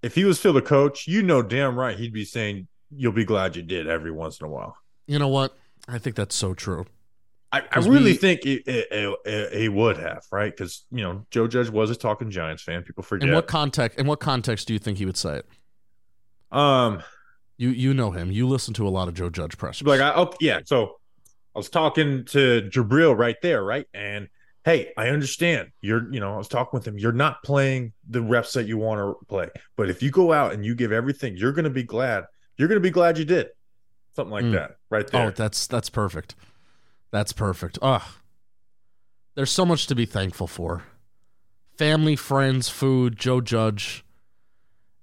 if 0.03 0.15
he 0.15 0.23
was 0.25 0.39
still 0.39 0.53
the 0.53 0.61
coach 0.61 1.07
you 1.07 1.21
know 1.23 1.41
damn 1.41 1.77
right 1.77 1.97
he'd 1.97 2.13
be 2.13 2.25
saying 2.25 2.67
you'll 2.95 3.11
be 3.11 3.25
glad 3.25 3.55
you 3.55 3.61
did 3.61 3.87
every 3.87 4.11
once 4.11 4.39
in 4.39 4.45
a 4.47 4.49
while 4.49 4.75
you 5.07 5.19
know 5.19 5.27
what? 5.27 5.55
I 5.87 5.97
think 5.97 6.15
that's 6.15 6.35
so 6.35 6.53
true. 6.53 6.85
I, 7.51 7.63
I 7.71 7.79
really 7.79 8.11
we- 8.11 8.13
think 8.13 8.41
it- 8.45 9.51
he 9.53 9.67
would 9.67 9.97
have, 9.97 10.23
right? 10.31 10.55
Because 10.55 10.85
you 10.91 11.03
know 11.03 11.25
Joe 11.31 11.47
Judge 11.47 11.69
was 11.69 11.89
a 11.89 11.95
talking 11.95 12.29
Giants 12.31 12.63
fan. 12.63 12.83
People 12.83 13.03
forget. 13.03 13.27
In 13.27 13.35
what 13.35 13.47
context? 13.47 13.99
In 13.99 14.07
what 14.07 14.19
context 14.21 14.67
do 14.67 14.73
you 14.73 14.79
think 14.79 14.99
he 14.99 15.05
would 15.05 15.17
say 15.17 15.37
it? 15.39 15.45
um, 16.51 17.01
You 17.57 17.69
you 17.69 17.93
know 17.93 18.11
him. 18.11 18.31
You 18.31 18.47
listen 18.47 18.73
to 18.75 18.87
a 18.87 18.89
lot 18.89 19.07
of 19.07 19.13
Joe 19.15 19.29
Judge 19.29 19.57
press. 19.57 19.81
like, 19.81 19.99
I, 19.99 20.13
oh 20.15 20.31
yeah. 20.39 20.59
So 20.65 20.99
I 21.55 21.59
was 21.59 21.69
talking 21.69 22.23
to 22.25 22.69
Jabrill 22.71 23.17
right 23.17 23.35
there, 23.41 23.63
right? 23.63 23.87
And 23.93 24.29
hey, 24.65 24.91
I 24.97 25.07
understand. 25.09 25.71
You're, 25.81 26.11
you 26.13 26.19
know, 26.19 26.33
I 26.33 26.37
was 26.37 26.47
talking 26.47 26.77
with 26.77 26.87
him. 26.87 26.97
You're 26.97 27.11
not 27.11 27.41
playing 27.43 27.93
the 28.09 28.21
reps 28.21 28.53
that 28.53 28.67
you 28.67 28.77
want 28.77 28.99
to 28.99 29.25
play, 29.25 29.49
but 29.75 29.89
if 29.89 30.01
you 30.03 30.11
go 30.11 30.31
out 30.33 30.53
and 30.53 30.65
you 30.65 30.75
give 30.75 30.91
everything, 30.91 31.35
you're 31.37 31.51
going 31.53 31.63
to 31.65 31.69
be 31.71 31.83
glad. 31.83 32.25
You're 32.57 32.67
going 32.67 32.77
to 32.77 32.81
be 32.81 32.91
glad 32.91 33.17
you 33.17 33.25
did 33.25 33.47
something 34.15 34.31
like 34.31 34.45
Mm. 34.45 34.53
that, 34.53 34.77
right 34.89 35.07
there. 35.07 35.27
Oh, 35.27 35.31
that's 35.31 35.67
that's 35.67 35.89
perfect. 35.89 36.35
That's 37.11 37.33
perfect. 37.33 37.79
Ugh. 37.81 38.01
There's 39.35 39.51
so 39.51 39.65
much 39.65 39.87
to 39.87 39.95
be 39.95 40.05
thankful 40.05 40.47
for. 40.47 40.83
Family, 41.77 42.15
friends, 42.15 42.69
food, 42.69 43.17
Joe 43.17 43.41
Judge. 43.41 44.03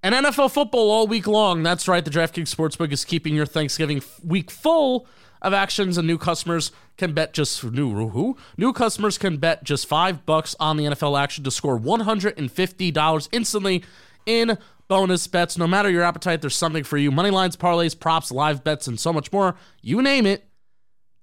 And 0.03 0.15
NFL 0.15 0.53
football 0.53 0.91
all 0.91 1.07
week 1.09 1.27
long. 1.27 1.63
That's 1.63 1.89
right. 1.89 2.05
The 2.05 2.11
DraftKings 2.11 2.55
Sportsbook 2.55 2.93
is 2.93 3.05
keeping 3.05 3.35
your 3.35 3.47
Thanksgiving 3.47 4.03
week 4.23 4.51
full 4.51 5.07
of 5.43 5.53
actions, 5.53 5.99
and 5.99 6.07
new 6.07 6.19
customers 6.19 6.73
can 6.97 7.13
bet 7.13 7.33
just 7.33 7.63
new 7.65 8.09
who 8.09 8.37
new 8.57 8.73
customers 8.73 9.19
can 9.19 9.37
bet 9.37 9.65
just 9.65 9.87
five 9.87 10.27
bucks 10.27 10.57
on 10.59 10.77
the 10.77 10.85
NFL 10.85 11.19
action 11.19 11.45
to 11.45 11.51
score 11.51 11.77
one 11.77 12.01
hundred 12.01 12.39
and 12.39 12.51
fifty 12.51 12.91
dollars 12.91 13.29
instantly 13.33 13.85
in 14.27 14.59
bonus 14.89 15.27
bets. 15.27 15.57
No 15.57 15.67
matter 15.67 15.91
your 15.91 16.03
appetite, 16.03 16.41
there's 16.41 16.57
something 16.57 16.85
for 16.85 16.97
you. 16.97 17.11
Money 17.11 17.31
lines, 17.31 17.57
parlays, 17.57 17.99
props, 17.99 18.33
live 18.33 18.65
bets, 18.65 18.87
and 18.87 18.99
so 18.99 19.13
much 19.13 19.33
more. 19.33 19.55
You 19.81 20.03
name 20.03 20.27
it, 20.27 20.49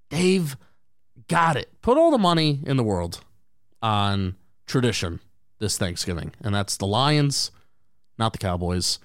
they've 0.09 0.55
got 1.27 1.57
it. 1.57 1.69
Put 1.81 1.97
all 1.97 2.11
the 2.11 2.17
money 2.17 2.61
in 2.65 2.77
the 2.77 2.83
world 2.83 3.21
on 3.81 4.35
tradition 4.65 5.19
this 5.59 5.77
Thanksgiving, 5.77 6.33
and 6.41 6.53
that's 6.53 6.77
the 6.77 6.87
Lions, 6.87 7.51
not 8.17 8.31
the 8.31 8.39
Cowboys. 8.39 8.99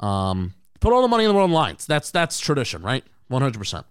Um, 0.00 0.54
put 0.80 0.92
all 0.92 1.02
the 1.02 1.08
money 1.08 1.24
in 1.24 1.28
the 1.28 1.34
world 1.34 1.50
on 1.50 1.54
Lions. 1.54 1.86
That's 1.86 2.10
that's 2.10 2.40
tradition, 2.40 2.82
right? 2.82 3.04
One 3.28 3.42
hundred 3.42 3.58
percent. 3.58 3.86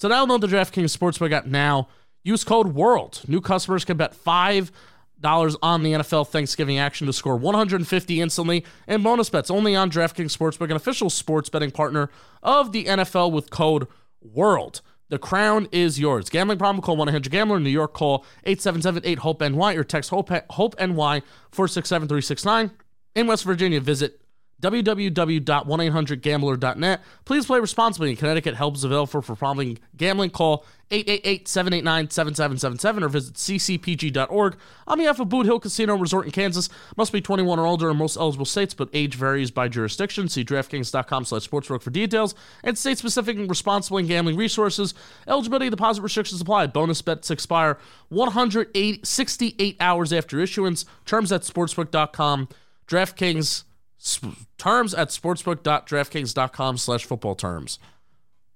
So 0.00 0.08
download 0.08 0.40
the 0.40 0.46
DraftKings 0.46 0.96
Sportsbook 0.96 1.30
app 1.30 1.44
now. 1.44 1.88
Use 2.24 2.42
code 2.42 2.68
WORLD. 2.68 3.28
New 3.28 3.42
customers 3.42 3.84
can 3.84 3.98
bet 3.98 4.14
five 4.14 4.72
dollars 5.20 5.56
on 5.62 5.82
the 5.82 5.92
NFL 5.92 6.28
Thanksgiving 6.28 6.78
action 6.78 7.06
to 7.06 7.12
score 7.12 7.36
150 7.36 8.20
instantly 8.22 8.64
and 8.86 9.04
bonus 9.04 9.28
bets 9.28 9.50
only 9.50 9.76
on 9.76 9.90
DraftKings 9.90 10.34
Sportsbook, 10.34 10.70
an 10.70 10.76
official 10.76 11.10
sports 11.10 11.50
betting 11.50 11.70
partner 11.70 12.08
of 12.42 12.72
the 12.72 12.86
NFL 12.86 13.30
with 13.30 13.50
code 13.50 13.88
WORLD. 14.22 14.80
The 15.10 15.18
crown 15.18 15.68
is 15.70 16.00
yours. 16.00 16.30
Gambling 16.30 16.56
problem? 16.56 16.80
Call 16.80 16.96
1-800-GAMBLER. 16.96 17.60
New 17.60 17.68
York, 17.68 17.92
call 17.92 18.24
877-8-HOPE-NY 18.46 19.74
or 19.74 19.84
text 19.84 20.08
HOPE, 20.08 20.46
HOPE-NY 20.52 21.22
467-369. 21.52 22.70
In 23.16 23.26
West 23.26 23.44
Virginia, 23.44 23.80
visit 23.80 24.19
www.1800gambler.net. 24.60 27.00
Please 27.24 27.46
play 27.46 27.60
responsibly. 27.60 28.14
Connecticut, 28.16 28.54
help 28.54 28.76
is 28.76 28.84
available 28.84 29.22
for 29.22 29.36
problem 29.36 29.78
gambling. 29.96 30.30
Call 30.30 30.64
888-789-7777 30.90 33.02
or 33.02 33.08
visit 33.08 33.34
ccpg.org. 33.34 34.56
On 34.88 34.98
behalf 34.98 35.20
of 35.20 35.28
Boot 35.28 35.46
Hill 35.46 35.60
Casino 35.60 35.96
Resort 35.96 36.26
in 36.26 36.32
Kansas, 36.32 36.68
must 36.96 37.12
be 37.12 37.20
21 37.20 37.60
or 37.60 37.66
older 37.66 37.90
in 37.90 37.96
most 37.96 38.16
eligible 38.16 38.44
states, 38.44 38.74
but 38.74 38.88
age 38.92 39.14
varies 39.14 39.52
by 39.52 39.68
jurisdiction. 39.68 40.28
See 40.28 40.44
DraftKings.com 40.44 41.24
slash 41.24 41.48
sportsbook 41.48 41.82
for 41.82 41.90
details 41.90 42.34
and 42.64 42.76
state-specific 42.76 43.36
and 43.36 43.48
responsible 43.48 44.02
gambling 44.02 44.36
resources. 44.36 44.92
Eligibility 45.28 45.70
deposit 45.70 46.02
restrictions 46.02 46.40
apply. 46.40 46.66
Bonus 46.66 47.02
bets 47.02 47.30
expire 47.30 47.78
168 48.08 49.76
hours 49.78 50.12
after 50.12 50.40
issuance. 50.40 50.84
Terms 51.06 51.30
at 51.30 51.42
sportsbook.com. 51.42 52.48
DraftKings 52.88 53.62
Sp- 54.00 54.32
terms 54.56 54.94
at 54.94 55.08
sportsbook.draftkings.com 55.08 56.78
slash 56.78 57.04
football 57.04 57.34
terms. 57.34 57.78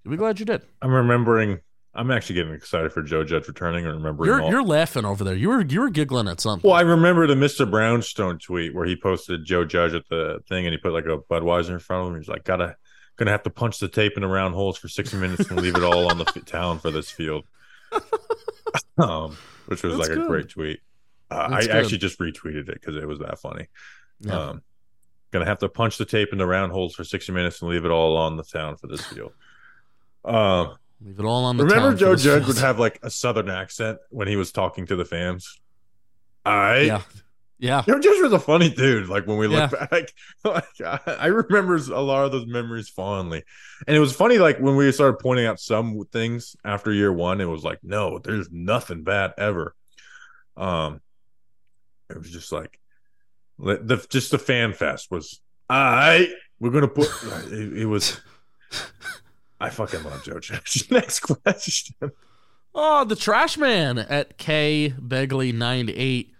You'll 0.02 0.12
be 0.12 0.16
glad 0.16 0.40
you 0.40 0.46
did. 0.46 0.62
I'm 0.82 0.92
remembering. 0.92 1.60
I'm 1.96 2.10
actually 2.10 2.36
getting 2.36 2.54
excited 2.54 2.92
for 2.92 3.02
Joe 3.02 3.22
Judge 3.22 3.46
returning 3.46 3.84
and 3.84 3.94
remembering. 3.94 4.28
You're 4.28 4.40
all- 4.42 4.50
you're 4.50 4.64
laughing 4.64 5.04
over 5.04 5.22
there. 5.22 5.34
You 5.34 5.48
were 5.50 5.60
you 5.62 5.80
were 5.80 5.90
giggling 5.90 6.26
at 6.28 6.40
something. 6.40 6.68
Well, 6.68 6.76
I 6.76 6.82
remember 6.82 7.26
the 7.26 7.34
Mr. 7.34 7.70
Brownstone 7.70 8.38
tweet 8.38 8.74
where 8.74 8.86
he 8.86 8.96
posted 8.96 9.44
Joe 9.44 9.64
Judge 9.64 9.94
at 9.94 10.08
the 10.08 10.40
thing 10.48 10.66
and 10.66 10.72
he 10.72 10.78
put 10.78 10.92
like 10.92 11.04
a 11.06 11.18
Budweiser 11.18 11.70
in 11.70 11.78
front 11.78 12.06
of 12.08 12.12
him. 12.12 12.20
He's 12.20 12.28
like, 12.28 12.44
gotta 12.44 12.76
Gonna 13.16 13.30
have 13.30 13.44
to 13.44 13.50
punch 13.50 13.78
the 13.78 13.86
tape 13.86 14.14
in 14.16 14.22
the 14.22 14.26
round 14.26 14.54
holes 14.54 14.76
for 14.76 14.88
60 14.88 15.16
minutes 15.18 15.48
and 15.48 15.60
leave 15.60 15.76
it 15.76 15.84
all 15.84 16.10
on 16.10 16.18
the 16.18 16.24
f- 16.26 16.44
town 16.46 16.80
for 16.80 16.90
this 16.90 17.12
field. 17.12 17.44
um, 18.98 19.36
which 19.66 19.84
was 19.84 19.96
That's 19.96 20.08
like 20.08 20.18
a 20.18 20.26
great 20.26 20.48
tweet. 20.48 20.80
Uh, 21.30 21.48
I 21.52 21.60
good. 21.60 21.70
actually 21.70 21.98
just 21.98 22.18
retweeted 22.18 22.68
it 22.68 22.80
because 22.80 22.96
it 22.96 23.06
was 23.06 23.20
that 23.20 23.38
funny. 23.38 23.68
Yeah. 24.18 24.36
Um, 24.36 24.62
gonna 25.34 25.44
have 25.44 25.58
to 25.58 25.68
punch 25.68 25.98
the 25.98 26.06
tape 26.06 26.30
in 26.32 26.38
the 26.38 26.46
round 26.46 26.72
holes 26.72 26.94
for 26.94 27.04
60 27.04 27.30
minutes 27.32 27.60
and 27.60 27.70
leave 27.70 27.84
it 27.84 27.90
all 27.90 28.16
on 28.16 28.36
the 28.38 28.42
town 28.44 28.76
for 28.76 28.86
this 28.86 29.04
field. 29.04 29.32
Um, 30.24 30.76
Leave 31.04 31.18
it 31.18 31.24
all 31.26 31.44
on 31.44 31.58
the 31.58 31.64
remember 31.64 31.94
Joe 31.94 32.14
Judge 32.16 32.44
field. 32.44 32.46
would 32.46 32.58
have 32.64 32.78
like 32.78 32.98
a 33.02 33.10
southern 33.10 33.50
accent 33.50 33.98
when 34.08 34.26
he 34.28 34.36
was 34.36 34.52
talking 34.52 34.86
to 34.86 34.96
the 34.96 35.04
fans. 35.04 35.60
I 36.46 36.78
Yeah. 36.80 37.02
Yeah. 37.58 37.82
Joe 37.86 37.98
Judge 38.00 38.20
was 38.22 38.32
a 38.32 38.38
funny 38.38 38.70
dude. 38.70 39.08
Like 39.08 39.26
when 39.26 39.36
we 39.36 39.46
look 39.48 39.70
Yeah. 39.72 39.86
back, 39.90 40.12
like 40.44 40.80
I 41.18 41.26
remember 41.26 41.76
a 41.76 42.00
lot 42.00 42.24
of 42.24 42.32
those 42.32 42.46
memories 42.46 42.88
fondly. 42.88 43.42
And 43.86 43.96
it 43.96 44.00
was 44.00 44.14
funny, 44.14 44.38
like 44.38 44.58
when 44.58 44.76
we 44.76 44.90
started 44.92 45.18
pointing 45.18 45.46
out 45.46 45.60
some 45.60 46.00
things 46.12 46.56
after 46.64 46.92
year 46.92 47.12
one, 47.12 47.40
it 47.40 47.46
was 47.46 47.64
like, 47.64 47.80
no, 47.82 48.18
there's 48.18 48.48
nothing 48.50 49.02
bad 49.02 49.34
ever. 49.36 49.74
Um, 50.56 51.00
it 52.08 52.16
was 52.18 52.30
just 52.30 52.50
like 52.52 52.78
the 53.58 54.04
just 54.10 54.30
the 54.30 54.38
fan 54.38 54.72
fest 54.72 55.10
was. 55.10 55.40
I 55.68 56.32
we're 56.60 56.70
gonna 56.70 56.88
put. 56.88 57.08
It, 57.50 57.78
it 57.78 57.86
was. 57.86 58.20
I 59.60 59.70
fucking 59.70 60.02
love 60.02 60.24
Joe 60.24 60.40
Judge. 60.40 60.86
Next 60.90 61.20
question. 61.20 61.94
Oh, 62.74 63.04
the 63.04 63.16
trash 63.16 63.56
man 63.56 63.98
at 63.98 64.36
K 64.36 64.94
Begley 65.00 65.54
98. 65.54 66.32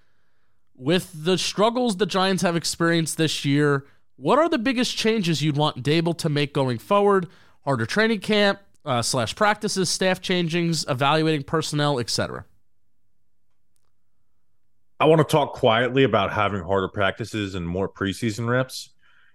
With 0.77 1.25
the 1.25 1.39
struggles 1.39 1.97
the 1.97 2.07
Giants 2.07 2.43
have 2.43 2.57
experienced 2.57 3.17
this 3.17 3.45
year, 3.45 3.87
what 4.17 4.39
are 4.39 4.49
the 4.49 4.59
biggest 4.59 4.97
changes 4.97 5.43
you'd 5.43 5.57
want 5.57 5.83
Daboll 5.85 6.19
to 6.19 6.29
make 6.29 6.53
going 6.53 6.79
forward? 6.79 7.29
Harder 7.65 7.87
training 7.87 8.21
camp, 8.21 8.59
uh, 8.85 9.01
slash 9.01 9.37
practices, 9.37 9.89
staff 9.89 10.21
changings, 10.21 10.89
evaluating 10.91 11.45
personnel, 11.45 11.99
etc. 12.01 12.45
I 15.01 15.07
want 15.07 15.21
to 15.21 15.25
talk 15.25 15.55
quietly 15.55 16.05
about 16.05 16.33
having 16.33 16.63
harder 16.63 16.89
practices 16.89 17.55
and 17.55 17.67
more 17.67 17.89
preseason 17.89 18.49
reps. 18.49 18.91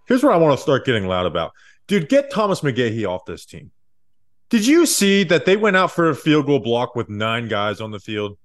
Here's 0.08 0.24
what 0.24 0.34
I 0.34 0.38
want 0.38 0.58
to 0.58 0.62
start 0.62 0.86
getting 0.86 1.08
loud 1.08 1.26
about. 1.26 1.52
Dude, 1.88 2.10
get 2.10 2.32
Thomas 2.32 2.62
McGaughey 2.62 3.08
off 3.08 3.26
this 3.26 3.46
team. 3.46 3.72
Did 4.50 4.66
you 4.66 4.86
see 4.86 5.24
that 5.26 5.46
they 5.46 5.58
went 5.58 5.76
out 5.76 5.92
for 5.92 6.10
a 6.10 6.16
field 6.16 6.48
goal 6.48 6.60
block 6.60 6.96
with 6.96 7.10
nine 7.10 7.48
guys 7.48 7.82
on 7.82 7.92
the 7.92 8.00
field? 8.00 8.38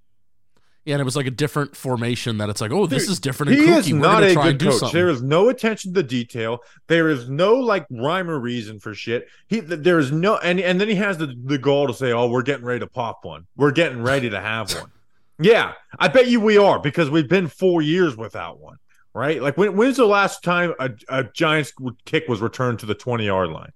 Yeah, 0.84 0.96
and 0.96 1.00
it 1.00 1.04
was 1.04 1.16
like 1.16 1.26
a 1.26 1.30
different 1.30 1.74
formation 1.74 2.36
that 2.38 2.50
it's 2.50 2.60
like, 2.60 2.70
oh, 2.70 2.86
this 2.86 3.04
Dude, 3.04 3.12
is 3.12 3.20
different. 3.20 3.52
And 3.52 3.62
He 3.62 3.72
is 3.72 3.90
We're 3.90 3.98
not 4.00 4.22
a 4.22 4.34
good 4.34 4.60
coach. 4.60 4.92
There 4.92 5.08
is 5.08 5.22
no 5.22 5.48
attention 5.48 5.94
to 5.94 6.02
detail. 6.02 6.58
There 6.88 7.08
is 7.08 7.30
no 7.30 7.54
like 7.54 7.86
rhyme 7.90 8.28
or 8.28 8.38
reason 8.38 8.80
for 8.80 8.92
shit. 8.92 9.28
He 9.46 9.60
there 9.60 9.98
is 9.98 10.12
no 10.12 10.36
and 10.36 10.60
and 10.60 10.78
then 10.78 10.88
he 10.88 10.96
has 10.96 11.16
the 11.16 11.34
the 11.44 11.56
goal 11.56 11.86
to 11.86 11.94
say, 11.94 12.12
"Oh, 12.12 12.28
we're 12.28 12.42
getting 12.42 12.66
ready 12.66 12.80
to 12.80 12.86
pop 12.86 13.24
one. 13.24 13.46
We're 13.56 13.72
getting 13.72 14.02
ready 14.02 14.28
to 14.28 14.40
have 14.40 14.74
one." 14.74 14.90
Yeah, 15.38 15.72
I 15.98 16.08
bet 16.08 16.28
you 16.28 16.40
we 16.40 16.58
are 16.58 16.78
because 16.78 17.10
we've 17.10 17.28
been 17.28 17.48
four 17.48 17.82
years 17.82 18.16
without 18.16 18.60
one. 18.60 18.76
Right? 19.14 19.40
Like 19.40 19.56
when 19.56 19.76
when's 19.76 19.96
the 19.96 20.06
last 20.06 20.42
time 20.42 20.74
a, 20.80 20.90
a 21.08 21.22
Giants 21.22 21.72
kick 22.04 22.24
was 22.28 22.40
returned 22.40 22.80
to 22.80 22.86
the 22.86 22.96
twenty 22.96 23.26
yard 23.26 23.50
line? 23.50 23.70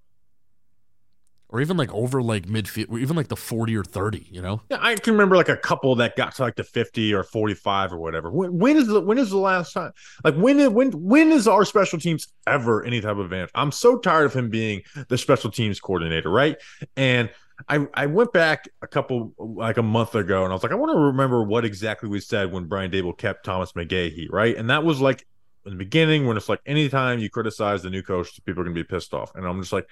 or 1.51 1.61
even 1.61 1.77
like 1.77 1.93
over 1.95 2.23
like 2.23 2.47
midfield, 2.47 2.91
or 2.91 2.99
even 2.99 3.17
like 3.17 3.29
the 3.29 3.37
40 3.37 3.77
or 3.77 3.85
30, 3.85 4.27
you 4.31 4.43
know? 4.43 4.61
Yeah, 4.71 4.79
I 4.81 4.95
can 4.97 5.15
remember 5.15 5.37
like 5.37 5.49
a 5.49 5.57
couple 5.57 5.95
that 5.97 6.15
got 6.17 6.35
to 6.37 6.43
like 6.43 6.57
the 6.57 6.65
50 6.65 7.15
or 7.15 7.23
45 7.23 7.93
or 7.95 7.99
whatever. 7.99 8.31
When, 8.31 8.59
when 8.59 8.77
is 8.77 8.87
the 8.87 9.01
when 9.01 9.19
is 9.19 9.31
the 9.31 9.39
last 9.39 9.73
time? 9.73 9.93
Like 10.25 10.35
when 10.35 10.73
when 10.75 10.91
when 10.93 11.33
is 11.33 11.49
our 11.49 11.65
special 11.65 11.99
teams 11.99 12.29
ever 12.47 12.85
any 12.85 13.01
type 13.01 13.13
of 13.13 13.21
advantage? 13.21 13.51
I'm 13.55 13.73
so 13.73 13.99
tired 13.99 14.27
of 14.27 14.35
him 14.35 14.51
being 14.51 14.83
the 15.09 15.17
special 15.17 15.51
teams 15.51 15.81
coordinator, 15.81 16.31
right? 16.31 16.57
And 16.97 17.31
I 17.69 17.87
I 17.95 18.07
went 18.07 18.33
back 18.33 18.69
a 18.83 18.87
couple 18.87 19.33
like 19.39 19.79
a 19.79 19.83
month 19.83 20.15
ago 20.15 20.45
and 20.45 20.53
I 20.53 20.55
was 20.55 20.63
like, 20.63 20.73
I 20.73 20.77
want 20.77 20.93
to 20.93 20.99
remember 20.99 21.43
what 21.43 21.65
exactly 21.65 22.09
we 22.09 22.21
said 22.21 22.53
when 22.53 22.67
Brian 22.67 22.91
Daboll 22.91 23.17
kept 23.17 23.45
Thomas 23.45 23.73
McGaughey, 23.73 24.27
right? 24.31 24.57
And 24.57 24.71
that 24.71 24.85
was 24.85 25.01
like 25.01 25.27
in 25.65 25.73
the 25.73 25.79
beginning 25.79 26.27
when 26.27 26.37
it's 26.37 26.49
like 26.49 26.61
anytime 26.67 27.19
you 27.19 27.31
criticize 27.31 27.83
the 27.83 27.91
new 27.91 28.03
coach, 28.03 28.43
people 28.45 28.61
are 28.63 28.65
gonna 28.65 28.75
be 28.75 28.85
pissed 28.85 29.15
off. 29.15 29.35
And 29.35 29.47
I'm 29.47 29.61
just 29.61 29.73
like, 29.73 29.89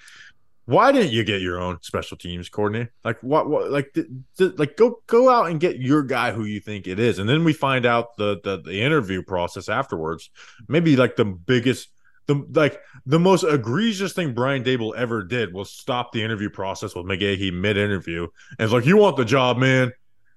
why 0.67 0.91
didn't 0.91 1.12
you 1.12 1.23
get 1.23 1.41
your 1.41 1.61
own 1.61 1.79
special 1.83 2.17
teams 2.17 2.49
coordinator? 2.49 2.93
Like 3.05 3.23
what? 3.23 3.49
what 3.49 3.71
like, 3.71 3.93
th- 3.95 4.07
th- 4.37 4.59
like 4.59 4.77
go 4.77 5.01
go 5.07 5.29
out 5.29 5.49
and 5.49 5.61
get 5.61 5.79
your 5.79 6.03
guy 6.03 6.33
who 6.33 6.45
you 6.45 6.61
think 6.61 6.87
it 6.87 6.99
is, 6.99 7.19
and 7.19 7.29
then 7.29 7.45
we 7.45 7.53
find 7.53 7.87
out 7.87 8.17
the 8.17 8.41
the, 8.43 8.61
the 8.61 8.83
interview 8.83 9.23
process 9.23 9.69
afterwards. 9.69 10.31
Maybe 10.69 10.97
like 10.97 11.17
the 11.17 11.25
biggest, 11.25 11.89
the 12.27 12.45
like 12.53 12.81
the 13.05 13.18
most 13.18 13.45
egregious 13.45 14.12
thing 14.12 14.35
Brian 14.35 14.64
Daboll 14.64 14.97
ever 14.97 15.22
did 15.22 15.53
was 15.53 15.70
stop 15.70 16.12
the 16.12 16.22
interview 16.22 16.51
process 16.51 16.95
with 16.95 17.07
McGaughey 17.07 17.53
mid 17.53 17.77
interview, 17.77 18.27
and 18.59 18.64
it's 18.64 18.72
like 18.72 18.87
you 18.87 18.97
want 18.97 19.16
the 19.16 19.24
job, 19.24 19.59
man. 19.59 19.93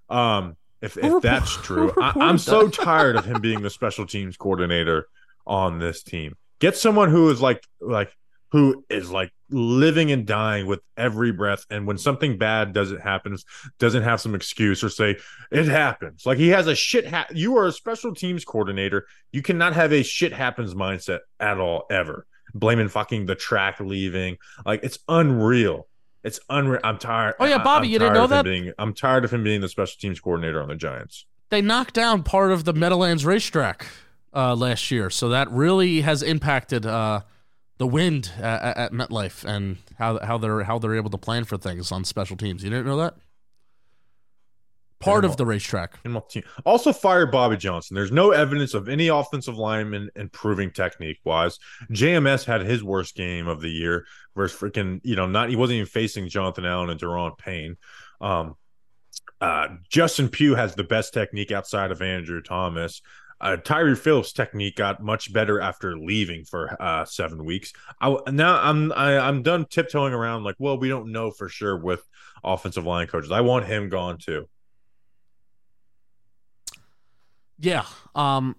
Um, 0.10 0.56
if 0.82 0.98
if 0.98 1.22
that's 1.22 1.52
true, 1.64 1.92
I, 2.00 2.14
I'm 2.16 2.38
so 2.38 2.68
tired 2.70 3.16
of 3.16 3.26
him 3.26 3.42
being 3.42 3.62
the 3.62 3.70
special 3.70 4.06
teams 4.06 4.38
coordinator 4.38 5.08
on 5.46 5.80
this 5.80 6.04
team. 6.04 6.36
Get 6.60 6.78
someone 6.78 7.10
who 7.10 7.30
is 7.30 7.42
like 7.42 7.64
like 7.82 8.16
who 8.52 8.86
is 8.90 9.10
like 9.10 9.32
living 9.52 10.12
and 10.12 10.26
dying 10.26 10.68
with 10.68 10.82
every 10.98 11.32
breath. 11.32 11.66
And 11.70 11.88
when 11.88 11.98
something 11.98 12.38
bad 12.38 12.74
doesn't 12.74 13.02
happen 13.02 13.38
doesn't 13.80 14.04
have 14.04 14.22
some 14.22 14.36
excuse 14.36 14.84
or 14.84 14.90
say 14.90 15.18
it 15.52 15.68
happens. 15.68 16.26
Like 16.26 16.38
he 16.38 16.50
has 16.50 16.68
a 16.68 16.76
shit 16.76 17.08
ha- 17.08 17.28
you 17.32 17.58
are 17.58 17.68
a 17.68 17.72
special 17.72 18.14
teams 18.14 18.46
coordinator. 18.46 19.08
You 19.32 19.42
cannot 19.42 19.74
have 19.74 19.92
a 19.92 20.04
shit 20.04 20.34
happens 20.34 20.74
mindset 20.74 21.20
at 21.40 21.60
all 21.60 21.86
ever. 21.90 22.26
Blaming 22.54 22.90
fucking 22.90 23.26
the 23.26 23.36
track 23.36 23.80
leaving. 23.80 24.38
Like 24.66 24.84
it's 24.84 25.00
unreal. 25.08 25.88
It's 26.24 26.40
unreal 26.50 26.82
i'm 26.84 26.98
tired. 26.98 27.36
Oh, 27.40 27.46
yeah, 27.46 27.64
Bobby, 27.64 27.88
I'm 27.88 27.94
you 27.94 28.00
didn't 28.00 28.14
know 28.14 28.28
that? 28.28 28.44
being, 28.44 28.74
i'm 28.78 28.94
tired 28.94 29.24
of 29.24 29.32
him 29.32 29.44
being 29.44 29.62
the 29.62 29.70
special 29.70 29.96
teams 30.00 30.20
coordinator 30.20 30.62
on 30.62 30.68
the 30.68 30.76
giants. 30.76 31.26
They 31.50 31.62
knocked 31.62 31.94
down 31.94 32.24
part 32.24 32.52
of 32.52 32.66
the 32.66 32.74
Meadowlands 32.74 33.26
racetrack 33.26 33.88
uh, 34.34 34.56
last 34.56 34.92
year. 34.92 35.10
So 35.10 35.30
that 35.30 35.50
really 35.50 36.02
has 36.02 36.22
impacted 36.22 36.86
uh, 36.86 37.22
the 37.80 37.88
wind 37.88 38.32
at, 38.38 38.78
at 38.78 38.92
MetLife 38.92 39.44
and 39.46 39.78
how, 39.98 40.20
how 40.20 40.38
they're 40.38 40.64
how 40.64 40.78
they're 40.78 40.96
able 40.96 41.10
to 41.10 41.18
plan 41.18 41.46
for 41.46 41.58
things 41.58 41.92
on 41.92 42.04
special 42.04 42.38
teams. 42.38 42.64
You 42.64 42.70
didn't 42.70 42.86
know 42.86 42.98
that? 42.98 43.16
Part 45.00 45.24
of 45.24 45.38
the 45.38 45.46
racetrack. 45.46 45.98
in 46.04 46.12
my 46.12 46.22
team. 46.30 46.44
Also 46.66 46.92
fired 46.92 47.32
Bobby 47.32 47.56
Johnson. 47.56 47.96
There's 47.96 48.12
no 48.12 48.32
evidence 48.32 48.74
of 48.74 48.90
any 48.90 49.08
offensive 49.08 49.58
lineman 49.58 50.10
improving 50.18 50.72
technique 50.72 51.20
wise. 51.24 51.58
JMS 51.90 52.44
had 52.44 52.62
his 52.62 52.84
worst 52.84 53.16
game 53.16 53.48
of 53.48 53.62
the 53.62 53.70
year 53.70 54.06
versus 54.36 54.60
freaking, 54.60 55.00
you 55.06 55.16
know, 55.16 55.26
not 55.26 55.50
he 55.50 55.56
wasn't 55.56 55.76
even 55.76 55.88
facing 55.88 56.28
Jonathan 56.28 56.66
Allen 56.66 56.90
and 56.90 57.00
Daron 57.00 57.38
Payne. 57.38 57.78
Um 58.20 58.56
uh 59.40 59.70
Justin 59.90 60.28
Pugh 60.28 60.56
has 60.56 60.76
the 60.76 60.84
best 60.84 61.14
technique 61.14 61.54
outside 61.54 61.92
of 61.92 62.02
Andrew 62.02 62.42
Thomas. 62.42 63.02
Uh, 63.42 63.56
Tyre 63.58 63.96
Phillips' 63.96 64.34
technique 64.34 64.76
got 64.76 65.02
much 65.02 65.32
better 65.32 65.62
after 65.62 65.98
leaving 65.98 66.44
for 66.44 66.76
uh, 66.82 67.06
seven 67.06 67.46
weeks. 67.46 67.72
I, 68.02 68.18
now 68.32 68.62
I'm 68.62 68.92
I, 68.92 69.18
I'm 69.18 69.44
done 69.44 69.66
tiptoeing 69.66 70.14
around 70.14 70.44
like, 70.44 70.56
well, 70.60 70.78
we 70.78 70.90
don't 70.90 71.12
know 71.12 71.32
for 71.32 71.48
sure 71.48 71.78
with 71.78 72.04
offensive 72.44 72.86
line 72.86 73.08
coaches. 73.08 73.32
I 73.32 73.42
want 73.42 73.66
him 73.66 73.90
gone 73.90 74.18
too. 74.18 74.48
Yeah. 77.60 77.86
Um 78.16 78.56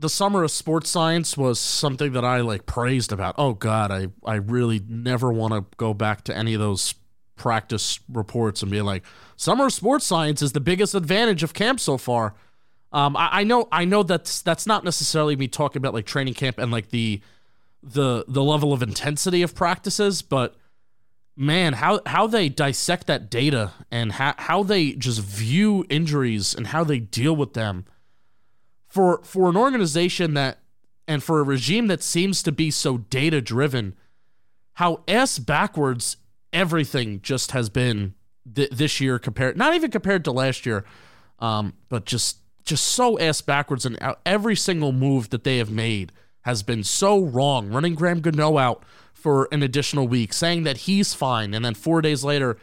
the 0.00 0.08
summer 0.08 0.42
of 0.42 0.50
sports 0.50 0.88
science 0.88 1.36
was 1.36 1.60
something 1.60 2.12
that 2.12 2.24
I 2.24 2.40
like 2.40 2.64
praised 2.64 3.12
about. 3.12 3.34
Oh 3.36 3.52
god, 3.52 3.90
I 3.90 4.08
I 4.24 4.36
really 4.36 4.80
never 4.88 5.30
want 5.30 5.52
to 5.52 5.64
go 5.76 5.92
back 5.92 6.24
to 6.24 6.36
any 6.36 6.54
of 6.54 6.60
those 6.60 6.94
practice 7.40 7.98
reports 8.08 8.62
and 8.62 8.70
be 8.70 8.80
like, 8.80 9.02
summer 9.36 9.70
sports 9.70 10.06
science 10.06 10.42
is 10.42 10.52
the 10.52 10.60
biggest 10.60 10.94
advantage 10.94 11.42
of 11.42 11.54
camp 11.54 11.80
so 11.80 11.98
far. 11.98 12.34
Um, 12.92 13.16
I, 13.16 13.40
I 13.40 13.44
know, 13.44 13.68
I 13.72 13.84
know 13.84 14.02
that's 14.04 14.42
that's 14.42 14.66
not 14.66 14.84
necessarily 14.84 15.34
me 15.34 15.48
talking 15.48 15.80
about 15.80 15.94
like 15.94 16.06
training 16.06 16.34
camp 16.34 16.58
and 16.58 16.70
like 16.70 16.90
the 16.90 17.20
the 17.82 18.24
the 18.28 18.42
level 18.42 18.72
of 18.72 18.82
intensity 18.82 19.42
of 19.42 19.54
practices, 19.54 20.22
but 20.22 20.54
man, 21.36 21.72
how 21.72 22.00
how 22.06 22.26
they 22.26 22.48
dissect 22.48 23.06
that 23.06 23.30
data 23.30 23.72
and 23.90 24.12
how 24.12 24.34
how 24.36 24.62
they 24.62 24.92
just 24.92 25.20
view 25.20 25.84
injuries 25.88 26.54
and 26.54 26.68
how 26.68 26.84
they 26.84 26.98
deal 26.98 27.34
with 27.34 27.54
them 27.54 27.86
for 28.86 29.20
for 29.24 29.48
an 29.48 29.56
organization 29.56 30.34
that 30.34 30.58
and 31.08 31.22
for 31.22 31.40
a 31.40 31.44
regime 31.44 31.86
that 31.86 32.02
seems 32.02 32.42
to 32.42 32.52
be 32.52 32.70
so 32.70 32.98
data 32.98 33.40
driven, 33.40 33.96
how 34.74 35.02
ass 35.08 35.38
backwards 35.38 36.16
everything 36.52 37.20
just 37.22 37.52
has 37.52 37.68
been 37.68 38.14
th- 38.54 38.70
this 38.70 39.00
year 39.00 39.18
compared 39.18 39.56
not 39.56 39.74
even 39.74 39.90
compared 39.90 40.24
to 40.24 40.32
last 40.32 40.66
year, 40.66 40.84
um, 41.38 41.74
but 41.88 42.04
just 42.04 42.38
just 42.64 42.84
so 42.84 43.18
ass 43.18 43.40
backwards 43.40 43.86
and 43.86 43.96
out- 44.00 44.20
every 44.26 44.54
single 44.56 44.92
move 44.92 45.30
that 45.30 45.44
they 45.44 45.58
have 45.58 45.70
made 45.70 46.12
has 46.42 46.62
been 46.62 46.82
so 46.84 47.18
wrong. 47.18 47.68
Running 47.68 47.94
Graham 47.94 48.20
Gano 48.20 48.58
out 48.58 48.84
for 49.12 49.48
an 49.52 49.62
additional 49.62 50.08
week, 50.08 50.32
saying 50.32 50.62
that 50.64 50.78
he's 50.78 51.12
fine, 51.14 51.52
and 51.52 51.64
then 51.64 51.74
four 51.74 52.00
days 52.00 52.24
later, 52.24 52.56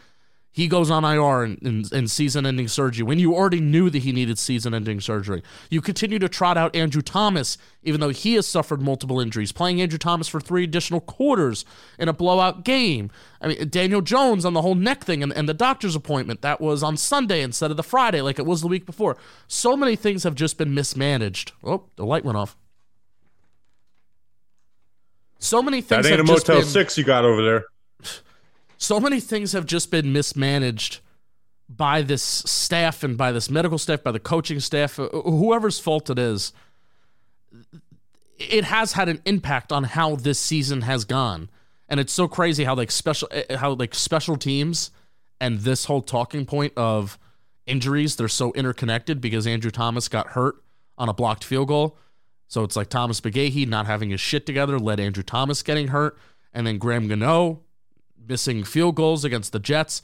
he 0.58 0.68
goes 0.68 0.90
on 0.90 1.06
IR 1.06 1.44
and, 1.44 1.62
and, 1.62 1.94
and 1.94 2.10
season 2.10 2.44
ending 2.44 2.68
surgery 2.68 3.04
when 3.04 3.20
you 3.20 3.36
already 3.36 3.62
knew 3.62 3.92
that 3.92 4.00
he 4.00 4.12
needed 4.12 4.40
season 4.40 4.74
ending 4.74 5.00
surgery. 5.00 5.44
You 5.70 5.82
continue 5.82 6.18
to 6.18 6.28
trot 6.28 6.58
out 6.58 6.76
Andrew 6.76 7.04
Thomas, 7.04 7.60
even 7.84 8.02
though 8.02 8.10
he 8.10 8.34
has 8.34 8.48
suffered 8.48 8.82
multiple 8.82 9.20
injuries, 9.20 9.52
playing 9.52 9.80
Andrew 9.80 10.00
Thomas 10.00 10.28
for 10.28 10.40
three 10.40 10.64
additional 10.64 11.00
quarters 11.00 11.64
in 12.00 12.10
a 12.10 12.14
blowout 12.14 12.66
game. 12.66 13.12
I 13.40 13.50
mean, 13.50 13.70
Daniel 13.70 14.02
Jones 14.02 14.46
on 14.46 14.54
the 14.54 14.64
whole 14.64 14.74
neck 14.74 15.04
thing 15.04 15.22
and, 15.22 15.32
and 15.32 15.48
the 15.48 15.54
doctor's 15.54 15.96
appointment 15.96 16.42
that 16.42 16.60
was 16.60 16.82
on 16.82 16.98
Sunday 16.98 17.44
instead 17.44 17.70
of 17.70 17.78
the 17.78 17.84
Friday 17.84 18.22
like 18.22 18.40
it 18.40 18.46
was 18.48 18.62
the 18.62 18.68
week 18.68 18.88
before. 18.88 19.16
So 19.48 19.78
many 19.78 19.96
things 19.96 20.24
have 20.24 20.34
just 20.34 20.58
been 20.58 20.74
mismanaged. 20.74 21.52
Oh, 21.64 21.84
the 21.98 22.04
light 22.04 22.26
went 22.26 22.40
off. 22.40 22.58
So 25.38 25.62
many 25.62 25.82
things 25.82 26.06
That 26.06 26.14
ain't 26.14 26.22
a 26.22 26.24
just 26.24 26.48
Motel 26.48 26.62
been, 26.62 26.68
6 26.68 26.98
you 26.98 27.04
got 27.04 27.26
over 27.26 27.46
there. 27.46 27.66
So 28.78 29.00
many 29.00 29.20
things 29.20 29.54
have 29.54 29.66
just 29.66 29.92
been 29.92 30.14
mismanaged 30.14 31.00
by 31.70 32.02
this 32.02 32.24
staff 32.24 33.04
and 33.04 33.18
by 33.18 33.32
this 33.32 33.50
medical 33.50 33.78
staff, 33.78 34.04
by 34.04 34.12
the 34.12 34.20
coaching 34.20 34.60
staff, 34.60 35.00
uh, 35.00 35.10
whoever's 35.10 35.80
fault 35.80 36.10
it 36.10 36.20
is. 36.20 36.54
It 38.38 38.66
has 38.66 38.94
had 38.94 39.10
an 39.10 39.22
impact 39.26 39.72
on 39.72 39.84
how 39.84 40.16
this 40.16 40.40
season 40.40 40.82
has 40.82 41.06
gone, 41.06 41.50
and 41.90 42.00
it's 42.00 42.14
so 42.14 42.28
crazy 42.28 42.64
how 42.64 42.76
like 42.76 42.92
special 42.92 43.28
uh, 43.32 43.58
how 43.58 43.74
like 43.74 43.96
special 43.96 44.38
teams 44.38 44.92
and 45.42 45.60
this 45.60 45.86
whole 45.86 46.02
talking 46.02 46.46
point 46.46 46.74
of 46.78 47.18
injuries 47.66 48.16
they're 48.16 48.28
so 48.28 48.54
interconnected 48.54 49.20
because 49.20 49.48
Andrew 49.48 49.72
Thomas 49.72 50.08
got 50.08 50.30
hurt 50.30 50.56
on 50.98 51.10
a 51.10 51.14
blocked 51.14 51.44
field 51.44 51.68
goal. 51.68 51.98
So 52.48 52.64
it's 52.64 52.76
like 52.76 52.90
Thomas 52.90 53.20
McGaughey 53.22 53.68
not 53.68 53.88
having 53.88 54.12
his 54.12 54.22
shit 54.22 54.46
together 54.46 54.80
led 54.80 55.00
Andrew 55.00 55.24
Thomas 55.24 55.64
getting 55.64 55.88
hurt, 55.88 56.18
and 56.54 56.66
then 56.68 56.78
Graham 56.78 57.08
Gano 57.08 57.62
missing 58.28 58.64
field 58.64 58.96
goals 58.96 59.24
against 59.24 59.52
the 59.52 59.60
Jets. 59.60 60.02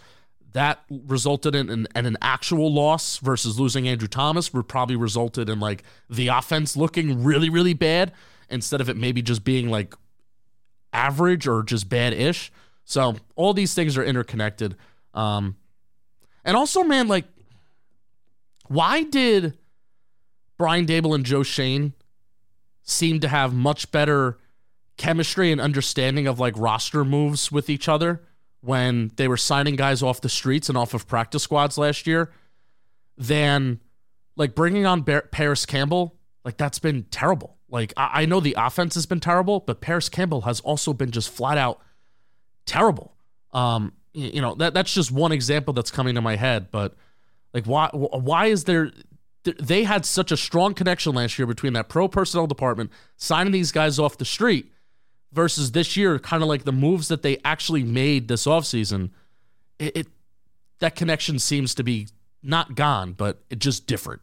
That 0.54 0.84
resulted 0.90 1.56
in 1.56 1.70
an, 1.70 1.88
in 1.96 2.06
an 2.06 2.18
actual 2.22 2.72
loss 2.72 3.18
versus 3.18 3.60
losing 3.60 3.88
Andrew 3.88 4.08
Thomas 4.08 4.54
would 4.54 4.68
probably 4.68 4.96
resulted 4.96 5.50
in 5.50 5.60
like 5.60 5.84
the 6.10 6.28
offense 6.28 6.78
looking 6.78 7.24
really, 7.24 7.50
really 7.50 7.74
bad 7.74 8.12
instead 8.50 8.80
of 8.80 8.88
it 8.88 8.96
maybe 8.96 9.24
just 9.24 9.44
being 9.44 9.70
like 9.70 9.96
average 10.94 11.48
or 11.48 11.64
just 11.64 11.90
bad 11.90 12.14
ish. 12.14 12.52
So 12.86 13.16
all 13.36 13.54
these 13.54 13.74
things 13.74 13.98
are 13.98 14.04
interconnected. 14.04 14.76
Um, 15.14 15.56
and 16.46 16.56
also, 16.56 16.84
man, 16.84 17.08
like, 17.08 17.26
why 18.68 19.04
did 19.04 19.58
Brian 20.58 20.86
Daboll 20.86 21.16
and 21.16 21.26
Joe 21.26 21.44
Schoen 21.44 21.94
seem 22.84 23.20
to 23.22 23.28
have 23.28 23.54
much 23.54 23.92
better 23.92 24.38
chemistry 25.04 25.52
and 25.52 25.60
understanding 25.60 26.28
of 26.28 26.40
like 26.40 26.54
roster 26.58 27.04
moves 27.04 27.52
with 27.52 27.70
each 27.70 27.90
other 27.90 28.24
when 28.62 29.12
they 29.18 29.28
were 29.28 29.36
signing 29.36 29.76
guys 29.76 30.02
off 30.02 30.22
the 30.22 30.30
streets 30.30 30.70
and 30.70 30.78
off 30.78 30.94
of 30.94 31.06
practice 31.10 31.44
squads 31.44 31.78
last 31.78 32.08
year 32.08 32.32
than 33.18 33.82
like 34.38 34.56
bringing 34.56 34.86
on 34.86 35.02
Bar- 35.02 35.28
Parris 35.30 35.66
Campbell. 35.66 36.16
Like 36.46 36.56
that's 36.56 36.80
been 36.80 37.04
terrible. 37.12 37.58
Like 37.68 37.92
I-, 37.98 38.22
I 38.22 38.26
know 38.28 38.40
the 38.40 38.56
offense 38.58 38.96
has 38.96 39.06
been 39.06 39.20
terrible, 39.20 39.60
but 39.60 39.82
Parris 39.82 40.08
Campbell 40.08 40.42
has 40.42 40.62
also 40.62 40.94
been 40.94 41.12
just 41.12 41.30
flat 41.30 41.58
out 41.58 41.82
terrible. 42.66 43.14
Um, 43.52 43.92
you 44.14 44.42
know 44.42 44.56
that 44.56 44.74
that's 44.74 44.94
just 44.94 45.12
one 45.12 45.34
example 45.34 45.74
that's 45.74 45.92
coming 45.92 46.16
to 46.16 46.22
my 46.22 46.38
head. 46.38 46.72
But 46.72 46.96
like, 47.54 47.66
why 47.66 47.90
why 47.92 48.46
is 48.46 48.64
there? 48.64 48.92
They 49.44 49.84
had 49.84 50.06
such 50.06 50.32
a 50.32 50.38
strong 50.38 50.74
connection 50.74 51.14
last 51.14 51.38
year 51.38 51.46
between 51.46 51.74
that 51.74 51.90
pro 51.90 52.08
personnel 52.08 52.48
department 52.48 52.92
signing 53.18 53.52
these 53.52 53.74
guys 53.74 54.00
off 54.00 54.18
the 54.18 54.24
street 54.24 54.73
versus 55.34 55.72
this 55.72 55.98
year, 55.98 56.20
kind 56.20 56.44
of 56.44 56.50
like 56.50 56.64
the 56.64 56.72
moves 56.72 57.08
that 57.08 57.22
they 57.22 57.38
actually 57.44 57.84
made 57.84 58.28
this 58.28 58.46
offseason. 58.46 59.12
It, 59.80 59.98
it 59.98 60.08
that 60.80 60.96
connection 60.96 61.40
seems 61.40 61.76
to 61.76 61.84
be 61.84 62.08
not 62.42 62.76
gone, 62.76 63.14
but 63.14 63.42
it 63.50 63.60
just 63.60 63.88
different. 63.88 64.22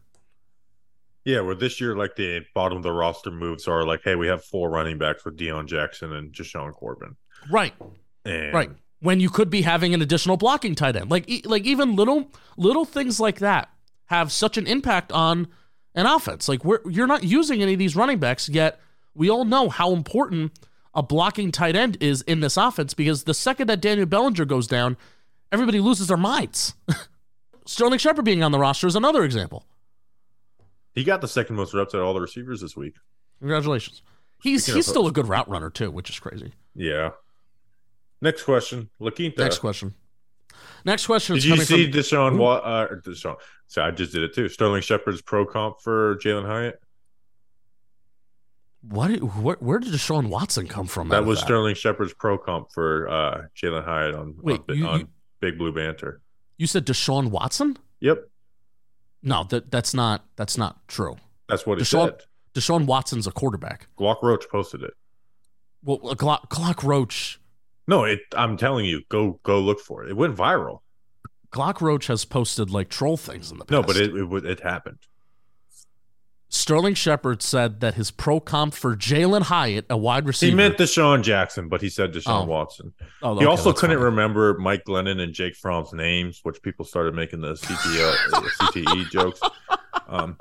Yeah, 1.25 1.41
where 1.41 1.55
this 1.55 1.81
year, 1.81 1.97
like 1.97 2.17
the 2.17 2.41
bottom 2.55 2.79
of 2.79 2.83
the 2.83 2.93
roster 2.93 3.31
moves 3.31 3.69
are 3.69 3.85
like, 3.85 4.01
hey, 4.05 4.15
we 4.15 4.27
have 4.29 4.43
four 4.43 4.71
running 4.71 4.99
backs 4.99 5.25
with 5.25 5.37
Deon 5.37 5.67
Jackson 5.67 6.13
and 6.13 6.33
Jashaun 6.33 6.73
Corbin. 6.73 7.17
Right. 7.51 7.75
And 8.25 8.53
Right. 8.53 8.71
When 9.01 9.21
you 9.21 9.31
could 9.31 9.49
be 9.49 9.63
having 9.63 9.95
an 9.95 10.03
additional 10.03 10.37
blocking 10.37 10.75
tight 10.75 10.97
end. 10.97 11.11
Like 11.11 11.29
e- 11.29 11.43
like 11.45 11.65
even 11.65 11.97
little 11.97 12.31
little 12.59 12.85
things 12.85 13.19
like 13.19 13.39
that 13.39 13.71
have 14.07 14.31
such 14.31 14.59
an 14.59 14.67
impact 14.67 15.11
on 15.13 15.49
an 15.95 16.05
offense. 16.05 16.49
Like 16.49 16.65
we're 16.65 16.81
you're 16.89 17.07
not 17.07 17.25
using 17.25 17.63
any 17.63 17.73
of 17.73 17.79
these 17.79 17.97
running 17.97 18.19
backs 18.19 18.49
yet. 18.49 18.79
We 19.15 19.31
all 19.31 19.47
know 19.47 19.71
how 19.71 19.93
important 19.93 20.53
a 20.95 21.03
blocking 21.03 21.53
tight 21.53 21.77
end 21.77 21.97
is 22.01 22.23
in 22.23 22.41
this 22.41 22.57
offense 22.57 22.95
because 22.95 23.25
the 23.25 23.35
second 23.35 23.69
that 23.69 23.81
Daniel 23.81 24.07
Bellinger 24.07 24.45
goes 24.45 24.67
down, 24.67 24.97
everybody 25.53 25.81
loses 25.81 26.09
their 26.09 26.17
minds. 26.17 26.75
Sterling 27.67 27.99
Shepard 27.99 28.25
being 28.25 28.43
on 28.43 28.53
the 28.53 28.59
roster 28.59 28.87
is 28.87 28.97
another 28.97 29.25
example. 29.25 29.65
he 30.95 31.05
got 31.05 31.21
the 31.21 31.29
second 31.29 31.57
most 31.57 31.73
reps 31.75 31.95
out 31.95 32.01
of 32.01 32.07
all 32.07 32.15
the 32.15 32.21
receivers 32.21 32.61
this 32.61 32.77
week. 32.77 32.95
Congratulations. 33.39 34.03
He's 34.43 34.65
Speaking 34.65 34.79
he's 34.79 34.87
still 34.87 35.07
a 35.07 35.13
good 35.13 35.29
route 35.29 35.49
runner 35.49 35.71
too, 35.71 35.91
which 35.91 36.11
is 36.11 36.19
crazy. 36.19 36.53
Yeah. 36.75 37.11
Next 38.23 38.43
question. 38.43 38.89
La 38.99 39.11
Quinta. 39.11 39.43
Next 39.43 39.59
question. 39.59 39.95
Next 40.85 41.07
question 41.07 41.37
is 41.37 41.45
Did 41.45 41.59
you 41.59 41.65
see 41.65 41.91
from 41.91 42.01
Deshaun 42.01 42.39
Watt? 42.39 42.63
Uh, 42.65 42.95
Deshaun. 42.97 43.37
So 43.67 43.83
I 43.83 43.91
just 43.91 44.13
did 44.13 44.23
it 44.23 44.35
too. 44.35 44.49
Sterling 44.49 44.83
Shepard's 44.83 45.23
pro 45.23 45.45
comp 45.47 45.81
for 45.81 46.17
Jalin 46.17 46.47
Hyatt. 46.47 46.81
What, 48.83 49.11
where, 49.21 49.57
where 49.61 49.79
did 49.79 49.93
Deshaun 49.93 50.29
Watson 50.29 50.67
come 50.67 50.87
from? 50.87 51.09
That 51.11 51.27
was 51.27 51.39
Sterling 51.41 51.75
Shepard's 51.75 52.15
pro 52.15 52.39
comp 52.39 52.73
for 52.73 53.09
uh, 53.09 53.43
Jalin 53.55 53.85
Hyatt 53.85 54.15
on, 54.15 54.35
Wait, 54.41 54.61
on, 54.69 54.77
you- 54.77 54.87
on 54.87 55.01
you- 55.01 55.09
Big 55.41 55.59
Blue 55.59 55.73
Banter. 55.73 56.21
You 56.57 56.67
said 56.67 56.87
Deshaun 56.87 57.31
Watson? 57.31 57.79
Yep, 58.01 58.29
No, 59.23 59.45
that 59.45 59.71
that's 59.71 59.93
not 59.95 60.25
that's 60.37 60.57
not 60.59 60.87
true. 60.89 61.17
that's 61.49 61.67
what 61.67 61.79
he 61.79 61.85
Deshaun- 61.85 62.07
said. 62.19 62.23
Deshaun 62.55 62.85
Watson's 62.87 63.27
a 63.27 63.33
quarterback. 63.33 63.87
Glock 63.99 64.23
Roach 64.23 64.49
posted 64.51 64.83
it. 64.83 64.95
Well, 65.85 65.99
Glock, 65.99 66.49
Glock 66.49 66.83
Roach, 66.83 67.41
No, 67.87 68.05
it. 68.05 68.21
I'm 68.37 68.57
telling 68.57 68.85
you, 68.87 69.03
go 69.09 69.39
go 69.43 69.61
look 69.61 69.81
for 69.81 70.05
it. 70.05 70.11
It 70.11 70.17
went 70.17 70.37
viral. 70.37 70.81
Glock 71.53 71.81
Roach 71.81 72.07
has 72.09 72.25
posted 72.25 72.71
like 72.71 72.89
troll 72.89 73.17
things 73.17 73.51
in 73.51 73.59
the 73.59 73.65
past. 73.65 73.73
No, 73.73 73.83
but 73.83 73.97
it 73.97 74.15
it, 74.15 74.25
would- 74.25 74.45
it 74.47 74.61
happened. 74.61 74.99
Sterling 76.53 76.95
Shepard 76.95 77.43
said 77.43 77.79
that 77.81 77.95
his 77.95 78.11
pro 78.11 78.41
comp 78.41 78.75
for 78.75 78.97
Jalin 78.97 79.43
Hyatt, 79.43 79.87
a 79.89 79.97
wide 79.97 80.27
receiver. 80.27 80.51
He 80.51 80.57
meant 80.57 80.77
DeSean 80.77 81.23
Jackson, 81.23 81.69
but 81.69 81.81
he 81.81 81.89
said 81.89 82.13
Deshaun 82.13 82.43
Oh. 82.43 82.45
Watson. 82.47 82.93
Oh, 83.23 83.39
He 83.39 83.47
also 83.47 83.73
couldn't 83.73 83.99
fine. 83.99 84.05
remember 84.07 84.59
Mike 84.59 84.85
Glennon 84.85 85.21
and 85.21 85.33
Jake 85.33 85.55
Fromm's 85.55 85.93
names, 85.93 86.41
which 86.43 86.61
people 86.61 86.85
started 86.85 87.15
making 87.15 87.41
the 87.41 87.53
CTO, 87.55 88.33
uh, 88.35 88.41
CTE 88.73 89.11
jokes. 89.11 89.41
Um, 90.09 90.37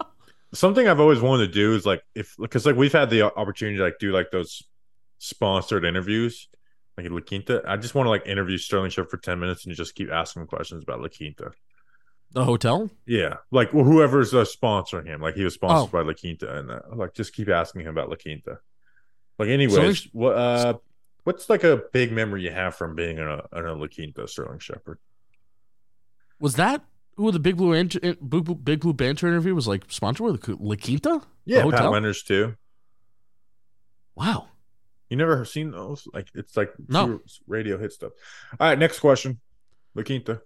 something 0.52 0.88
I've 0.88 1.00
always 1.00 1.20
wanted 1.22 1.46
to 1.48 1.54
do 1.54 1.76
is 1.76 1.86
like 1.86 2.02
if 2.16 2.36
because 2.40 2.66
like 2.66 2.76
we've 2.76 2.92
had 2.92 3.12
the 3.12 3.24
opportunity 3.36 3.78
to 3.78 3.84
like 3.84 4.00
do 4.00 4.12
like 4.12 4.32
those 4.32 4.64
sponsored 5.20 5.86
interviews, 5.86 6.48
like 6.98 7.06
at 7.06 7.12
La 7.12 7.20
Quinta. 7.22 7.62
I 7.68 7.78
just 7.78 7.94
want 7.94 8.08
to 8.08 8.10
like 8.10 8.26
interview 8.26 8.58
Sterling 8.58 8.90
Shepard 8.90 9.12
for 9.12 9.18
ten 9.18 9.40
minutes 9.40 9.66
and 9.68 9.76
just 9.76 9.94
keep 9.94 10.12
asking 10.12 10.48
questions 10.48 10.82
about 10.84 11.02
La 11.02 11.08
Quinta. 11.08 11.52
The 12.32 12.46
hotel. 12.46 12.90
Yeah, 13.08 13.38
like 13.52 13.74
well, 13.74 13.84
whoever's 13.84 14.34
uh, 14.34 14.44
sponsoring 14.46 15.08
him, 15.08 15.22
like 15.22 15.36
he 15.36 15.44
was 15.44 15.56
sponsored 15.56 15.90
Oh. 15.94 16.04
by 16.04 16.08
La 16.08 16.14
Quinta, 16.14 16.58
and 16.60 16.70
uh, 16.70 16.80
like 16.94 17.14
just 17.16 17.34
keep 17.34 17.50
asking 17.50 17.82
him 17.82 17.88
about 17.88 18.10
La 18.10 18.16
Quinta. 18.16 18.60
Like, 19.40 19.50
anyways, 19.50 19.74
Sterling- 20.00 20.10
what 20.14 20.36
uh, 20.38 20.74
what's 21.24 21.50
like 21.50 21.64
a 21.64 21.82
big 21.92 22.12
memory 22.12 22.44
you 22.44 22.52
have 22.52 22.76
from 22.76 22.94
being 22.96 23.18
in 23.18 23.28
a 23.28 23.42
in 23.56 23.66
a 23.66 23.74
La 23.74 23.88
Quinta, 23.88 24.28
Sterling 24.28 24.60
Shepard? 24.60 25.00
Was 26.40 26.56
that 26.56 26.84
who 27.16 27.32
the 27.32 27.40
Big 27.40 27.58
Blue 27.58 27.74
Ant- 27.74 28.00
Big 28.02 28.18
Blue, 28.22 28.56
Big 28.56 28.82
Blue 28.82 28.94
Banter 28.94 29.28
interview 29.28 29.56
was 29.56 29.68
like 29.68 29.86
sponsored 29.88 30.26
with 30.26 30.48
La 30.60 30.76
Quinta? 30.76 31.22
Yeah, 31.46 31.64
The 31.64 31.72
Pat 31.72 31.80
hotel? 31.80 31.92
Leonard's 31.94 32.22
too. 32.24 32.56
Wow. 34.16 34.48
You 35.10 35.18
never 35.18 35.38
have 35.38 35.48
seen 35.48 35.72
those? 35.72 36.08
Like 36.14 36.28
it's 36.36 36.56
like 36.56 36.72
No. 36.88 37.20
radio 37.48 37.78
hit 37.80 37.92
stuff. 37.94 38.12
All 38.60 38.68
right, 38.70 38.78
next 38.78 39.00
question. 39.00 39.40
La 39.96 40.04
Quinta. 40.04 40.42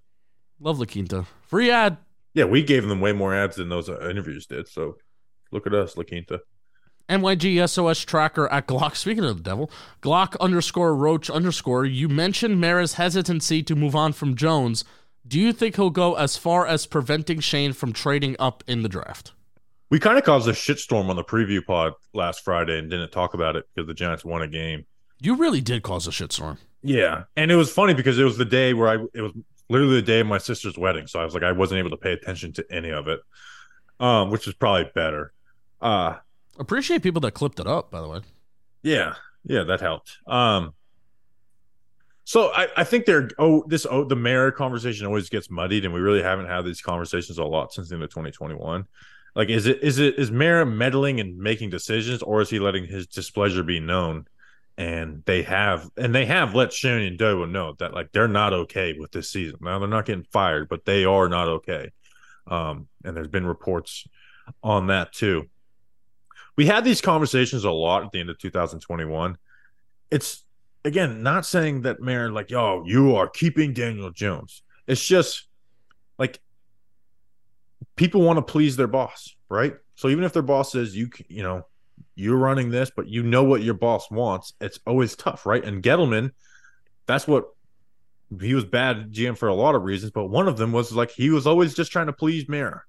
Love 0.60 0.80
La 0.80 0.86
Quinta. 0.86 1.26
Free 1.48 1.72
ad. 1.72 1.98
Yeah, 2.34 2.46
we 2.46 2.64
gave 2.64 2.88
them 2.88 3.00
way 3.00 3.14
more 3.14 3.34
ads 3.34 3.58
than 3.58 3.70
those 3.70 3.90
uh, 3.90 4.10
interviews 4.10 4.46
did. 4.46 4.68
So 4.68 4.98
look 5.52 5.68
at 5.68 5.74
us, 5.74 5.96
La 5.98 6.04
Quinta. 6.04 6.42
NYG 7.10 7.70
SOS 7.70 8.00
tracker 8.00 8.48
at 8.48 8.68
Glock. 8.68 8.96
Speaking 8.96 9.26
of 9.26 9.38
the 9.38 9.44
devil, 9.44 9.70
Glock 10.02 10.40
underscore 10.40 10.96
Roach 10.96 11.30
underscore. 11.30 11.86
You 11.86 12.08
mentioned 12.08 12.62
Mara's 12.62 12.94
hesitancy 12.94 13.62
to 13.64 13.76
move 13.76 13.96
on 13.96 14.14
from 14.14 14.36
Jones. 14.36 14.84
Do 15.28 15.40
you 15.40 15.54
think 15.54 15.76
he'll 15.76 15.90
go 15.90 16.16
as 16.16 16.38
far 16.38 16.66
as 16.66 16.86
preventing 16.86 17.40
Schoen 17.40 17.74
from 17.74 17.94
trading 17.94 18.36
up 18.40 18.64
in 18.68 18.84
the 18.84 18.90
draft? 18.90 19.34
We 19.90 20.00
kind 20.00 20.18
of 20.18 20.24
caused 20.24 20.48
a 20.48 20.54
shitstorm 20.54 21.10
on 21.10 21.16
the 21.16 21.24
preview 21.24 21.64
pod 21.64 21.94
last 22.14 22.44
Friday 22.44 22.80
and 22.80 22.90
didn't 22.90 23.12
talk 23.12 23.34
about 23.34 23.56
it 23.56 23.66
because 23.74 23.88
the 23.88 23.94
Giants 23.94 24.26
won 24.26 24.42
a 24.42 24.48
game. 24.48 24.86
You 25.22 25.36
really 25.36 25.62
did 25.62 25.84
cause 25.84 26.08
a 26.08 26.12
shitstorm. 26.12 26.58
Yeah, 26.82 27.24
and 27.38 27.52
it 27.52 27.56
was 27.56 27.72
funny 27.72 27.94
because 27.94 28.20
it 28.20 28.24
was 28.24 28.38
the 28.38 28.46
day 28.46 28.74
where 28.74 28.90
I 28.90 29.06
it 29.14 29.22
was 29.22 29.32
literally 29.74 29.96
the 29.96 30.02
day 30.02 30.20
of 30.22 30.28
my 30.28 30.38
sister's 30.38 30.78
wedding, 30.78 31.08
so 31.08 31.20
I 31.20 31.26
was 31.26 31.34
like 31.34 31.44
I 31.44 31.52
wasn't 31.52 31.80
able 31.80 31.90
to 31.92 31.98
pay 31.98 32.14
attention 32.14 32.54
to 32.54 32.66
any 32.72 32.92
of 32.92 33.08
it, 33.08 33.20
um, 34.00 34.30
which 34.32 34.48
is 34.48 34.54
probably 34.54 34.90
better. 34.96 35.34
Uh 35.82 36.16
Appreciate 36.60 37.02
people 37.04 37.22
that 37.22 37.32
clipped 37.34 37.60
it 37.60 37.68
up, 37.68 37.90
by 37.92 38.00
the 38.00 38.08
way. 38.08 38.20
yeah, 38.84 39.16
yeah, 39.44 39.64
that 39.64 39.82
helped. 39.82 40.18
Um, 40.28 40.74
So 42.26 42.52
I, 42.54 42.68
I 42.78 42.84
think 42.86 43.06
they're 43.06 43.30
oh 43.38 43.64
this 43.68 43.86
oh 43.90 44.04
the 44.06 44.16
Mara 44.16 44.52
conversation 44.52 45.06
always 45.06 45.30
gets 45.30 45.50
muddied, 45.50 45.84
and 45.84 45.94
we 45.94 46.00
really 46.00 46.22
haven't 46.24 46.46
had 46.48 46.64
these 46.64 46.82
conversations 46.82 47.38
a 47.38 47.44
lot 47.44 47.74
since 47.74 47.90
the 47.90 47.96
end 47.96 48.04
of 48.04 48.10
2021. 48.12 48.86
Like, 49.36 49.50
is 49.50 49.66
it 49.66 49.84
is 49.84 50.00
it 50.00 50.18
is 50.20 50.32
Mara 50.32 50.66
meddling 50.66 51.20
and 51.20 51.38
making 51.38 51.70
decisions, 51.72 52.22
or 52.22 52.40
is 52.42 52.50
he 52.50 52.60
letting 52.60 52.86
his 52.86 53.08
displeasure 53.08 53.64
be 53.64 53.80
known? 53.80 54.26
And 54.78 55.24
they 55.26 55.44
have 55.44 55.90
and 55.98 56.16
they 56.16 56.26
have 56.26 56.56
let 56.56 56.74
Shannon 56.74 57.16
Doe 57.16 57.46
know 57.46 57.76
that 57.78 57.94
like 57.94 58.12
they're 58.12 58.28
not 58.28 58.54
okay 58.54 58.94
with 58.98 59.12
this 59.12 59.30
season. 59.30 59.60
Now 59.62 59.78
they're 59.78 59.88
not 59.88 60.06
getting 60.06 60.26
fired, 60.32 60.68
but 60.68 60.86
they 60.86 61.06
are 61.06 61.30
not 61.30 61.48
okay. 61.48 61.92
Um, 62.48 62.88
and 63.04 63.16
there's 63.16 63.28
been 63.28 63.46
reports 63.46 64.08
on 64.64 64.88
that 64.88 65.14
too. 65.14 65.50
We 66.56 66.66
had 66.66 66.84
these 66.84 67.02
conversations 67.02 67.64
a 67.64 67.72
lot 67.72 68.04
at 68.04 68.12
the 68.12 68.20
end 68.20 68.30
of 68.30 68.38
2021. 68.40 69.38
It's 70.12 70.44
again 70.86 71.24
not 71.24 71.46
saying 71.46 71.82
that 71.82 72.02
Mara 72.02 72.32
like, 72.32 72.50
yo, 72.50 72.84
you 72.86 73.16
are 73.16 73.28
keeping 73.28 73.74
Daniel 73.74 74.12
Jones. 74.12 74.64
It's 74.88 75.04
just 75.04 75.48
like 76.18 76.40
people 77.96 78.22
want 78.22 78.38
to 78.38 78.52
please 78.52 78.76
their 78.76 78.88
boss, 78.88 79.36
right? 79.50 79.76
So 79.96 80.10
even 80.10 80.24
if 80.24 80.34
their 80.34 80.42
boss 80.42 80.72
says 80.72 80.96
you 80.96 81.10
you 81.28 81.44
know 81.44 81.66
you're 82.16 82.38
running 82.38 82.70
this, 82.70 82.92
but 82.96 83.08
you 83.08 83.24
know 83.24 83.44
what 83.44 83.64
your 83.64 83.74
boss 83.74 84.10
wants, 84.12 84.54
it's 84.62 84.80
always 84.86 85.16
tough, 85.16 85.46
right? 85.46 85.64
And 85.64 85.82
Gettleman, 85.82 86.32
that's 87.06 87.28
what 87.28 87.46
he 88.42 88.54
was 88.54 88.66
bad 88.66 89.12
GM 89.12 89.38
for 89.38 89.48
a 89.48 89.54
lot 89.54 89.76
of 89.76 89.84
reasons, 89.84 90.12
but 90.12 90.26
one 90.26 90.48
of 90.48 90.58
them 90.58 90.72
was 90.72 90.92
like 90.92 91.12
he 91.12 91.30
was 91.30 91.48
always 91.48 91.74
just 91.74 91.92
trying 91.92 92.08
to 92.08 92.14
please 92.14 92.48
Mara, 92.48 92.84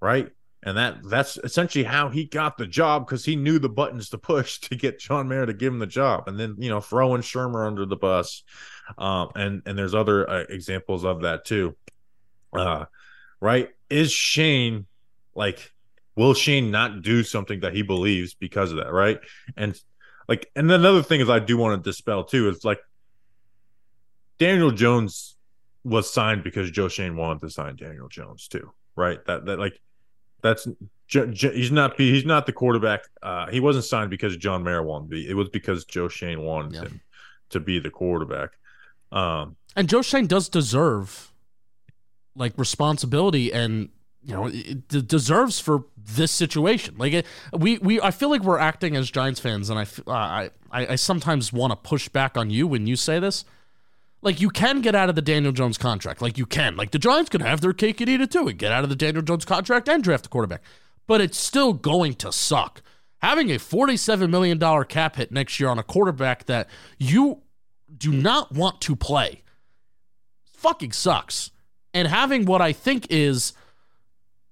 right? 0.00 0.28
And 0.62 0.78
that 0.78 0.98
that's 1.08 1.36
essentially 1.38 1.84
how 1.84 2.08
he 2.08 2.24
got 2.24 2.56
the 2.56 2.66
job 2.66 3.06
because 3.06 3.24
he 3.24 3.36
knew 3.36 3.58
the 3.58 3.68
buttons 3.68 4.08
to 4.10 4.18
push 4.18 4.58
to 4.60 4.74
get 4.74 4.98
John 4.98 5.28
Mara 5.28 5.46
to 5.46 5.52
give 5.52 5.72
him 5.72 5.78
the 5.78 5.86
job, 5.86 6.26
and 6.26 6.40
then 6.40 6.56
you 6.58 6.70
know 6.70 6.80
throwing 6.80 7.20
Shurmur 7.20 7.66
under 7.66 7.84
the 7.84 7.96
bus, 7.96 8.42
um, 8.96 9.30
and 9.36 9.62
and 9.66 9.78
there's 9.78 9.94
other 9.94 10.28
uh, 10.28 10.44
examples 10.48 11.04
of 11.04 11.22
that 11.22 11.44
too, 11.44 11.76
uh, 12.54 12.86
right? 13.40 13.68
Is 13.90 14.10
Schoen 14.10 14.86
like 15.34 15.73
will 16.16 16.34
Schoen 16.34 16.70
not 16.70 17.02
do 17.02 17.22
something 17.24 17.60
that 17.60 17.74
he 17.74 17.82
believes 17.82 18.34
because 18.34 18.70
of 18.70 18.78
that, 18.78 18.92
right? 18.92 19.18
And 19.56 19.78
like, 20.28 20.50
and 20.56 20.70
another 20.70 21.02
thing 21.02 21.20
is 21.20 21.28
I 21.28 21.38
do 21.38 21.56
want 21.56 21.82
to 21.82 21.88
dispel 21.90 22.24
too 22.24 22.48
is 22.48 22.64
like 22.64 22.78
Daniel 24.38 24.70
Jones 24.70 25.36
was 25.84 26.12
signed 26.12 26.42
because 26.44 26.70
Joe 26.70 26.88
Schoen 26.88 27.16
wanted 27.16 27.40
to 27.42 27.50
sign 27.50 27.76
Daniel 27.76 28.08
Jones 28.08 28.48
too, 28.48 28.72
right? 28.96 29.24
That 29.26 29.44
that 29.46 29.58
like 29.58 29.80
that's 30.42 30.66
J- 31.06 31.30
J- 31.30 31.54
he's 31.54 31.70
not 31.70 31.96
he's 31.98 32.24
not 32.24 32.46
the 32.46 32.52
quarterback. 32.52 33.02
Uh, 33.22 33.46
he 33.50 33.60
wasn't 33.60 33.84
signed 33.84 34.10
because 34.10 34.36
John 34.36 34.64
Mara 34.64 34.82
wanted 34.82 35.04
to 35.06 35.10
be. 35.10 35.28
It 35.28 35.34
was 35.34 35.48
because 35.50 35.84
Joe 35.84 36.08
Schoen 36.08 36.40
wanted 36.40 36.74
Yeah. 36.74 36.80
him 36.82 37.00
to 37.50 37.60
be 37.60 37.78
the 37.78 37.90
quarterback. 37.90 38.50
Um, 39.12 39.56
And 39.76 39.88
Joe 39.88 40.02
Schoen 40.02 40.26
does 40.26 40.48
deserve 40.48 41.30
like 42.34 42.52
responsibility 42.56 43.52
and 43.52 43.90
you 44.24 44.34
know 44.34 44.48
it 44.52 44.88
deserves 44.88 45.60
for 45.60 45.84
this 45.96 46.30
situation. 46.30 46.94
Like 46.98 47.12
it, 47.12 47.26
we 47.52 47.78
we 47.78 48.00
I 48.00 48.10
feel 48.10 48.30
like 48.30 48.42
we're 48.42 48.58
acting 48.58 48.96
as 48.96 49.10
Giants 49.10 49.40
fans, 49.40 49.70
and 49.70 49.78
I 49.78 49.82
uh, 50.06 50.12
I 50.12 50.50
I, 50.70 50.86
I 50.88 50.94
sometimes 50.96 51.52
want 51.52 51.72
to 51.72 51.76
push 51.76 52.08
back 52.08 52.36
on 52.36 52.50
you 52.50 52.66
when 52.66 52.86
you 52.86 52.96
say 52.96 53.18
this. 53.18 53.44
Like 54.22 54.40
you 54.40 54.48
can 54.48 54.80
get 54.80 54.94
out 54.94 55.10
of 55.10 55.14
the 55.14 55.22
Daniel 55.22 55.52
Jones 55.52 55.76
contract, 55.76 56.22
like 56.22 56.38
you 56.38 56.46
can. 56.46 56.76
Like 56.76 56.92
the 56.92 56.98
Giants 56.98 57.28
can 57.28 57.42
have 57.42 57.60
their 57.60 57.74
cake 57.74 58.00
and 58.00 58.08
eat 58.08 58.22
it 58.22 58.30
too, 58.30 58.48
and 58.48 58.58
get 58.58 58.72
out 58.72 58.82
of 58.82 58.88
the 58.90 58.96
Daniel 58.96 59.22
Jones 59.22 59.44
contract 59.44 59.88
and 59.88 60.02
draft 60.02 60.26
a 60.26 60.28
quarterback. 60.28 60.62
But 61.06 61.20
it's 61.20 61.38
still 61.38 61.74
going 61.74 62.14
to 62.14 62.32
suck. 62.32 62.82
Having 63.18 63.50
a 63.52 63.58
forty-seven 63.58 64.30
million 64.30 64.58
dollar 64.58 64.84
cap 64.84 65.16
hit 65.16 65.30
next 65.30 65.60
year 65.60 65.68
on 65.68 65.78
a 65.78 65.82
quarterback 65.82 66.46
that 66.46 66.68
you 66.98 67.42
do 67.96 68.10
not 68.12 68.52
want 68.52 68.80
to 68.82 68.96
play 68.96 69.42
fucking 70.64 70.92
sucks. 70.92 71.50
And 71.92 72.08
having 72.08 72.46
what 72.46 72.62
I 72.62 72.72
think 72.72 73.06
is 73.10 73.52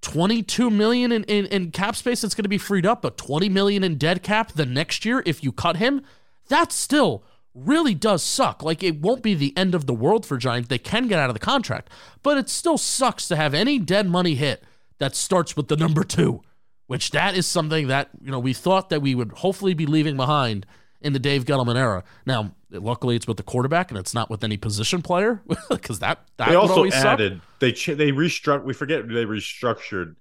22 0.02 0.68
million 0.68 1.12
in, 1.12 1.24
in, 1.24 1.46
in 1.46 1.70
cap 1.70 1.96
space 1.96 2.20
that's 2.20 2.34
going 2.34 2.42
to 2.42 2.48
be 2.48 2.58
freed 2.58 2.84
up, 2.84 3.02
but 3.02 3.16
20 3.16 3.48
million 3.48 3.82
in 3.82 3.96
dead 3.96 4.22
cap 4.22 4.52
the 4.52 4.66
next 4.66 5.04
year 5.04 5.22
if 5.24 5.42
you 5.42 5.52
cut 5.52 5.76
him, 5.76 6.02
that 6.48 6.72
still 6.72 7.24
really 7.54 7.94
does 7.94 8.22
suck. 8.22 8.62
Like 8.62 8.82
it 8.82 9.00
won't 9.00 9.22
be 9.22 9.34
the 9.34 9.56
end 9.56 9.74
of 9.74 9.86
the 9.86 9.94
world 9.94 10.26
for 10.26 10.36
Giants. 10.36 10.68
They 10.68 10.78
can 10.78 11.08
get 11.08 11.18
out 11.18 11.30
of 11.30 11.34
the 11.34 11.40
contract, 11.40 11.90
but 12.22 12.36
it 12.36 12.48
still 12.48 12.78
sucks 12.78 13.28
to 13.28 13.36
have 13.36 13.54
any 13.54 13.78
dead 13.78 14.08
money 14.08 14.34
hit 14.34 14.64
that 14.98 15.16
starts 15.16 15.56
with 15.56 15.68
the 15.68 15.76
number 15.76 16.04
two, 16.04 16.42
which 16.86 17.10
that 17.12 17.36
is 17.36 17.46
something 17.46 17.86
that, 17.88 18.10
you 18.20 18.30
know, 18.30 18.38
we 18.38 18.52
thought 18.52 18.88
that 18.90 19.02
we 19.02 19.14
would 19.14 19.32
hopefully 19.32 19.74
be 19.74 19.86
leaving 19.86 20.16
behind 20.16 20.66
in 21.00 21.12
the 21.12 21.18
Dave 21.18 21.44
Gettleman 21.44 21.76
era. 21.76 22.04
Now, 22.26 22.54
luckily 22.72 23.16
it's 23.16 23.26
with 23.26 23.36
the 23.36 23.42
quarterback 23.42 23.90
and 23.90 23.98
it's 23.98 24.14
not 24.14 24.30
with 24.30 24.42
any 24.44 24.56
position 24.56 25.02
player 25.02 25.42
because 25.70 25.98
that, 26.00 26.20
that 26.36 26.48
they 26.48 26.54
also 26.54 26.74
always 26.76 26.94
suck. 26.94 27.04
added 27.06 27.40
they 27.60 27.72
ch- 27.72 27.86
they 27.96 28.12
restruct. 28.12 28.64
We 28.64 28.72
forget 28.74 29.06
they 29.08 29.24
restructured 29.24 30.16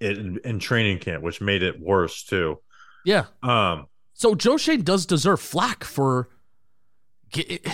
it 0.00 0.18
in, 0.18 0.38
in 0.44 0.58
training 0.58 0.98
camp, 0.98 1.22
which 1.22 1.40
made 1.40 1.62
it 1.62 1.80
worse 1.80 2.24
too. 2.24 2.58
Yeah. 3.04 3.24
Um, 3.42 3.86
So 4.14 4.34
Joe 4.34 4.56
Schoen 4.56 4.82
does 4.82 5.06
deserve 5.06 5.40
flack 5.40 5.84
for. 5.84 6.28
Get, 7.32 7.66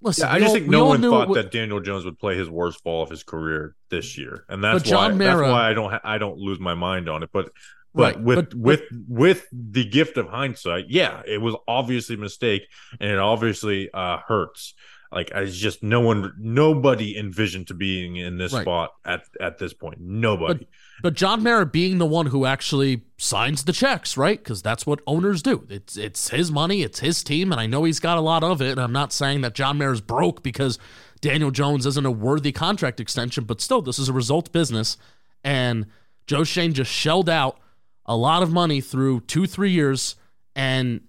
listen, 0.00 0.26
yeah, 0.28 0.34
I 0.34 0.38
just 0.38 0.48
all- 0.48 0.54
think 0.54 0.68
no 0.68 0.84
one 0.86 1.00
thought 1.02 1.32
that 1.34 1.50
Daniel 1.50 1.80
Jones 1.80 2.04
would 2.04 2.18
play 2.18 2.36
his 2.36 2.50
worst 2.50 2.84
ball 2.84 3.02
of 3.02 3.10
his 3.10 3.22
career 3.22 3.74
this 3.88 4.18
year, 4.18 4.44
and 4.48 4.62
that's 4.62 4.82
John 4.82 5.12
why 5.12 5.16
Mara- 5.18 5.36
that's 5.46 5.52
why 5.52 5.70
I 5.70 5.74
don't 5.74 5.90
ha- 5.90 6.00
I 6.04 6.18
don't 6.18 6.38
lose 6.38 6.60
my 6.60 6.74
mind 6.74 7.08
on 7.08 7.22
it. 7.22 7.30
But 7.32 7.50
but 7.94 8.16
Right, 8.16 8.22
with 8.24 8.36
but- 8.50 8.54
with 8.54 8.82
with 9.08 9.46
the 9.52 9.84
gift 9.84 10.16
of 10.16 10.28
hindsight, 10.28 10.86
yeah, 10.88 11.22
it 11.26 11.38
was 11.40 11.54
obviously 11.68 12.14
a 12.16 12.18
mistake, 12.18 12.62
and 13.00 13.10
it 13.10 13.18
obviously 13.18 13.90
uh, 13.92 14.18
hurts. 14.26 14.74
Like 15.10 15.30
I 15.34 15.44
just 15.44 15.82
no 15.82 16.00
one, 16.00 16.32
nobody 16.38 17.18
envisioned 17.18 17.66
to 17.66 17.74
being 17.74 18.16
in 18.16 18.38
this 18.38 18.54
Right. 18.54 18.62
spot 18.62 18.94
at 19.04 19.24
at 19.40 19.58
this 19.58 19.74
point. 19.74 19.98
Nobody. 20.00 20.66
But 21.02 21.12
John 21.14 21.42
Mara 21.42 21.66
being 21.66 21.98
the 21.98 22.06
one 22.06 22.26
who 22.26 22.46
actually 22.46 23.02
signs 23.18 23.64
the 23.64 23.72
checks, 23.74 24.16
right? 24.16 24.38
Because 24.38 24.62
that's 24.62 24.86
what 24.86 25.00
owners 25.06 25.42
do. 25.42 25.66
It's 25.68 25.98
it's 25.98 26.30
his 26.30 26.50
money, 26.50 26.80
it's 26.80 27.00
his 27.00 27.22
team, 27.22 27.52
and 27.52 27.60
I 27.60 27.66
know 27.66 27.84
he's 27.84 28.00
got 28.00 28.16
a 28.16 28.22
lot 28.22 28.42
of 28.42 28.62
it. 28.62 28.70
And 28.70 28.80
I'm 28.80 28.92
not 28.92 29.12
saying 29.12 29.42
that 29.42 29.54
John 29.54 29.76
Mara's 29.76 30.00
broke 30.00 30.42
because 30.42 30.78
Daniel 31.20 31.50
Jones 31.50 31.84
isn't 31.84 32.06
a 32.06 32.10
worthy 32.10 32.50
contract 32.52 32.98
extension, 32.98 33.44
but 33.44 33.60
still, 33.60 33.82
this 33.82 33.98
is 33.98 34.08
a 34.08 34.12
result 34.14 34.50
business. 34.50 34.96
And 35.44 35.86
Joe 36.26 36.44
Schoen 36.44 36.72
just 36.72 36.90
shelled 36.90 37.28
out 37.28 37.58
a 38.06 38.16
lot 38.16 38.42
of 38.42 38.52
money 38.52 38.80
through 38.80 39.20
two, 39.20 39.46
three 39.46 39.70
years, 39.70 40.16
and 40.54 41.02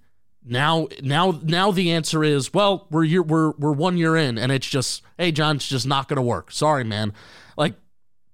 now 0.45 0.87
now 1.01 1.39
now 1.43 1.71
the 1.71 1.91
answer 1.91 2.23
is 2.23 2.53
well 2.53 2.87
we're 2.91 3.03
year 3.03 3.23
we're 3.23 3.51
we're 3.51 3.71
one 3.71 3.97
year 3.97 4.17
in 4.17 4.37
and 4.37 4.51
it's 4.51 4.67
just 4.67 5.01
hey 5.17 5.31
John 5.31 5.55
it's 5.55 5.67
just 5.67 5.87
not 5.87 6.07
gonna 6.07 6.21
work. 6.21 6.51
Sorry 6.51 6.83
man. 6.83 7.13
Like 7.57 7.75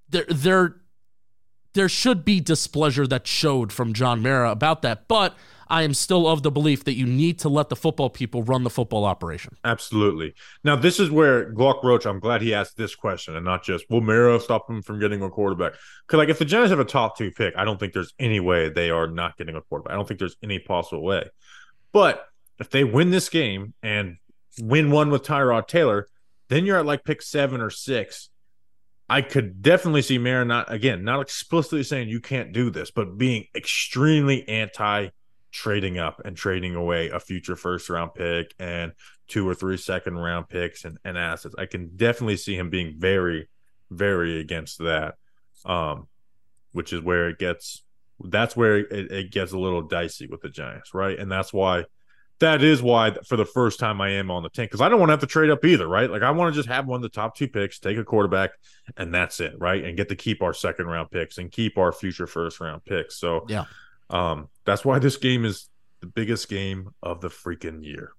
there 0.10 0.26
there 0.28 0.76
there 1.74 1.90
should 1.90 2.26
be 2.26 2.40
displeasure 2.40 3.06
that 3.08 3.28
showed 3.28 3.72
from 3.72 3.94
John 3.94 4.22
Mara 4.22 4.52
about 4.52 4.82
that 4.82 5.08
but 5.08 5.38
I 5.70 5.84
am 5.84 5.94
still 5.94 6.28
of 6.28 6.42
the 6.42 6.50
belief 6.50 6.84
that 6.86 6.96
you 6.96 7.06
need 7.06 7.40
to 7.40 7.50
let 7.50 7.70
the 7.70 7.76
football 7.76 8.10
people 8.10 8.42
run 8.44 8.64
the 8.64 8.70
football 8.70 9.06
operation 9.06 9.56
Absolutely. 9.64 10.34
Now, 10.64 10.76
this 10.76 11.00
is 11.00 11.12
where 11.12 11.54
Glock 11.54 11.84
Roach, 11.84 12.06
I'm 12.06 12.20
glad 12.20 12.42
he 12.42 12.54
asked 12.54 12.78
this 12.78 12.96
question 12.96 13.36
and 13.36 13.46
not 13.46 13.64
just, 13.64 13.90
will 13.90 14.02
Mara 14.02 14.40
stop 14.40 14.70
him 14.70 14.82
from 14.82 15.00
getting 15.00 15.22
a 15.22 15.30
quarterback? 15.30 15.74
Because, 16.08 16.18
like, 16.18 16.30
if 16.30 16.40
the 16.40 16.46
Giants 16.46 16.70
have 16.72 16.80
a 16.80 16.86
top 16.86 17.18
two 17.18 17.32
pick, 17.32 17.54
I 17.58 17.66
don't 17.66 17.80
think 17.80 17.94
there's 17.94 18.14
any 18.20 18.40
way 18.40 18.70
they 18.70 18.90
are 18.90 19.08
not 19.08 19.38
getting 19.38 19.56
a 19.56 19.62
quarterback. 19.62 19.94
I 19.94 19.96
don't 19.96 20.08
think 20.08 20.20
there's 20.20 20.38
any 20.42 20.60
possible 20.60 21.04
way. 21.04 21.30
But 21.92 22.26
if 22.60 22.70
they 22.70 22.84
win 22.84 23.12
this 23.12 23.30
game 23.30 23.74
and 23.84 24.18
win 24.60 24.92
one 24.92 25.10
with 25.10 25.24
Tyrod 25.24 25.68
Taylor, 25.68 26.08
then 26.50 26.66
you're 26.66 26.80
at 26.80 26.86
like 26.86 27.04
pick 27.04 27.22
seven 27.22 27.62
or 27.62 27.70
six. 27.70 28.30
I 29.08 29.22
could 29.22 29.62
definitely 29.62 30.04
see 30.04 30.18
Mara 30.18 30.46
not, 30.46 30.72
again, 30.72 31.04
not 31.04 31.22
explicitly 31.22 31.84
saying 31.84 32.10
you 32.10 32.20
can't 32.20 32.54
do 32.54 32.70
this, 32.70 32.92
but 32.92 33.18
being 33.18 33.46
extremely 33.56 34.48
anti 34.48 35.10
trading 35.52 35.98
up 35.98 36.22
and 36.26 36.36
trading 36.36 36.76
away 36.76 37.10
a 37.10 37.20
future 37.20 37.56
first 37.56 37.90
round 37.90 38.14
pick 38.14 38.54
and 38.60 38.94
two 39.28 39.48
or 39.48 39.54
three 39.54 39.78
second 39.78 40.18
round 40.18 40.50
picks 40.50 40.86
and, 40.86 40.98
and 41.04 41.18
assets. 41.18 41.56
I 41.58 41.66
can 41.66 41.96
definitely 41.96 42.38
see 42.38 42.56
him 42.56 42.70
being 42.70 42.96
very, 42.98 43.48
very 43.90 44.40
against 44.40 44.80
that. 44.80 45.16
Um, 45.66 46.08
which 46.72 46.94
is 46.94 47.02
where 47.02 47.30
it 47.30 47.40
gets 47.40 47.84
that's 48.26 48.56
where 48.56 48.78
it, 48.78 49.12
it 49.12 49.32
gets 49.32 49.54
a 49.54 49.58
little 49.58 49.82
dicey 49.82 50.28
with 50.28 50.42
the 50.42 50.50
Giants, 50.50 50.94
right? 50.94 51.18
And 51.18 51.32
that's 51.32 51.54
why 51.54 51.86
that 52.40 52.64
is 52.64 52.82
why 52.82 53.12
for 53.28 53.36
the 53.36 53.46
first 53.46 53.80
time 53.80 54.00
I 54.02 54.12
am 54.12 54.32
on 54.32 54.44
the 54.44 54.50
tank 54.50 54.70
because 54.70 54.82
I 54.82 54.90
don't 54.90 55.00
want 55.00 55.10
to 55.10 55.14
have 55.14 55.20
to 55.22 55.28
trade 55.28 55.50
up 55.50 55.64
either, 55.66 55.88
right? 55.88 56.10
Like 56.10 56.22
I 56.22 56.32
want 56.32 56.54
to 56.54 56.58
just 56.58 56.70
have 56.70 56.86
one 56.86 56.98
of 56.98 57.02
the 57.02 57.10
top 57.10 57.36
two 57.36 57.48
picks, 57.48 57.80
take 57.80 57.98
a 57.98 58.04
quarterback, 58.04 58.52
and 58.98 59.14
that's 59.14 59.40
it, 59.40 59.56
right? 59.58 59.84
And 59.84 59.98
get 59.98 60.10
to 60.10 60.16
keep 60.16 60.42
our 60.42 60.54
second 60.54 60.88
round 60.88 61.12
picks 61.12 61.38
and 61.38 61.52
keep 61.52 61.78
our 61.78 61.92
future 61.92 62.28
first 62.28 62.60
round 62.60 62.84
picks. 62.86 63.16
So 63.16 63.46
Yeah. 63.50 63.66
Um, 64.10 64.50
that's 64.66 64.84
why 64.86 65.00
this 65.00 65.18
game 65.18 65.46
is 65.46 65.70
the 66.02 66.08
biggest 66.08 66.50
game 66.50 66.90
of 67.04 67.22
the 67.22 67.30
freaking 67.30 67.84
year. 67.84 68.12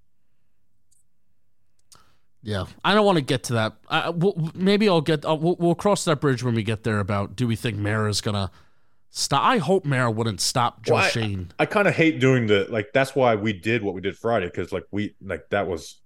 yeah 2.42 2.64
I 2.84 2.94
don't 2.94 3.04
want 3.04 3.16
to 3.18 3.22
get 3.24 3.42
to 3.44 3.54
that 3.54 3.74
I, 3.88 4.10
we'll, 4.10 4.50
maybe 4.54 4.88
I'll 4.88 5.00
get 5.00 5.24
I'll, 5.24 5.38
we'll, 5.38 5.56
we'll 5.58 5.74
cross 5.74 6.04
that 6.04 6.20
bridge 6.20 6.42
when 6.42 6.54
we 6.54 6.62
get 6.62 6.84
there 6.84 6.98
about 7.00 7.36
do 7.36 7.46
we 7.46 7.56
think 7.56 7.76
Mara's 7.76 8.20
gonna 8.20 8.50
stop 9.10 9.42
I 9.42 9.58
hope 9.58 9.84
Mara 9.84 10.10
wouldn't 10.10 10.40
stop 10.40 10.82
Joe 10.82 10.94
Well, 10.94 11.04
I- 11.04 11.08
Schoen 11.08 11.52
I 11.58 11.66
kind 11.66 11.86
of 11.88 11.94
hate 11.94 12.20
doing 12.20 12.46
the 12.46 12.66
like. 12.70 12.92
That's 12.94 13.14
why 13.14 13.34
we 13.34 13.52
did 13.52 13.82
what 13.82 13.94
we 13.94 14.00
did 14.00 14.16
Friday 14.16 14.46
because 14.46 14.72
like 14.72 14.84
we 14.90 15.14
like 15.22 15.48
that 15.50 15.66
was 15.66 16.00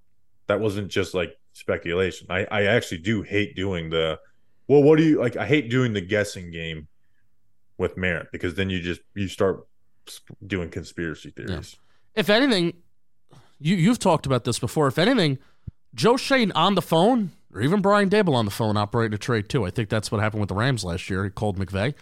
that 0.46 0.60
wasn't 0.60 0.88
just 0.88 1.14
like 1.14 1.36
speculation. 1.52 2.26
I 2.30 2.46
I 2.50 2.62
actually 2.64 2.98
do 2.98 3.22
hate 3.22 3.54
doing 3.54 3.90
the 3.90 4.18
well. 4.66 4.82
What 4.82 4.98
do 4.98 5.04
you 5.04 5.20
like? 5.20 5.36
I 5.36 5.46
hate 5.46 5.70
doing 5.70 5.92
the 5.92 6.00
guessing 6.00 6.50
game 6.50 6.88
with 7.78 7.96
merit 7.96 8.28
because 8.32 8.54
then 8.54 8.70
you 8.70 8.80
just 8.80 9.00
you 9.14 9.28
start 9.28 9.60
sp- 9.62 9.73
doing 10.46 10.70
conspiracy 10.70 11.30
theories. 11.30 11.76
If 12.14 12.30
anything, 12.30 12.74
you 13.58 13.76
you've 13.76 13.98
talked 13.98 14.26
about 14.26 14.44
this 14.44 14.58
before. 14.58 14.86
If 14.88 14.98
anything, 14.98 15.38
Joe 15.94 16.16
Schoen 16.16 16.52
on 16.52 16.74
the 16.74 16.82
phone, 16.82 17.32
or 17.52 17.60
even 17.60 17.80
Brian 17.80 18.10
Daboll 18.10 18.34
on 18.34 18.44
the 18.44 18.50
phone 18.50 18.76
operating 18.76 19.14
a 19.14 19.18
trade 19.18 19.48
too. 19.48 19.64
I 19.64 19.70
think 19.70 19.88
that's 19.88 20.10
what 20.10 20.20
happened 20.20 20.40
with 20.40 20.48
the 20.48 20.54
Rams 20.54 20.84
last 20.84 21.08
year. 21.08 21.24
He 21.24 21.30
called 21.30 21.58
McVay. 21.58 21.94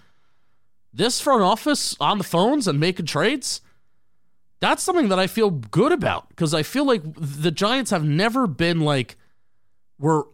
This 0.92 1.20
front 1.20 1.42
office 1.42 1.96
on 2.00 2.18
the 2.18 2.24
phones 2.24 2.68
and 2.68 2.78
making 2.78 3.06
trades, 3.06 3.62
that's 4.60 4.82
something 4.82 5.08
that 5.08 5.18
I 5.18 5.26
feel 5.26 5.50
good 5.50 5.90
about 5.90 6.28
because 6.28 6.52
I 6.52 6.62
feel 6.62 6.84
like 6.84 7.02
the 7.16 7.50
Giants 7.50 7.90
have 7.90 8.04
never 8.04 8.46
been 8.46 8.80
like 8.80 9.16
we're 9.98 10.24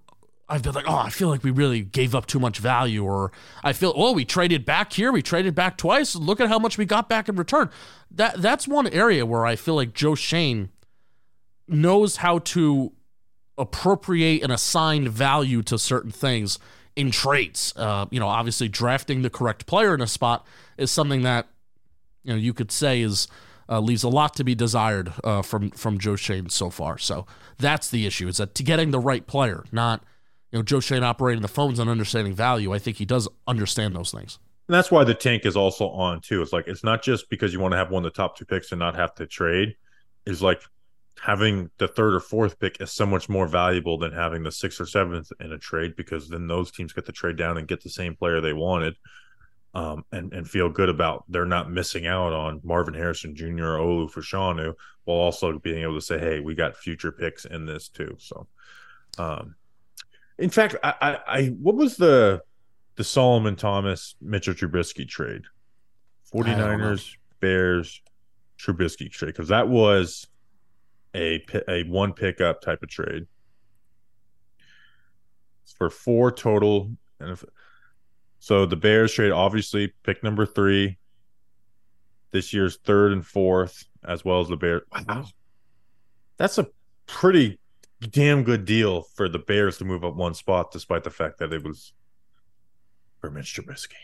I've 0.48 0.62
been 0.62 0.72
like, 0.72 0.88
oh, 0.88 0.96
I 0.96 1.10
feel 1.10 1.28
like 1.28 1.44
we 1.44 1.50
really 1.50 1.82
gave 1.82 2.14
up 2.14 2.24
too 2.24 2.40
much 2.40 2.58
value, 2.58 3.04
or 3.04 3.32
I 3.62 3.74
feel, 3.74 3.92
oh, 3.94 4.12
we 4.12 4.24
traded 4.24 4.64
back 4.64 4.94
here, 4.94 5.12
we 5.12 5.20
traded 5.20 5.54
back 5.54 5.76
twice. 5.76 6.16
Look 6.16 6.40
at 6.40 6.48
how 6.48 6.58
much 6.58 6.78
we 6.78 6.86
got 6.86 7.08
back 7.08 7.28
in 7.28 7.36
return. 7.36 7.68
That 8.10 8.40
that's 8.40 8.66
one 8.66 8.86
area 8.86 9.26
where 9.26 9.44
I 9.44 9.56
feel 9.56 9.74
like 9.74 9.92
Joe 9.92 10.14
Schoen 10.14 10.70
knows 11.68 12.16
how 12.16 12.38
to 12.38 12.92
appropriate 13.58 14.42
and 14.42 14.50
assign 14.50 15.08
value 15.08 15.62
to 15.64 15.78
certain 15.78 16.10
things 16.10 16.58
in 16.96 17.10
trades. 17.10 17.74
Uh, 17.76 18.06
you 18.10 18.18
know, 18.18 18.28
obviously 18.28 18.68
drafting 18.68 19.20
the 19.20 19.30
correct 19.30 19.66
player 19.66 19.94
in 19.94 20.00
a 20.00 20.06
spot 20.06 20.46
is 20.78 20.90
something 20.90 21.22
that 21.22 21.46
you 22.24 22.32
know 22.32 22.38
you 22.38 22.54
could 22.54 22.72
say 22.72 23.02
is 23.02 23.28
uh, 23.68 23.80
leaves 23.80 24.02
a 24.02 24.08
lot 24.08 24.34
to 24.34 24.44
be 24.44 24.54
desired 24.54 25.12
uh, 25.24 25.42
from 25.42 25.70
from 25.72 25.98
Joe 25.98 26.16
Schoen 26.16 26.48
so 26.48 26.70
far. 26.70 26.96
So 26.96 27.26
that's 27.58 27.90
the 27.90 28.06
issue: 28.06 28.28
is 28.28 28.38
that 28.38 28.54
to 28.54 28.62
getting 28.62 28.92
the 28.92 29.00
right 29.00 29.26
player, 29.26 29.64
not 29.70 30.02
you 30.50 30.58
know 30.58 30.62
Joe 30.62 30.80
Schoen 30.80 31.04
operating 31.04 31.42
the 31.42 31.48
phones 31.48 31.78
and 31.78 31.90
understanding 31.90 32.34
value. 32.34 32.72
I 32.72 32.78
think 32.78 32.96
he 32.96 33.04
does 33.04 33.28
understand 33.46 33.94
those 33.94 34.10
things. 34.10 34.38
And 34.68 34.74
that's 34.74 34.90
why 34.90 35.04
the 35.04 35.14
tank 35.14 35.46
is 35.46 35.56
also 35.56 35.88
on 35.88 36.20
too. 36.20 36.42
It's 36.42 36.52
like 36.52 36.68
it's 36.68 36.84
not 36.84 37.02
just 37.02 37.30
because 37.30 37.52
you 37.52 37.60
want 37.60 37.72
to 37.72 37.78
have 37.78 37.90
one 37.90 38.04
of 38.04 38.12
the 38.12 38.16
top 38.16 38.36
two 38.36 38.44
picks 38.44 38.72
and 38.72 38.78
not 38.78 38.94
have 38.96 39.14
to 39.16 39.26
trade. 39.26 39.76
Is 40.26 40.42
like 40.42 40.62
having 41.20 41.70
the 41.78 41.88
third 41.88 42.14
or 42.14 42.20
fourth 42.20 42.58
pick 42.60 42.80
is 42.80 42.92
so 42.92 43.06
much 43.06 43.28
more 43.28 43.46
valuable 43.46 43.98
than 43.98 44.12
having 44.12 44.42
the 44.42 44.52
sixth 44.52 44.80
or 44.80 44.86
seventh 44.86 45.32
in 45.40 45.52
a 45.52 45.58
trade 45.58 45.96
because 45.96 46.28
then 46.28 46.46
those 46.46 46.70
teams 46.70 46.92
get 46.92 47.06
to 47.06 47.12
trade 47.12 47.36
down 47.36 47.56
and 47.56 47.66
get 47.66 47.82
the 47.82 47.90
same 47.90 48.14
player 48.14 48.40
they 48.40 48.52
wanted. 48.52 48.94
Um, 49.74 50.04
and 50.12 50.32
and 50.32 50.48
feel 50.48 50.70
good 50.70 50.88
about 50.88 51.24
they're 51.28 51.44
not 51.44 51.70
missing 51.70 52.06
out 52.06 52.32
on 52.32 52.60
Marvin 52.64 52.94
Harrison 52.94 53.34
Jr. 53.34 53.64
or 53.64 53.78
Olu 53.78 54.10
Fashanu 54.10 54.74
while 55.04 55.18
also 55.18 55.58
being 55.58 55.82
able 55.82 55.94
to 55.94 56.00
say, 56.00 56.18
hey, 56.18 56.40
we 56.40 56.54
got 56.54 56.76
future 56.76 57.12
picks 57.12 57.44
in 57.44 57.64
this 57.64 57.88
too. 57.88 58.16
So, 58.18 58.46
um, 59.18 59.54
in 60.38 60.50
fact, 60.50 60.76
I, 60.82 60.94
I, 61.00 61.18
I 61.26 61.46
what 61.46 61.74
was 61.74 61.96
the 61.96 62.42
the 62.96 63.04
Solomon 63.04 63.56
Thomas 63.56 64.16
Mitchell 64.20 64.54
Trubisky 64.54 65.06
trade? 65.08 65.42
49ers, 66.32 67.16
Bears, 67.40 68.02
Trubisky 68.58 69.10
trade 69.10 69.28
because 69.28 69.48
that 69.48 69.68
was 69.68 70.26
a 71.14 71.44
a 71.68 71.84
one 71.84 72.12
pickup 72.12 72.60
type 72.60 72.82
of 72.82 72.88
trade 72.88 73.26
It's 75.62 75.72
for 75.72 75.90
four 75.90 76.32
total. 76.32 76.90
And 77.20 77.30
if, 77.30 77.44
so 78.40 78.66
the 78.66 78.76
Bears 78.76 79.12
trade 79.12 79.32
obviously 79.32 79.92
pick 80.02 80.22
number 80.22 80.44
three, 80.44 80.98
this 82.30 82.52
year's 82.52 82.78
third 82.84 83.12
and 83.12 83.24
fourth, 83.26 83.84
as 84.04 84.24
well 84.24 84.40
as 84.40 84.48
the 84.48 84.56
Bears. 84.56 84.82
Wow, 85.06 85.24
that's 86.36 86.58
a 86.58 86.66
pretty 87.06 87.58
damn 88.06 88.44
good 88.44 88.64
deal 88.64 89.02
for 89.14 89.28
the 89.28 89.38
Bears 89.38 89.78
to 89.78 89.84
move 89.84 90.04
up 90.04 90.14
one 90.14 90.34
spot, 90.34 90.70
despite 90.70 91.04
the 91.04 91.10
fact 91.10 91.38
that 91.38 91.52
it 91.52 91.64
was 91.64 91.92
for 93.20 93.30
Mitch 93.30 93.54
Trubisky. 93.54 93.94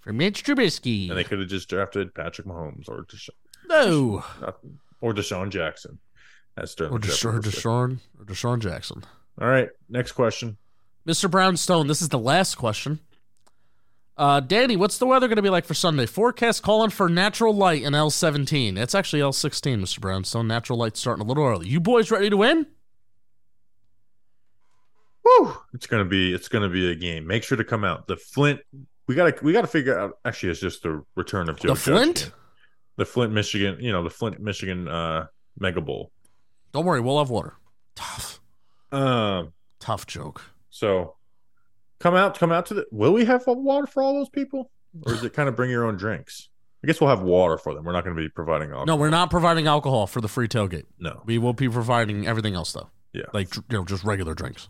For 0.00 0.12
Mitch 0.12 0.44
Trubisky, 0.44 1.08
And 1.08 1.18
they 1.18 1.24
could 1.24 1.38
have 1.40 1.48
just 1.48 1.68
drafted 1.68 2.14
Patrick 2.14 2.46
Mahomes 2.46 2.88
or 2.88 3.04
Desha- 3.04 3.30
no, 3.68 4.24
nothing, 4.40 4.78
or 5.00 5.12
DeSean 5.14 5.50
Jackson. 5.50 5.98
As 6.56 6.72
Sterling 6.72 6.94
or 6.94 6.98
Deshaun. 6.98 7.40
Deshaun, 7.40 7.98
or 8.18 8.24
DeSean 8.26 8.58
Jackson. 8.60 9.02
All 9.40 9.48
right, 9.48 9.70
next 9.88 10.12
question. 10.12 10.58
Mr. 11.06 11.30
Brownstone, 11.30 11.86
this 11.86 12.02
is 12.02 12.10
the 12.10 12.18
last 12.18 12.56
question. 12.56 13.00
Uh, 14.16 14.40
Danny, 14.40 14.76
what's 14.76 14.98
the 14.98 15.06
weather 15.06 15.26
going 15.26 15.36
to 15.36 15.42
be 15.42 15.48
like 15.50 15.64
for 15.64 15.74
Sunday? 15.74 16.06
Forecast 16.06 16.62
calling 16.62 16.90
for 16.90 17.08
natural 17.08 17.54
light 17.54 17.82
in 17.82 17.94
L17. 17.94 18.76
It's 18.78 18.94
actually 18.94 19.20
L16, 19.22 19.80
Mr. 19.80 20.00
Brownstone. 20.00 20.46
Natural 20.46 20.78
light 20.78 20.96
starting 20.96 21.24
a 21.24 21.26
little 21.28 21.44
early. 21.44 21.66
You 21.68 21.80
boys 21.80 22.10
ready 22.10 22.28
to 22.28 22.36
win? 22.36 22.66
Woo! 25.24 25.56
It's 25.72 25.86
gonna 25.86 26.04
be 26.04 26.34
it's 26.34 26.48
gonna 26.48 26.68
be 26.68 26.90
a 26.90 26.94
game. 26.96 27.26
Make 27.26 27.44
sure 27.44 27.56
to 27.56 27.64
come 27.64 27.84
out. 27.84 28.08
The 28.08 28.16
Flint. 28.16 28.60
We 29.06 29.14
gotta 29.14 29.34
we 29.42 29.52
gotta 29.52 29.68
figure 29.68 29.96
out. 29.98 30.18
Actually, 30.24 30.50
it's 30.50 30.60
just 30.60 30.82
the 30.82 31.04
return 31.14 31.48
of 31.48 31.58
Joe. 31.60 31.68
the 31.68 31.74
Judge 31.74 31.82
Flint? 31.84 32.16
game. 32.24 32.32
The 32.96 33.04
Flint, 33.06 33.32
Michigan. 33.32 33.76
You 33.80 33.92
know 33.92 34.02
the 34.02 34.10
Flint, 34.10 34.40
Michigan 34.40 34.88
uh, 34.88 35.26
Mega 35.58 35.80
Bowl. 35.80 36.10
Don't 36.72 36.84
worry, 36.84 37.00
we'll 37.00 37.18
have 37.18 37.30
water. 37.30 37.54
Tough, 37.94 38.40
Um. 38.90 39.52
tough 39.78 40.06
joke. 40.08 40.42
So, 40.70 41.14
come 42.02 42.14
out. 42.14 42.38
Come 42.38 42.52
out 42.52 42.66
to 42.66 42.74
the. 42.74 42.86
Will 42.90 43.12
we 43.12 43.24
have 43.24 43.44
water 43.46 43.86
for 43.86 44.02
all 44.02 44.14
those 44.14 44.28
people, 44.28 44.70
or 45.06 45.14
is 45.14 45.22
it 45.24 45.32
kind 45.32 45.48
of 45.48 45.56
bring 45.56 45.70
your 45.70 45.84
own 45.86 45.96
drinks? 45.96 46.48
I 46.82 46.88
guess 46.88 47.00
we'll 47.00 47.10
have 47.10 47.22
water 47.22 47.56
for 47.58 47.74
them. 47.74 47.84
We're 47.84 47.92
not 47.92 48.02
going 48.04 48.16
to 48.16 48.20
be 48.20 48.28
providing 48.28 48.68
alcohol. 48.70 48.86
No, 48.86 48.96
we're 48.96 49.08
not 49.10 49.30
providing 49.30 49.68
alcohol 49.68 50.08
for 50.08 50.20
the 50.20 50.26
free 50.28 50.48
tailgate. 50.48 50.86
No. 50.98 51.22
We 51.24 51.38
will 51.38 51.52
be 51.52 51.68
providing 51.68 52.26
everything 52.26 52.54
else 52.54 52.72
though, 52.72 52.90
Yeah. 53.12 53.26
like 53.32 53.54
you 53.54 53.62
know, 53.70 53.84
just 53.84 54.02
regular 54.04 54.34
drinks. 54.34 54.68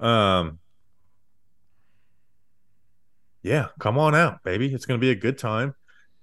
Um. 0.00 0.58
Yeah, 3.42 3.68
come 3.78 3.98
on 3.98 4.14
out, 4.14 4.42
baby. 4.42 4.72
It's 4.74 4.84
going 4.84 4.98
to 4.98 5.04
be 5.04 5.10
a 5.10 5.14
good 5.14 5.38
time. 5.38 5.74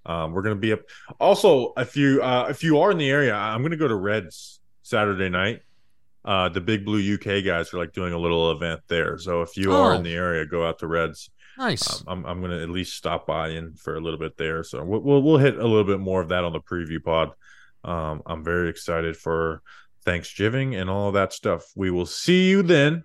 Um, 0.06 0.34
we're 0.34 0.44
going 0.44 0.56
to 0.56 0.60
be 0.62 0.72
up. 0.74 0.82
Also, 1.20 1.74
if 1.78 1.98
you 1.98 2.22
uh, 2.22 2.48
if 2.50 2.64
you 2.64 2.80
are 2.80 2.92
in 2.92 2.98
the 2.98 3.10
area, 3.10 3.34
I'm 3.34 3.62
going 3.62 3.72
to 3.72 3.78
go 3.78 3.88
to 3.88 3.96
Reds 3.96 4.60
Saturday 4.84 5.30
night. 5.30 5.62
Uh, 6.26 6.50
the 6.50 6.60
Big 6.62 6.84
Blue 6.86 7.14
UK 7.14 7.44
guys 7.46 7.72
are 7.74 7.78
like 7.78 7.94
doing 7.94 8.12
a 8.12 8.18
little 8.18 8.52
event 8.52 8.82
there. 8.88 9.18
So 9.20 9.44
if 9.44 9.56
you 9.56 9.72
are 9.74 9.94
Oh. 9.94 9.96
in 9.96 10.04
the 10.04 10.16
area, 10.16 10.46
go 10.46 10.66
out 10.68 10.80
to 10.80 10.88
Reds. 10.88 11.30
Nice. 11.58 12.02
Um, 12.02 12.06
I'm 12.08 12.26
I'm 12.26 12.40
going 12.42 12.52
to 12.52 12.62
at 12.64 12.70
least 12.70 12.98
stop 12.98 13.28
by 13.28 13.50
in 13.50 13.76
for 13.76 13.96
a 13.96 14.02
little 14.02 14.20
bit 14.20 14.36
there. 14.36 14.64
So 14.64 14.84
we'll, 14.84 15.02
we'll 15.02 15.22
we'll 15.22 15.38
hit 15.38 15.56
a 15.58 15.68
little 15.68 15.84
bit 15.86 16.00
more 16.00 16.22
of 16.22 16.30
that 16.30 16.44
on 16.44 16.52
the 16.54 16.60
preview 16.60 17.02
pod. 17.04 17.30
Um, 17.84 18.24
I'm 18.26 18.44
very 18.44 18.70
excited 18.70 19.16
for 19.16 19.62
Thanksgiving 20.04 20.76
and 20.76 20.90
all 20.90 21.08
of 21.10 21.14
that 21.14 21.32
stuff. 21.32 21.64
We 21.76 21.92
will 21.92 22.06
see 22.08 22.50
you 22.50 22.64
then. 22.64 23.04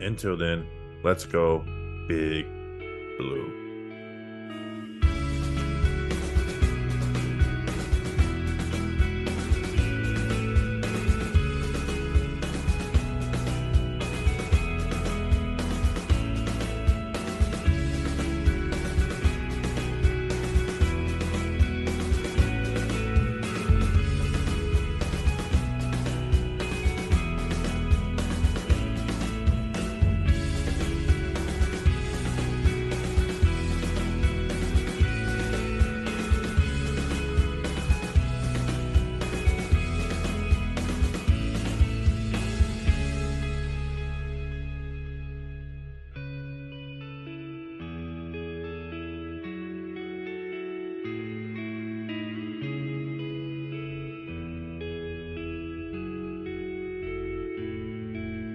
Until 0.00 0.36
then, 0.36 0.66
let's 1.02 1.24
go 1.24 1.58
big 2.06 2.46
blue. 3.18 3.67